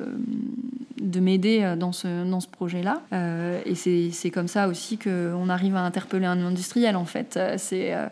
de 1.01 1.19
m'aider 1.19 1.75
dans 1.77 1.91
ce, 1.91 2.29
dans 2.29 2.39
ce 2.39 2.47
projet-là. 2.47 3.01
Euh, 3.13 3.61
et 3.65 3.75
c'est 3.75 4.31
comme 4.31 4.47
ça 4.47 4.67
aussi 4.67 4.97
qu'on 4.97 5.49
arrive 5.49 5.75
à 5.75 5.81
interpeller 5.81 6.25
un 6.25 6.43
industriel, 6.43 6.95
en 6.95 7.05
fait. 7.05 7.39
C'est... 7.57 7.93
Euh, 7.93 8.07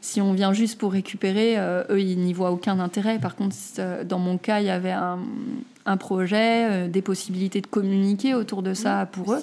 si 0.00 0.20
on 0.20 0.32
vient 0.32 0.52
juste 0.52 0.78
pour 0.78 0.92
récupérer, 0.92 1.58
euh, 1.58 1.82
eux, 1.90 2.00
ils 2.00 2.20
n'y 2.20 2.32
voient 2.32 2.52
aucun 2.52 2.78
intérêt. 2.78 3.18
Par 3.18 3.34
contre, 3.34 3.56
dans 4.04 4.20
mon 4.20 4.38
cas, 4.38 4.60
il 4.60 4.66
y 4.66 4.70
avait 4.70 4.92
un, 4.92 5.18
un 5.86 5.96
projet, 5.96 6.86
des 6.88 7.02
possibilités 7.02 7.60
de 7.60 7.66
communiquer 7.66 8.34
autour 8.34 8.62
de 8.62 8.74
ça 8.74 9.08
pour 9.10 9.34
eux. 9.34 9.42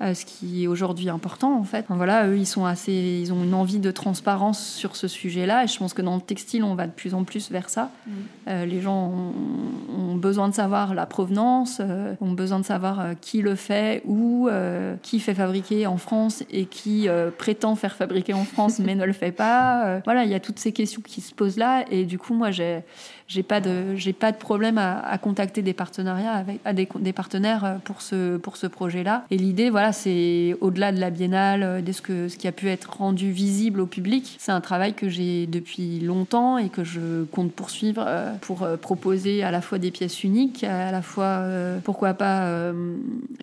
Euh, 0.00 0.14
ce 0.14 0.24
qui 0.24 0.62
est 0.62 0.66
aujourd'hui 0.68 1.08
important 1.08 1.58
en 1.58 1.64
fait. 1.64 1.84
voilà, 1.88 2.28
eux 2.28 2.38
ils 2.38 2.46
sont 2.46 2.64
assez, 2.64 2.92
ils 2.92 3.32
ont 3.32 3.42
une 3.42 3.54
envie 3.54 3.80
de 3.80 3.90
transparence 3.90 4.64
sur 4.64 4.94
ce 4.94 5.08
sujet-là, 5.08 5.64
et 5.64 5.66
je 5.66 5.76
pense 5.76 5.92
que 5.92 6.02
dans 6.02 6.14
le 6.14 6.20
textile 6.20 6.62
on 6.62 6.76
va 6.76 6.86
de 6.86 6.92
plus 6.92 7.14
en 7.14 7.24
plus 7.24 7.50
vers 7.50 7.68
ça. 7.68 7.90
Mm. 8.06 8.10
Euh, 8.46 8.64
les 8.64 8.80
gens 8.80 9.12
ont, 9.12 10.14
besoin 10.14 10.48
de 10.48 10.54
savoir 10.54 10.94
la 10.94 11.06
provenance, 11.06 11.80
euh, 11.80 12.14
ont 12.20 12.32
besoin 12.32 12.58
de 12.58 12.64
savoir 12.64 13.10
qui 13.20 13.40
le 13.40 13.54
fait, 13.54 14.02
où, 14.04 14.48
qui 15.02 15.20
fait 15.20 15.34
fabriquer 15.34 15.86
en 15.86 15.96
France 15.96 16.42
et 16.50 16.64
qui 16.64 17.08
prétend 17.36 17.76
faire 17.76 17.94
fabriquer 17.94 18.34
en 18.34 18.44
France 18.44 18.80
mais 18.80 18.96
ne 18.96 19.04
le 19.04 19.12
fait 19.12 19.30
pas. 19.30 20.00
voilà, 20.04 20.24
il 20.24 20.30
y 20.30 20.34
a 20.34 20.40
toutes 20.40 20.58
ces 20.58 20.72
questions 20.72 21.02
qui 21.02 21.20
se 21.20 21.32
posent 21.34 21.56
là, 21.56 21.84
et 21.90 22.04
du 22.04 22.18
coup 22.18 22.34
moi 22.34 22.50
j'ai 22.50 22.82
j'ai 23.28 23.42
pas 23.42 23.60
de 23.60 23.94
j'ai 23.94 24.14
pas 24.14 24.32
de 24.32 24.38
problème 24.38 24.78
à, 24.78 25.18
contacter 25.18 25.60
des 25.60 25.74
partenariats 25.74 26.32
avec 26.32 26.60
à 26.64 26.72
des, 26.72 26.88
des, 26.98 27.12
partenaires 27.12 27.64
euh, 27.64 27.74
pour 27.84 28.00
ce 28.00 28.38
pour 28.38 28.56
ce 28.56 28.66
projet-là. 28.66 29.24
Et 29.30 29.36
l'idée, 29.36 29.68
voilà, 29.68 29.92
c'est 29.92 30.56
au-delà 30.60 30.92
de 30.92 30.98
la 30.98 31.10
biennale, 31.10 31.62
euh, 31.62 31.80
de 31.82 31.92
ce 31.92 32.00
que 32.00 32.28
ce 32.28 32.36
qui 32.38 32.48
a 32.48 32.52
pu 32.52 32.68
être 32.68 32.96
rendu 32.96 33.30
visible 33.30 33.80
au 33.80 33.86
public. 33.86 34.36
C'est 34.38 34.52
un 34.52 34.62
travail 34.62 34.94
que 34.94 35.10
j'ai 35.10 35.46
depuis 35.46 36.00
longtemps 36.00 36.56
et 36.56 36.70
que 36.70 36.84
je 36.84 37.24
compte 37.24 37.52
poursuivre 37.52 38.02
euh, 38.06 38.32
pour 38.40 38.66
proposer 38.80 39.42
à 39.44 39.50
la 39.50 39.60
fois 39.60 39.78
des 39.78 39.90
pièces 39.90 40.24
uniques, 40.24 40.64
à 40.64 40.90
la 40.90 41.02
fois 41.02 41.44
pourquoi 41.84 42.14
pas 42.14 42.50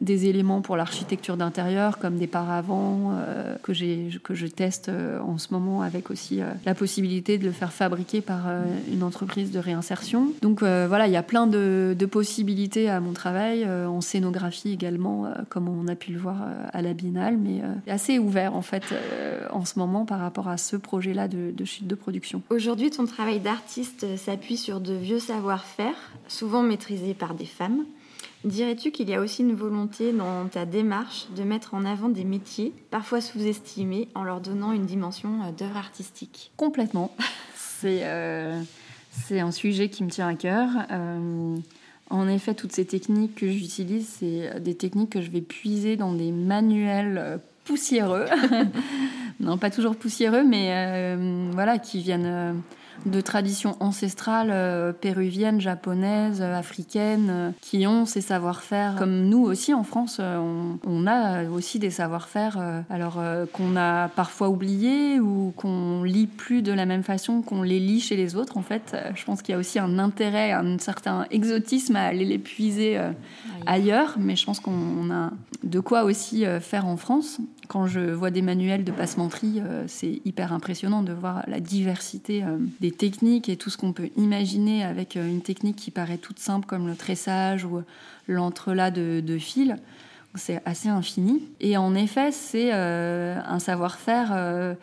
des 0.01 0.25
éléments 0.25 0.61
pour 0.61 0.77
l'architecture 0.77 1.37
d'intérieur 1.37 1.99
comme 1.99 2.17
des 2.17 2.27
paravents 2.27 3.13
que 3.61 3.73
j'ai 3.73 4.09
que 4.23 4.33
je 4.33 4.47
teste 4.47 4.89
en 5.25 5.37
ce 5.37 5.47
moment 5.51 5.81
avec 5.81 6.09
aussi 6.09 6.39
la 6.65 6.73
possibilité 6.73 7.37
de 7.37 7.45
le 7.45 7.51
faire 7.51 7.71
fabriquer 7.71 8.21
par 8.21 8.47
une 8.91 9.03
entreprise 9.03 9.51
de 9.51 9.59
réinsertion 9.75 9.85
insertion. 9.85 10.33
Donc 10.41 10.63
euh, 10.63 10.85
voilà, 10.87 11.07
il 11.07 11.13
y 11.13 11.17
a 11.17 11.23
plein 11.23 11.47
de, 11.47 11.95
possibilités 12.11 12.89
à 12.89 12.99
mon 12.99 13.13
travail, 13.13 13.63
euh, 13.65 13.87
en 13.87 14.01
scénographie 14.01 14.71
également, 14.71 15.25
euh, 15.25 15.33
comme 15.49 15.67
on 15.67 15.87
a 15.87 15.95
pu 15.95 16.11
le 16.11 16.19
voir 16.19 16.37
à 16.71 16.81
la 16.81 16.93
Biennale, 16.93 17.37
mais 17.37 17.61
assez 17.87 18.19
ouvert 18.19 18.55
en 18.55 18.61
fait 18.61 18.83
en 19.51 19.65
ce 19.65 19.77
moment 19.79 20.05
par 20.05 20.19
rapport 20.19 20.47
à 20.47 20.57
ce 20.57 20.75
projet-là 20.75 21.27
de, 21.27 21.51
de 21.51 21.65
chute 21.65 21.87
de 21.87 21.95
production. 21.95 22.41
Aujourd'hui, 22.49 22.89
ton 22.89 23.05
travail 23.05 23.39
d'artiste 23.39 24.17
s'appuie 24.17 24.57
sur 24.57 24.79
de 24.79 24.93
vieux 24.93 25.19
savoir-faire, 25.19 25.95
souvent 26.27 26.63
maîtrisés 26.63 27.13
par 27.13 27.33
des 27.33 27.45
femmes. 27.45 27.85
Dirais-tu 28.43 28.91
qu'il 28.91 29.09
y 29.09 29.15
a 29.15 29.21
aussi 29.21 29.41
une 29.41 29.55
volonté 29.55 30.13
dans 30.13 30.47
ta 30.47 30.65
démarche 30.65 31.27
de 31.35 31.43
mettre 31.43 31.73
en 31.73 31.83
avant 31.83 32.09
des 32.09 32.23
métiers 32.23 32.73
parfois 32.91 33.19
sous-estimés 33.19 34.07
en 34.13 34.23
leur 34.23 34.39
donnant 34.39 34.71
une 34.71 34.85
dimension 34.85 35.51
d'œuvre 35.57 35.77
artistique? 35.77 36.51
Complètement. 36.55 37.15
C'est 37.55 38.03
c'est 39.23 39.39
un 39.39 39.51
sujet 39.51 39.89
qui 39.89 40.03
me 40.03 40.09
tient 40.09 40.27
à 40.27 40.35
cœur. 40.35 40.69
Euh, 40.91 41.55
en 42.09 42.27
effet, 42.27 42.53
toutes 42.53 42.71
ces 42.71 42.85
techniques 42.85 43.35
que 43.35 43.49
j'utilise, 43.49 44.07
c'est 44.07 44.59
des 44.61 44.75
techniques 44.75 45.11
que 45.11 45.21
je 45.21 45.31
vais 45.31 45.41
puiser 45.41 45.95
dans 45.95 46.13
des 46.13 46.31
manuels 46.31 47.17
euh, 47.17 47.37
poussiéreux. 47.63 48.25
non, 49.39 49.57
pas 49.57 49.71
toujours 49.71 49.95
poussiéreux, 49.95 50.43
mais 50.43 50.69
euh, 50.71 51.49
voilà, 51.51 51.79
qui 51.79 52.01
viennent 52.01 52.61
de 53.05 53.21
traditions 53.21 53.75
ancestrales 53.79 54.49
euh, 54.51 54.91
péruviennes, 54.91 55.61
japonaises, 55.61 56.41
euh, 56.41 56.55
africaines, 56.55 57.27
euh, 57.29 57.51
qui 57.61 57.85
ont 57.87 58.05
ces 58.05 58.21
savoir-faire. 58.21 58.95
Comme 58.97 59.27
nous 59.27 59.43
aussi 59.43 59.73
en 59.73 59.83
France, 59.83 60.19
on, 60.19 61.07
a 61.07 61.43
aussi 61.43 61.77
des 61.77 61.91
savoir-faire, 61.91 62.57
alors 62.89 63.19
qu'on 63.53 63.75
a 63.75 64.07
parfois 64.07 64.49
oubliés 64.49 65.19
ou 65.19 65.53
qu'on 65.55 66.03
lit 66.03 66.25
plus 66.25 66.61
de 66.61 66.71
la 66.71 66.85
même 66.85 67.03
façon 67.03 67.41
qu'on 67.41 67.61
les 67.61 67.79
lit 67.79 67.99
chez 67.99 68.15
les 68.15 68.35
autres. 68.35 68.57
En 68.57 68.61
fait, 68.61 68.95
je 69.13 69.23
pense 69.23 69.41
qu'il 69.41 69.53
y 69.53 69.55
a 69.55 69.59
aussi 69.59 69.77
un 69.77 69.99
intérêt, 69.99 70.51
un 70.51 70.79
certain 70.79 71.25
exotisme 71.29 71.95
à 71.95 72.05
aller 72.05 72.25
les 72.25 72.39
puiser 72.39 72.99
ailleurs, 73.67 74.15
mais 74.19 74.35
je 74.35 74.45
pense 74.45 74.59
qu'on 74.59 75.11
a 75.11 75.31
de 75.63 75.79
quoi 75.79 76.03
aussi 76.03 76.45
faire 76.61 76.87
en 76.87 76.97
France. 76.97 77.39
Quand 77.67 77.87
je 77.87 77.99
vois 77.99 78.31
des 78.31 78.41
manuels 78.41 78.83
de 78.83 78.91
passementerie, 78.91 79.61
c'est 79.87 80.21
hyper 80.25 80.53
impressionnant 80.53 81.01
de 81.01 81.13
voir 81.13 81.43
la 81.47 81.59
diversité 81.59 82.43
des 82.79 82.91
techniques 82.91 83.49
et 83.49 83.57
tout 83.57 83.69
ce 83.69 83.77
qu'on 83.77 83.93
peut 83.93 84.09
imaginer 84.17 84.83
avec 84.83 85.17
euh, 85.17 85.27
une 85.27 85.41
technique 85.41 85.75
qui 85.75 85.91
paraît 85.91 86.17
toute 86.17 86.39
simple 86.39 86.65
comme 86.65 86.87
le 86.87 86.95
tressage 86.95 87.65
ou 87.65 87.81
l'entrelac 88.27 88.93
de, 88.93 89.19
de 89.19 89.37
fils. 89.37 89.75
C'est 90.35 90.61
assez 90.65 90.89
infini. 90.89 91.43
Et 91.61 91.77
en 91.77 91.95
effet, 91.95 92.31
c'est 92.31 92.71
euh, 92.73 93.39
un 93.47 93.59
savoir-faire 93.59 94.31
euh, 94.33 94.73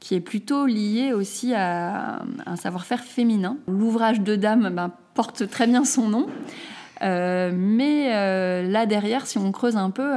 qui 0.00 0.14
est 0.14 0.20
plutôt 0.20 0.66
lié 0.66 1.12
aussi 1.12 1.52
à 1.54 2.22
un 2.46 2.56
savoir-faire 2.56 3.04
féminin. 3.04 3.58
L'ouvrage 3.68 4.20
de 4.20 4.36
dame 4.36 4.70
ben, 4.74 4.90
porte 5.14 5.48
très 5.48 5.66
bien 5.66 5.84
son 5.84 6.08
nom. 6.08 6.26
mais 7.00 8.08
là 8.68 8.86
derrière, 8.86 9.26
si 9.26 9.38
on 9.38 9.52
creuse 9.52 9.76
un 9.76 9.90
peu, 9.90 10.10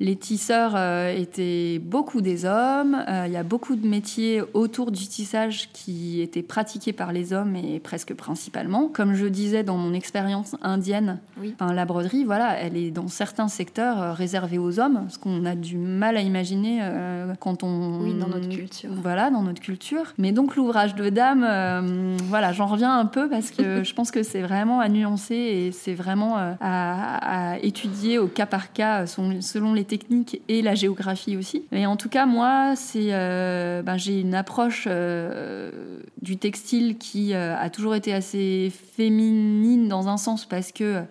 les 0.00 0.14
tisseurs 0.14 0.74
euh, 0.76 1.12
étaient 1.12 1.80
beaucoup 1.80 2.20
des 2.20 2.44
hommes. 2.44 2.96
Euh, 3.08 3.24
il 3.26 3.32
y 3.32 3.36
a 3.36 3.42
beaucoup 3.42 3.74
de 3.74 3.86
métiers 3.86 4.42
autour 4.54 4.92
du 4.92 5.08
tissage 5.08 5.70
qui 5.72 6.20
étaient 6.20 6.42
pratiqués 6.42 6.92
par 6.92 7.12
les 7.12 7.32
hommes 7.32 7.56
et 7.56 7.80
presque 7.80 8.14
principalement. 8.14 8.88
Comme 8.88 9.14
je 9.14 9.26
disais 9.26 9.64
dans 9.64 9.76
mon 9.76 9.92
expérience 9.92 10.54
indienne, 10.62 11.18
la 11.60 11.84
broderie, 11.84 12.24
voilà, 12.24 12.56
elle 12.58 12.76
est 12.76 12.92
dans 12.92 13.08
certains 13.08 13.48
secteurs 13.48 14.00
euh, 14.00 14.12
réservée 14.12 14.58
aux 14.58 14.78
hommes, 14.78 15.06
ce 15.08 15.18
qu'on 15.18 15.44
a 15.44 15.56
du 15.56 15.76
mal 15.76 16.16
à 16.16 16.20
imaginer 16.20 16.80
quand 17.40 17.62
on. 17.62 18.00
Oui, 18.00 18.14
dans 18.14 18.28
notre 18.28 18.48
culture. 18.48 18.90
Voilà, 19.02 19.30
dans 19.30 19.42
notre 19.42 19.60
culture. 19.60 20.14
Mais 20.18 20.32
donc 20.32 20.54
l'ouvrage 20.54 20.94
de 20.94 21.08
dame, 21.08 22.16
voilà, 22.28 22.52
j'en 22.52 22.66
reviens 22.66 22.96
un 22.96 23.06
peu 23.06 23.28
parce 23.28 23.50
que 23.50 23.82
je 23.88 23.94
pense 23.94 24.10
que 24.10 24.22
c'est 24.22 24.42
vraiment 24.42 24.80
à 24.80 24.88
nuancer 24.88 25.34
et 25.34 25.72
c'est 25.72 25.94
vraiment 25.94 26.36
à, 26.36 26.56
à, 26.60 27.58
étudier 27.58 28.18
au 28.18 28.28
cas 28.28 28.46
par 28.46 28.72
cas 28.72 29.06
selon 29.06 29.72
les 29.74 29.87
techniques 29.88 30.40
et 30.48 30.62
la 30.62 30.74
géographie 30.74 31.36
aussi. 31.36 31.64
Et 31.72 31.86
en 31.86 31.96
tout 31.96 32.08
cas, 32.08 32.26
moi, 32.26 32.74
c'est, 32.76 33.08
euh, 33.10 33.82
ben, 33.82 33.96
j'ai 33.96 34.20
une 34.20 34.34
approche 34.34 34.84
euh, 34.86 35.72
du 36.22 36.36
textile 36.36 36.96
qui 36.98 37.34
euh, 37.34 37.56
a 37.56 37.70
toujours 37.70 37.94
été 37.94 38.14
assez 38.14 38.72
féminine 38.96 39.88
dans 39.88 40.08
un 40.08 40.16
sens 40.16 40.46
parce 40.46 40.70
que 40.70 41.02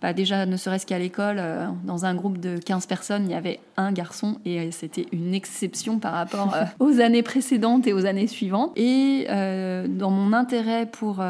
bah, 0.00 0.12
déjà, 0.12 0.46
ne 0.46 0.56
serait-ce 0.56 0.84
qu'à 0.84 0.98
l'école, 0.98 1.40
dans 1.84 2.04
un 2.06 2.14
groupe 2.16 2.38
de 2.38 2.58
15 2.58 2.86
personnes, 2.86 3.26
il 3.26 3.30
y 3.30 3.36
avait 3.36 3.60
un 3.76 3.92
garçon 3.92 4.38
et 4.44 4.72
c'était 4.72 5.06
une 5.12 5.32
exception 5.32 6.00
par 6.00 6.12
rapport 6.14 6.56
aux 6.80 7.00
années 7.00 7.22
précédentes 7.22 7.86
et 7.86 7.92
aux 7.92 8.04
années 8.04 8.26
suivantes. 8.26 8.72
Et 8.74 9.26
dans 9.28 10.10
mon 10.10 10.32
intérêt 10.32 10.86
pour 10.86 11.22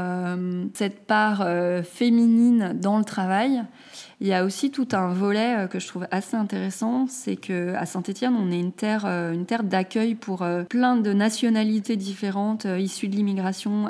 cette 0.73 1.07
part 1.07 1.47
féminine 1.85 2.73
dans 2.81 2.97
le 2.97 3.05
travail, 3.05 3.63
il 4.23 4.29
y 4.29 4.33
a 4.33 4.45
aussi 4.45 4.71
tout 4.71 4.87
un 4.93 5.13
volet 5.13 5.65
euh, 5.65 5.67
que 5.67 5.81
je 5.81 5.89
trouve 5.89 6.07
assez 6.13 6.37
intéressant, 6.37 7.09
c'est 7.09 7.35
que 7.35 7.75
à 7.75 7.87
Saint-Étienne, 7.87 8.37
on 8.39 8.53
est 8.53 8.61
une 8.61 8.71
terre, 8.71 9.03
euh, 9.05 9.35
d'accueil 9.65 10.15
pour 10.15 10.43
euh, 10.43 10.63
plein 10.63 10.97
de 10.97 11.13
nationalités 11.13 11.97
différentes, 11.97 12.65
issues 12.79 13.09
de 13.09 13.17
l'immigration, 13.17 13.89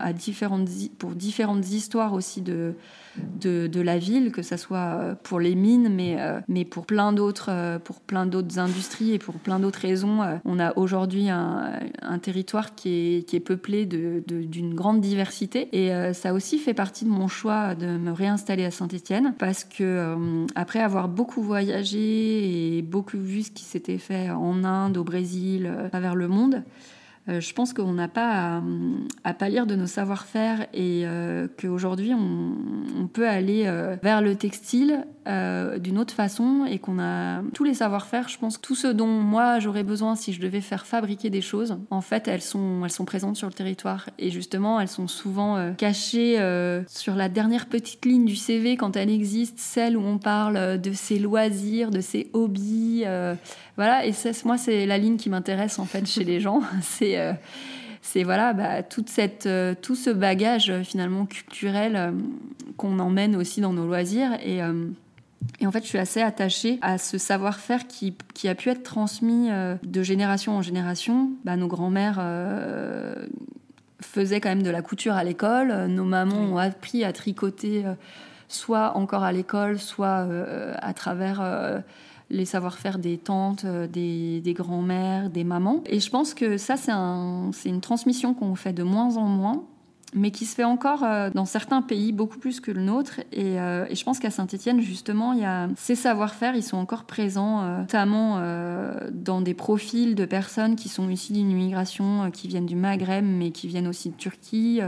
pour 0.98 1.10
différentes 1.10 1.70
histoires 1.70 2.14
aussi 2.14 2.40
de, 2.40 2.74
de, 3.16 3.80
la 3.80 3.98
ville, 3.98 4.30
que 4.32 4.42
ce 4.42 4.56
soit 4.56 4.78
euh, 4.78 5.14
pour 5.22 5.40
les 5.40 5.54
mines, 5.54 5.88
mais, 5.92 6.16
euh, 6.18 6.40
mais 6.48 6.64
pour 6.64 6.86
plein 6.86 7.12
d'autres 7.12 7.50
euh, 7.50 7.78
pour 7.78 8.00
plein 8.00 8.26
d'autres 8.26 8.58
industries 8.58 9.12
et 9.12 9.18
pour 9.18 9.34
plein 9.34 9.58
d'autres 9.58 9.80
raisons. 9.80 10.20
On 10.44 10.58
a 10.58 10.76
aujourd'hui 10.76 11.28
un, 11.28 11.80
territoire 12.20 12.74
qui 12.74 12.88
est, 12.88 13.28
qui 13.28 13.36
est 13.36 13.40
peuplé 13.40 13.86
d'une 13.86 14.22
de, 14.26 14.74
grande 14.74 15.00
diversité. 15.00 15.68
Et 15.72 16.12
ça 16.12 16.32
aussi 16.34 16.58
fait 16.58 16.74
partie 16.74 17.04
de 17.04 17.10
mon 17.10 17.28
choix 17.28 17.74
de 17.74 17.86
me 17.86 18.12
réinstaller 18.12 18.64
à 18.64 18.70
Saint-Étienne 18.70 19.34
parce 19.38 19.64
que 19.64 20.16
après 20.54 20.80
avoir 20.80 21.08
beaucoup 21.08 21.42
voyagé 21.42 22.76
et 22.76 22.82
beaucoup 22.82 23.18
vu 23.18 23.42
ce 23.42 23.50
qui 23.50 23.64
s'était 23.64 23.98
fait 23.98 24.30
en 24.30 24.64
Inde, 24.64 24.96
au 24.96 25.04
Brésil, 25.04 25.66
à 25.66 25.88
travers 25.88 26.14
le 26.14 26.28
monde, 26.28 26.62
je 27.28 27.52
pense 27.52 27.72
qu'on 27.72 27.92
n'a 27.92 28.08
pas 28.08 28.56
à, 28.56 28.62
à, 29.22 29.34
pâlir 29.34 29.66
de 29.66 29.76
nos 29.76 29.86
savoir-faire 29.86 30.66
et 30.74 31.02
euh, 31.04 31.46
qu'aujourd'hui 31.60 32.12
on, 32.14 33.06
peut 33.12 33.28
aller 33.28 33.64
euh, 33.66 33.96
vers 34.02 34.22
le 34.22 34.34
textile 34.34 35.06
euh, 35.28 35.78
d'une 35.78 35.98
autre 35.98 36.14
façon 36.14 36.66
et 36.68 36.80
qu'on 36.80 36.98
a 36.98 37.42
tous 37.54 37.62
les 37.62 37.74
savoir-faire. 37.74 38.28
Je 38.28 38.38
pense 38.38 38.56
que 38.56 38.62
tout 38.62 38.74
ce 38.74 38.88
dont 38.88 39.06
moi 39.06 39.60
j'aurais 39.60 39.84
besoin 39.84 40.16
si 40.16 40.32
je 40.32 40.40
devais 40.40 40.60
faire 40.60 40.84
fabriquer 40.84 41.30
des 41.30 41.40
choses, 41.40 41.78
en 41.90 42.00
fait 42.00 42.26
elles 42.26 42.42
sont, 42.42 42.80
elles 42.82 42.90
sont 42.90 43.04
présentes 43.04 43.36
sur 43.36 43.46
le 43.46 43.52
territoire 43.52 44.10
et 44.18 44.30
justement 44.30 44.80
elles 44.80 44.88
sont 44.88 45.06
souvent 45.06 45.56
euh, 45.56 45.74
cachées 45.74 46.40
euh, 46.40 46.82
sur 46.88 47.14
la 47.14 47.28
dernière 47.28 47.66
petite 47.66 48.04
ligne 48.04 48.24
du 48.24 48.34
CV 48.34 48.76
quand 48.76 48.96
elle 48.96 49.10
existe, 49.10 49.60
celle 49.60 49.96
où 49.96 50.04
on 50.04 50.18
parle 50.18 50.80
de 50.80 50.92
ses 50.92 51.20
loisirs, 51.20 51.92
de 51.92 52.00
ses 52.00 52.28
hobbies. 52.32 53.04
voilà, 53.76 54.04
et 54.04 54.12
moi 54.44 54.58
c'est 54.58 54.86
la 54.86 54.98
ligne 54.98 55.18
qui 55.18 55.30
m'intéresse 55.30 55.78
en 55.78 55.84
fait 55.84 56.04
chez 56.04 56.24
les 56.24 56.40
gens. 56.40 56.62
c'est 58.02 58.24
voilà 58.24 58.52
bah, 58.52 58.82
toute 58.82 59.08
cette, 59.08 59.46
euh, 59.46 59.74
tout 59.80 59.94
ce 59.94 60.10
bagage 60.10 60.68
euh, 60.68 60.82
finalement 60.82 61.24
culturel 61.24 61.96
euh, 61.96 62.10
qu'on 62.76 62.98
emmène 62.98 63.36
aussi 63.36 63.60
dans 63.60 63.72
nos 63.72 63.86
loisirs 63.86 64.34
et 64.44 64.60
et 65.58 65.66
en 65.66 65.72
fait, 65.72 65.82
je 65.82 65.88
suis 65.88 65.98
assez 65.98 66.20
attachée 66.22 66.78
à 66.82 66.98
ce 66.98 67.18
savoir-faire 67.18 67.88
qui, 67.88 68.14
qui, 68.32 68.48
a 68.48 68.54
pu 68.54 68.68
être 68.68 68.84
transmis 68.84 69.48
de 69.82 70.02
génération 70.04 70.56
en 70.56 70.62
génération. 70.62 71.32
Bah, 71.44 71.56
nos 71.56 71.66
grands-mères 71.66 72.24
faisaient 74.00 74.40
quand 74.40 74.50
même 74.50 74.62
de 74.62 74.70
la 74.70 74.82
couture 74.82 75.14
à 75.14 75.24
l'école. 75.24 75.86
Nos 75.88 76.04
mamans 76.04 76.36
ont 76.36 76.58
appris 76.58 77.02
à 77.02 77.12
tricoter, 77.12 77.84
soit 78.46 78.96
encore 78.96 79.24
à 79.24 79.32
l'école, 79.32 79.80
soit 79.80 80.28
à 80.80 80.94
travers 80.94 81.82
les 82.30 82.44
savoir-faire 82.44 82.98
des 82.98 83.18
tantes, 83.18 83.64
euh, 83.64 83.86
des, 83.86 84.54
grands-mères, 84.54 85.30
des 85.30 85.44
mamans. 85.44 85.82
Et 85.86 86.00
je 86.00 86.10
pense 86.10 86.34
que 86.34 86.56
ça, 86.56 86.76
c'est 86.76 86.92
un, 86.92 87.50
une 87.64 87.80
transmission 87.80 88.34
qu'on 88.34 88.54
fait 88.54 88.72
de 88.72 88.82
moins 88.82 89.16
en 89.16 89.26
moins 89.26 89.64
mais 90.14 90.30
qui 90.30 90.44
se 90.44 90.54
fait 90.54 90.64
encore 90.64 91.04
euh, 91.04 91.30
dans 91.30 91.46
certains 91.46 91.80
pays 91.80 92.12
beaucoup 92.12 92.36
plus 92.36 92.60
que 92.60 92.70
le 92.70 92.82
nôtre. 92.82 93.20
Et, 93.32 93.58
euh, 93.58 93.86
je 93.94 94.04
pense 94.04 94.18
qu'à 94.18 94.30
Saint-Étienne, 94.30 94.82
justement, 94.82 95.32
il 95.32 95.40
y 95.40 95.46
a 95.46 95.70
ces 95.74 95.94
savoir-faire, 95.94 96.54
ils 96.54 96.62
sont 96.62 96.76
encore 96.76 97.04
présents, 97.04 97.78
notamment 97.78 98.38
dans 99.10 99.40
des 99.40 99.54
profils 99.54 100.14
de 100.14 100.26
personnes 100.26 100.76
qui 100.76 100.90
sont 100.90 101.08
issues 101.08 101.32
d'une 101.32 101.50
immigration, 101.50 102.30
qui 102.30 102.46
viennent 102.46 102.66
du 102.66 102.76
Maghreb, 102.76 103.24
mais 103.24 103.52
qui 103.52 103.68
viennent 103.68 103.88
aussi 103.88 104.10
de 104.10 104.16
Turquie. 104.16 104.82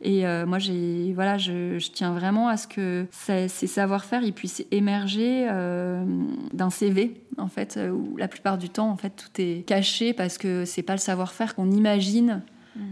Et 0.00 0.26
euh, 0.26 0.46
moi, 0.46 0.58
j'ai, 0.58 1.12
voilà, 1.12 1.38
je, 1.38 1.78
je, 1.78 1.90
tiens 1.90 2.12
vraiment 2.12 2.48
à 2.48 2.56
ce 2.56 2.68
que 2.68 3.06
ces, 3.10 3.48
ces 3.48 3.66
savoir-faire 3.66 4.22
ils 4.22 4.32
puissent 4.32 4.64
émerger 4.70 5.48
euh, 5.50 6.04
d'un 6.52 6.70
CV, 6.70 7.20
en 7.36 7.48
fait, 7.48 7.76
euh, 7.76 7.90
où 7.90 8.16
la 8.16 8.28
plupart 8.28 8.58
du 8.58 8.68
temps, 8.68 8.90
en 8.90 8.96
fait, 8.96 9.10
tout 9.10 9.40
est 9.40 9.66
caché 9.66 10.12
parce 10.12 10.38
que 10.38 10.64
c'est 10.64 10.82
pas 10.82 10.94
le 10.94 11.00
savoir-faire 11.00 11.54
qu'on 11.56 11.70
imagine 11.70 12.42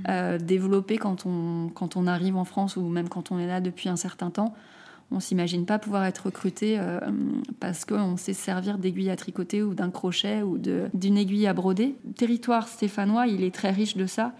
euh, 0.08 0.38
développer 0.38 0.98
quand 0.98 1.26
on, 1.26 1.68
quand 1.68 1.96
on 1.96 2.06
arrive 2.06 2.36
en 2.36 2.44
France 2.44 2.76
ou 2.76 2.82
même 2.82 3.08
quand 3.08 3.30
on 3.30 3.38
est 3.38 3.46
là 3.46 3.60
depuis 3.60 3.88
un 3.88 3.96
certain 3.96 4.30
temps. 4.30 4.54
On 5.12 5.20
s'imagine 5.20 5.64
pas 5.64 5.78
pouvoir 5.78 6.04
être 6.04 6.26
recruté 6.26 6.76
euh, 6.78 6.98
parce 7.60 7.84
qu'on 7.84 8.16
sait 8.16 8.32
servir 8.32 8.78
d'aiguille 8.78 9.10
à 9.10 9.16
tricoter 9.16 9.62
ou 9.62 9.74
d'un 9.74 9.90
crochet 9.90 10.42
ou 10.42 10.58
d'une 10.58 11.16
aiguille 11.16 11.46
à 11.46 11.52
broder. 11.52 11.94
Le 12.04 12.12
territoire 12.12 12.66
stéphanois, 12.66 13.28
il 13.28 13.44
est 13.44 13.54
très 13.54 13.70
riche 13.70 13.96
de 13.96 14.06
ça. 14.06 14.32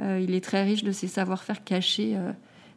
Euh, 0.00 0.20
il 0.22 0.34
est 0.34 0.42
très 0.42 0.62
riche 0.62 0.84
de 0.84 0.92
ses 0.92 1.08
savoir-faire 1.08 1.64
cachés 1.64 2.14
euh, 2.16 2.32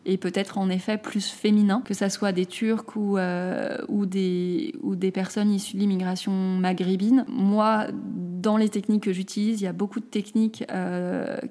et 0.06 0.18
peut-être 0.18 0.58
en 0.58 0.70
effet 0.70 0.98
plus 0.98 1.28
féminin, 1.28 1.82
que 1.86 1.94
ça 1.94 2.10
soit 2.10 2.32
des 2.32 2.46
Turcs 2.46 2.96
ou, 2.96 3.18
euh, 3.18 3.78
ou, 3.88 4.06
des, 4.06 4.74
ou 4.82 4.96
des 4.96 5.12
personnes 5.12 5.52
issues 5.52 5.76
de 5.76 5.82
l'immigration 5.82 6.32
maghrébine. 6.32 7.26
Moi, 7.30 7.88
dans 7.94 8.58
les 8.58 8.68
techniques 8.68 9.04
que 9.04 9.14
j'utilise, 9.14 9.62
il 9.62 9.64
y 9.64 9.68
a 9.68 9.74
beaucoup 9.74 10.02
de 10.02 10.06
techniques 10.06 10.66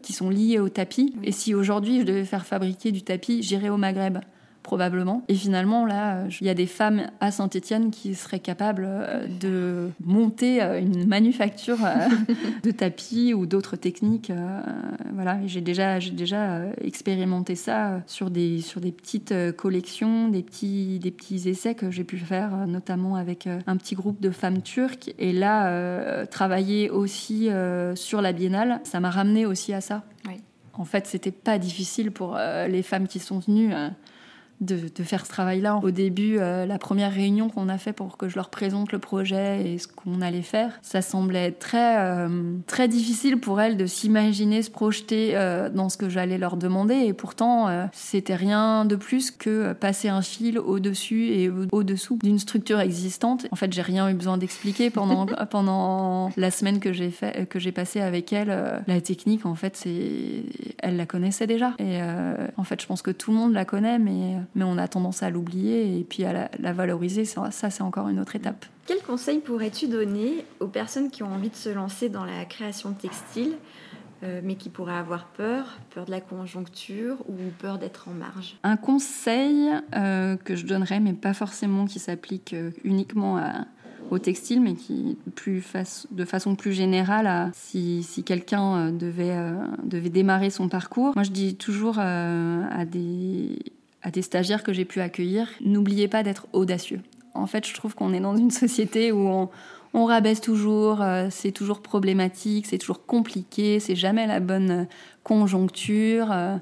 qui 0.02 0.12
sont 0.12 0.28
liées 0.28 0.58
au 0.58 0.68
tapis. 0.68 1.14
Et 1.22 1.32
si 1.32 1.54
aujourd'hui 1.54 2.00
je 2.00 2.04
devais 2.04 2.26
faire 2.26 2.44
fabriquer 2.44 2.92
du 2.92 3.02
tapis, 3.02 3.42
j'irais 3.42 3.70
au 3.70 3.78
Maghreb 3.78 4.18
probablement. 4.62 5.24
Et 5.28 5.34
finalement, 5.34 5.84
là, 5.84 6.24
il 6.40 6.46
y 6.46 6.50
a 6.50 6.54
des 6.54 6.66
femmes 6.66 7.10
à 7.20 7.30
Saint-Étienne 7.30 7.90
qui 7.90 8.14
seraient 8.14 8.40
capables 8.40 8.86
euh, 8.86 9.26
de 9.40 9.90
monter 10.04 10.62
euh, 10.62 10.80
une 10.80 11.06
manufacture 11.06 11.78
euh, 11.84 12.08
de 12.62 12.70
tapis 12.70 13.34
ou 13.34 13.46
d'autres 13.46 13.76
techniques. 13.76 14.32
Voilà, 15.12 15.38
j'ai 15.46 15.60
déjà, 15.60 15.98
j'ai 15.98 16.10
déjà 16.10 16.62
expérimenté 16.80 17.54
ça 17.54 18.02
sur 18.06 18.30
des, 18.30 18.60
sur 18.60 18.80
des 18.80 18.92
petites 18.92 19.34
collections, 19.56 20.28
des 20.28 20.42
petits, 20.42 20.98
des 20.98 21.10
petits 21.10 21.48
essais 21.48 21.74
que 21.74 21.90
j'ai 21.90 22.04
pu 22.04 22.18
faire, 22.18 22.66
notamment 22.66 23.16
avec 23.16 23.48
un 23.66 23.76
petit 23.76 23.94
groupe 23.94 24.20
de 24.20 24.30
femmes 24.30 24.62
turques. 24.62 25.14
Et 25.18 25.32
là, 25.32 26.26
travailler 26.26 26.90
aussi 26.90 27.48
sur 27.94 28.22
la 28.22 28.32
biennale, 28.32 28.80
ça 28.84 29.00
m'a 29.00 29.10
ramené 29.10 29.46
aussi 29.46 29.74
à 29.74 29.80
ça. 29.80 30.04
Oui. 30.26 30.40
En 30.74 30.84
fait, 30.84 31.06
c'était 31.06 31.32
pas 31.32 31.58
difficile 31.58 32.10
pour 32.10 32.38
les 32.68 32.82
femmes 32.82 33.06
qui 33.06 33.18
sont 33.18 33.40
venues 33.40 33.72
de, 34.62 34.78
de, 34.94 35.02
faire 35.02 35.26
ce 35.26 35.30
travail-là. 35.30 35.80
Au 35.82 35.90
début, 35.90 36.38
euh, 36.38 36.66
la 36.66 36.78
première 36.78 37.12
réunion 37.12 37.48
qu'on 37.48 37.68
a 37.68 37.78
fait 37.78 37.92
pour 37.92 38.16
que 38.16 38.28
je 38.28 38.36
leur 38.36 38.50
présente 38.50 38.92
le 38.92 38.98
projet 38.98 39.72
et 39.72 39.78
ce 39.78 39.88
qu'on 39.88 40.20
allait 40.20 40.42
faire, 40.42 40.78
ça 40.82 41.02
semblait 41.02 41.52
très, 41.52 41.98
euh, 41.98 42.54
très 42.66 42.88
difficile 42.88 43.38
pour 43.38 43.60
elles 43.60 43.76
de 43.76 43.86
s'imaginer 43.86 44.62
se 44.62 44.70
projeter 44.70 45.32
euh, 45.34 45.68
dans 45.68 45.88
ce 45.88 45.96
que 45.96 46.08
j'allais 46.08 46.38
leur 46.38 46.56
demander. 46.56 46.94
Et 46.94 47.12
pourtant, 47.12 47.68
euh, 47.68 47.86
c'était 47.92 48.36
rien 48.36 48.84
de 48.84 48.96
plus 48.96 49.30
que 49.30 49.72
passer 49.72 50.08
un 50.08 50.22
fil 50.22 50.58
au-dessus 50.58 51.28
et 51.28 51.50
au-dessous 51.72 52.18
d'une 52.22 52.38
structure 52.38 52.80
existante. 52.80 53.46
En 53.50 53.56
fait, 53.56 53.72
j'ai 53.72 53.82
rien 53.82 54.08
eu 54.08 54.14
besoin 54.14 54.38
d'expliquer 54.38 54.90
pendant, 54.90 55.26
pendant 55.50 56.30
la 56.36 56.50
semaine 56.50 56.80
que 56.80 56.92
j'ai 56.92 57.10
fait, 57.10 57.48
que 57.48 57.58
j'ai 57.58 57.72
passé 57.72 58.00
avec 58.00 58.32
elles. 58.32 58.50
Euh, 58.50 58.78
la 58.86 59.00
technique, 59.00 59.46
en 59.46 59.54
fait, 59.54 59.76
c'est, 59.76 60.44
elles 60.78 60.96
la 60.96 61.06
connaissaient 61.06 61.46
déjà. 61.46 61.74
Et 61.78 62.00
euh, 62.02 62.34
en 62.56 62.64
fait, 62.64 62.80
je 62.80 62.86
pense 62.86 63.02
que 63.02 63.10
tout 63.10 63.30
le 63.30 63.36
monde 63.36 63.52
la 63.52 63.64
connaît, 63.64 63.98
mais 63.98 64.36
mais 64.55 64.64
on 64.64 64.78
a 64.78 64.88
tendance 64.88 65.22
à 65.22 65.30
l'oublier 65.30 65.98
et 65.98 66.05
puis 66.05 66.24
à 66.24 66.32
la, 66.32 66.50
la 66.59 66.72
valoriser. 66.72 67.24
Ça, 67.24 67.50
ça 67.50 67.70
c'est 67.70 67.82
encore 67.82 68.09
une 68.09 68.20
autre 68.20 68.36
étape. 68.36 68.66
Quel 68.86 69.00
conseil 69.00 69.38
pourrais-tu 69.38 69.88
donner 69.88 70.44
aux 70.61 70.66
personnes 70.66 71.11
qui 71.11 71.22
ont 71.22 71.32
envie 71.32 71.50
de 71.50 71.55
se 71.57 71.68
lancer 71.68 72.09
dans 72.09 72.24
la 72.24 72.44
création 72.44 72.90
de 72.90 72.96
textile 72.96 73.53
euh, 74.24 74.40
mais 74.44 74.55
qui 74.55 74.68
pourraient 74.68 74.94
avoir 74.94 75.26
peur, 75.26 75.78
peur 75.94 76.05
de 76.05 76.11
la 76.11 76.20
conjoncture 76.20 77.16
ou 77.28 77.34
peur 77.59 77.78
d'être 77.78 78.09
en 78.09 78.12
marge? 78.12 78.57
Un 78.62 78.76
conseil 78.76 79.68
euh, 79.96 80.36
que 80.36 80.55
je 80.55 80.64
donnerais, 80.64 81.00
mais 81.00 81.12
pas 81.12 81.34
forcément 81.34 81.86
qui 81.86 81.98
s'applique 81.98 82.55
euh, 82.55 82.70
uniquement 82.84 83.36
à, 83.38 83.66
au 84.11 84.18
textile, 84.18 84.61
mais 84.61 84.74
qui 84.74 85.18
plus 85.34 85.61
face, 85.61 86.07
de 86.11 86.24
façon 86.24 86.55
plus 86.55 86.72
générale, 86.72 87.26
à, 87.26 87.50
si, 87.53 88.03
si 88.03 88.22
quelqu'un 88.22 88.76
euh, 88.76 88.90
devait, 88.92 89.36
euh, 89.36 89.55
devait 89.82 90.11
démarrer 90.11 90.50
son 90.50 90.68
parcours. 90.68 91.12
Moi, 91.16 91.24
je 91.24 91.30
dis 91.30 91.57
toujours 91.57 91.96
euh, 91.98 92.62
à 92.70 92.84
des 92.84 93.59
à 94.03 94.11
des 94.11 94.22
stagiaires 94.22 94.62
que 94.62 94.72
j'ai 94.72 94.84
pu 94.84 95.00
accueillir, 95.00 95.48
n'oubliez 95.61 96.09
pas 96.09 96.22
d'être 96.22 96.46
audacieux. 96.53 97.00
En 97.34 97.46
fait, 97.46 97.66
je 97.66 97.74
trouve 97.74 97.94
qu'on 97.94 98.12
est 98.12 98.20
dans 98.20 98.36
une 98.36 98.50
société 98.64 99.12
où 99.12 99.28
on, 99.28 99.48
on 99.94 100.05
rabaisse 100.05 100.40
toujours, 100.40 101.03
euh, 101.03 101.28
c'est 101.30 101.53
toujours 101.53 101.80
problématique, 101.80 102.66
c'est 102.66 102.78
toujours 102.78 103.07
compliqué, 103.07 103.80
c'est 103.80 103.96
jamais 103.96 104.26
la 104.26 104.40
bonne 104.40 104.86
conjoncture. 105.22 106.32
Euh, 106.32 106.57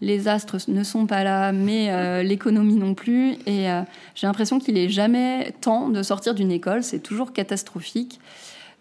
les 0.00 0.28
astres 0.28 0.58
ne 0.68 0.82
sont 0.84 1.06
pas 1.06 1.24
là, 1.24 1.52
mais 1.52 1.90
euh, 1.90 2.22
l'économie 2.22 2.76
non 2.76 2.94
plus. 2.94 3.32
Et 3.46 3.70
euh, 3.70 3.82
j'ai 4.14 4.26
l'impression 4.26 4.58
qu'il 4.58 4.78
est 4.78 4.88
jamais 4.88 5.52
temps 5.60 5.88
de 5.88 6.02
sortir 6.02 6.34
d'une 6.34 6.52
école, 6.52 6.82
c'est 6.82 7.00
toujours 7.00 7.32
catastrophique. 7.32 8.20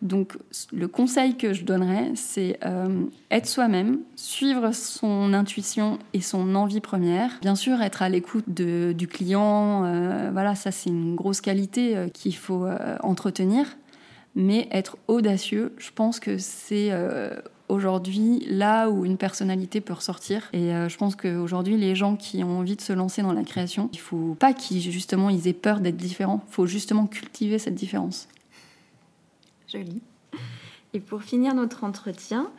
Donc 0.02 0.38
le 0.72 0.88
conseil 0.88 1.36
que 1.36 1.54
je 1.54 1.64
donnerais, 1.64 2.12
c'est 2.16 2.60
euh, 2.64 3.06
être 3.32 3.48
soi-même, 3.48 4.00
suivre 4.16 4.72
son 4.72 5.34
intuition 5.34 5.98
et 6.14 6.22
son 6.22 6.54
envie 6.54 6.82
première. 6.82 7.32
Bien 7.41 7.56
sûr, 7.56 7.82
être 7.82 8.04
à 8.04 8.10
l'écoute 8.10 8.50
du 8.50 9.08
client, 9.08 9.86
euh, 9.86 10.30
voilà, 10.32 10.54
ça 10.54 10.72
c'est 10.72 10.91
une 10.91 11.16
grosse 11.16 11.41
qualité 11.41 11.98
euh, 11.98 12.08
qu'il 12.10 12.36
faut 12.36 12.68
entretenir. 13.02 13.66
Mais 14.36 14.68
être 14.72 14.98
audacieux, 15.08 15.74
je 15.78 15.89
pense 15.89 16.20
que 16.20 16.38
c'est 16.38 16.91
aujourd'hui 17.70 18.45
là 18.48 18.88
où 18.88 19.04
une 19.04 19.18
personnalité 19.18 19.82
peut 19.82 19.93
ressortir. 19.93 20.48
Et 20.54 20.70
je 20.70 20.95
pense 20.95 21.16
qu'aujourd'hui, 21.16 21.76
les 21.76 21.95
gens 21.95 22.16
qui 22.16 22.43
ont 22.43 22.60
envie 22.60 22.76
de 22.76 22.82
se 22.82 22.93
lancer 22.93 23.24
dans 23.24 23.34
la 23.34 23.43
création, 23.43 23.89
il 23.93 24.00
faut 24.00 24.36
pas 24.39 24.54
qu'ils 24.54 24.80
justement 24.80 25.32
ils 25.32 25.48
aient 25.48 25.54
peur 25.54 25.80
d'être 25.80 25.98
différents. 25.98 26.43
Il 26.50 26.54
faut 26.54 26.68
justement 26.68 27.08
cultiver 27.08 27.58
cette 27.58 27.74
différence. 27.74 28.28
Joli. 29.72 30.01
Et 30.93 30.99
pour 30.99 31.22
finir 31.22 31.53
notre 31.53 31.84
entretien, 31.84 32.49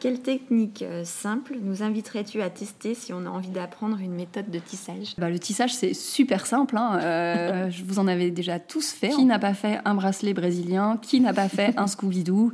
quelle 0.00 0.20
technique 0.20 0.82
euh, 0.82 1.02
simple 1.04 1.56
nous 1.62 1.82
inviterais-tu 1.82 2.42
à 2.42 2.50
tester 2.50 2.94
si 2.94 3.12
on 3.12 3.26
a 3.26 3.28
envie 3.28 3.48
d'apprendre 3.48 3.98
une 4.00 4.14
méthode 4.14 4.50
de 4.50 4.58
tissage? 4.58 5.14
Bah, 5.18 5.30
Le 5.30 5.38
tissage, 5.38 5.74
c'est 5.74 5.94
super 5.94 6.46
simple. 6.46 6.76
Hein. 6.76 6.98
Euh, 7.00 7.70
je 7.70 7.82
vous 7.86 7.98
en 7.98 8.06
avais 8.06 8.30
déjà 8.30 8.58
tous 8.58 8.92
fait. 8.92 9.08
Qui 9.10 9.24
n'a 9.24 9.38
pas 9.38 9.54
fait 9.54 9.80
un 9.84 9.94
bracelet 9.94 10.34
brésilien? 10.34 10.98
Qui 11.00 11.20
n'a 11.20 11.32
pas 11.32 11.48
fait 11.48 11.72
un 11.76 11.86
Scooby-Doo? 11.86 12.52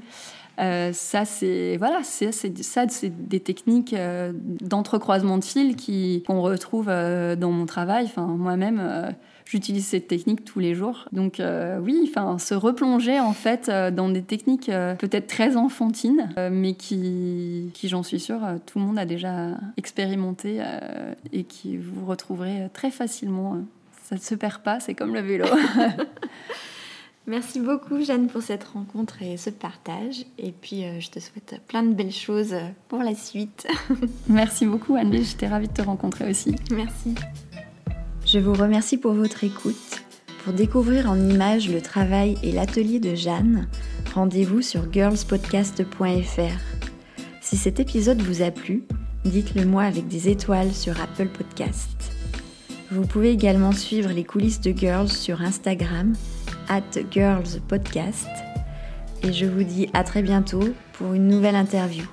Euh, 0.58 0.92
ça, 0.92 1.24
c'est 1.24 1.76
voilà, 1.78 2.00
c'est 2.02 2.32
ça, 2.62 2.86
c'est 2.88 3.28
des 3.28 3.40
techniques 3.40 3.94
euh, 3.94 4.32
d'entrecroisement 4.34 5.38
de 5.38 5.44
fils 5.44 5.74
qui 5.74 6.22
qu'on 6.26 6.42
retrouve 6.42 6.86
dans 6.86 7.50
mon 7.50 7.66
travail. 7.66 8.04
Enfin, 8.04 8.26
moi-même, 8.26 9.14
j'utilise 9.50 9.86
cette 9.86 10.08
technique 10.08 10.44
tous 10.44 10.60
les 10.60 10.74
jours. 10.74 11.08
Donc 11.12 11.42
oui, 11.82 12.08
enfin, 12.08 12.38
se 12.38 12.54
replonger 12.54 13.18
en 13.18 13.32
fait 13.32 13.68
dans 13.68 14.08
des 14.08 14.22
techniques 14.22 14.70
peut-être 14.98 15.26
très 15.26 15.56
enfantines, 15.56 16.32
mais 16.50 16.74
qui, 16.74 17.70
qui 17.74 17.88
j'en 17.88 18.02
suis 18.02 18.20
sûre, 18.20 18.40
tout 18.66 18.78
le 18.78 18.84
monde 18.84 18.98
a 18.98 19.04
déjà 19.04 19.58
expérimenté 19.76 20.62
et 21.32 21.44
qui 21.44 21.76
vous 21.76 22.06
retrouverez 22.06 22.68
très 22.72 22.90
facilement. 22.90 23.58
Ça 24.04 24.16
ne 24.16 24.20
se 24.20 24.34
perd 24.34 24.62
pas, 24.62 24.80
c'est 24.80 24.94
comme 24.94 25.14
le 25.14 25.20
vélo. 25.20 25.46
Merci 27.26 27.60
beaucoup 27.60 28.02
Jeanne 28.02 28.26
pour 28.26 28.42
cette 28.42 28.64
rencontre 28.64 29.22
et 29.22 29.36
ce 29.36 29.50
partage. 29.50 30.24
Et 30.38 30.50
puis 30.50 30.84
euh, 30.84 30.98
je 30.98 31.10
te 31.10 31.20
souhaite 31.20 31.60
plein 31.68 31.84
de 31.84 31.94
belles 31.94 32.12
choses 32.12 32.56
pour 32.88 33.04
la 33.04 33.14
suite. 33.14 33.68
Merci 34.28 34.66
beaucoup 34.66 34.96
Anne, 34.96 35.12
j'étais 35.12 35.46
ravie 35.46 35.68
de 35.68 35.72
te 35.72 35.82
rencontrer 35.82 36.28
aussi. 36.28 36.56
Merci. 36.72 37.14
Je 38.32 38.38
vous 38.38 38.52
remercie 38.52 38.96
pour 38.96 39.12
votre 39.12 39.42
écoute. 39.42 40.04
Pour 40.44 40.52
découvrir 40.52 41.10
en 41.10 41.18
images 41.18 41.68
le 41.68 41.80
travail 41.80 42.38
et 42.44 42.52
l'atelier 42.52 43.00
de 43.00 43.16
Jeanne, 43.16 43.66
rendez-vous 44.14 44.62
sur 44.62 44.92
girlspodcast.fr. 44.92 46.60
Si 47.40 47.56
cet 47.56 47.80
épisode 47.80 48.22
vous 48.22 48.42
a 48.42 48.52
plu, 48.52 48.84
dites-le 49.24 49.64
moi 49.64 49.82
avec 49.82 50.06
des 50.06 50.28
étoiles 50.28 50.72
sur 50.72 51.00
Apple 51.00 51.26
Podcast. 51.26 52.12
Vous 52.92 53.04
pouvez 53.04 53.32
également 53.32 53.72
suivre 53.72 54.10
les 54.10 54.24
coulisses 54.24 54.60
de 54.60 54.70
Girls 54.70 55.08
sur 55.08 55.42
Instagram 55.42 56.12
at 56.68 57.00
Girls 57.10 57.60
Podcast. 57.66 58.28
Et 59.24 59.32
je 59.32 59.46
vous 59.46 59.64
dis 59.64 59.88
à 59.92 60.04
très 60.04 60.22
bientôt 60.22 60.68
pour 60.92 61.14
une 61.14 61.26
nouvelle 61.26 61.56
interview. 61.56 62.04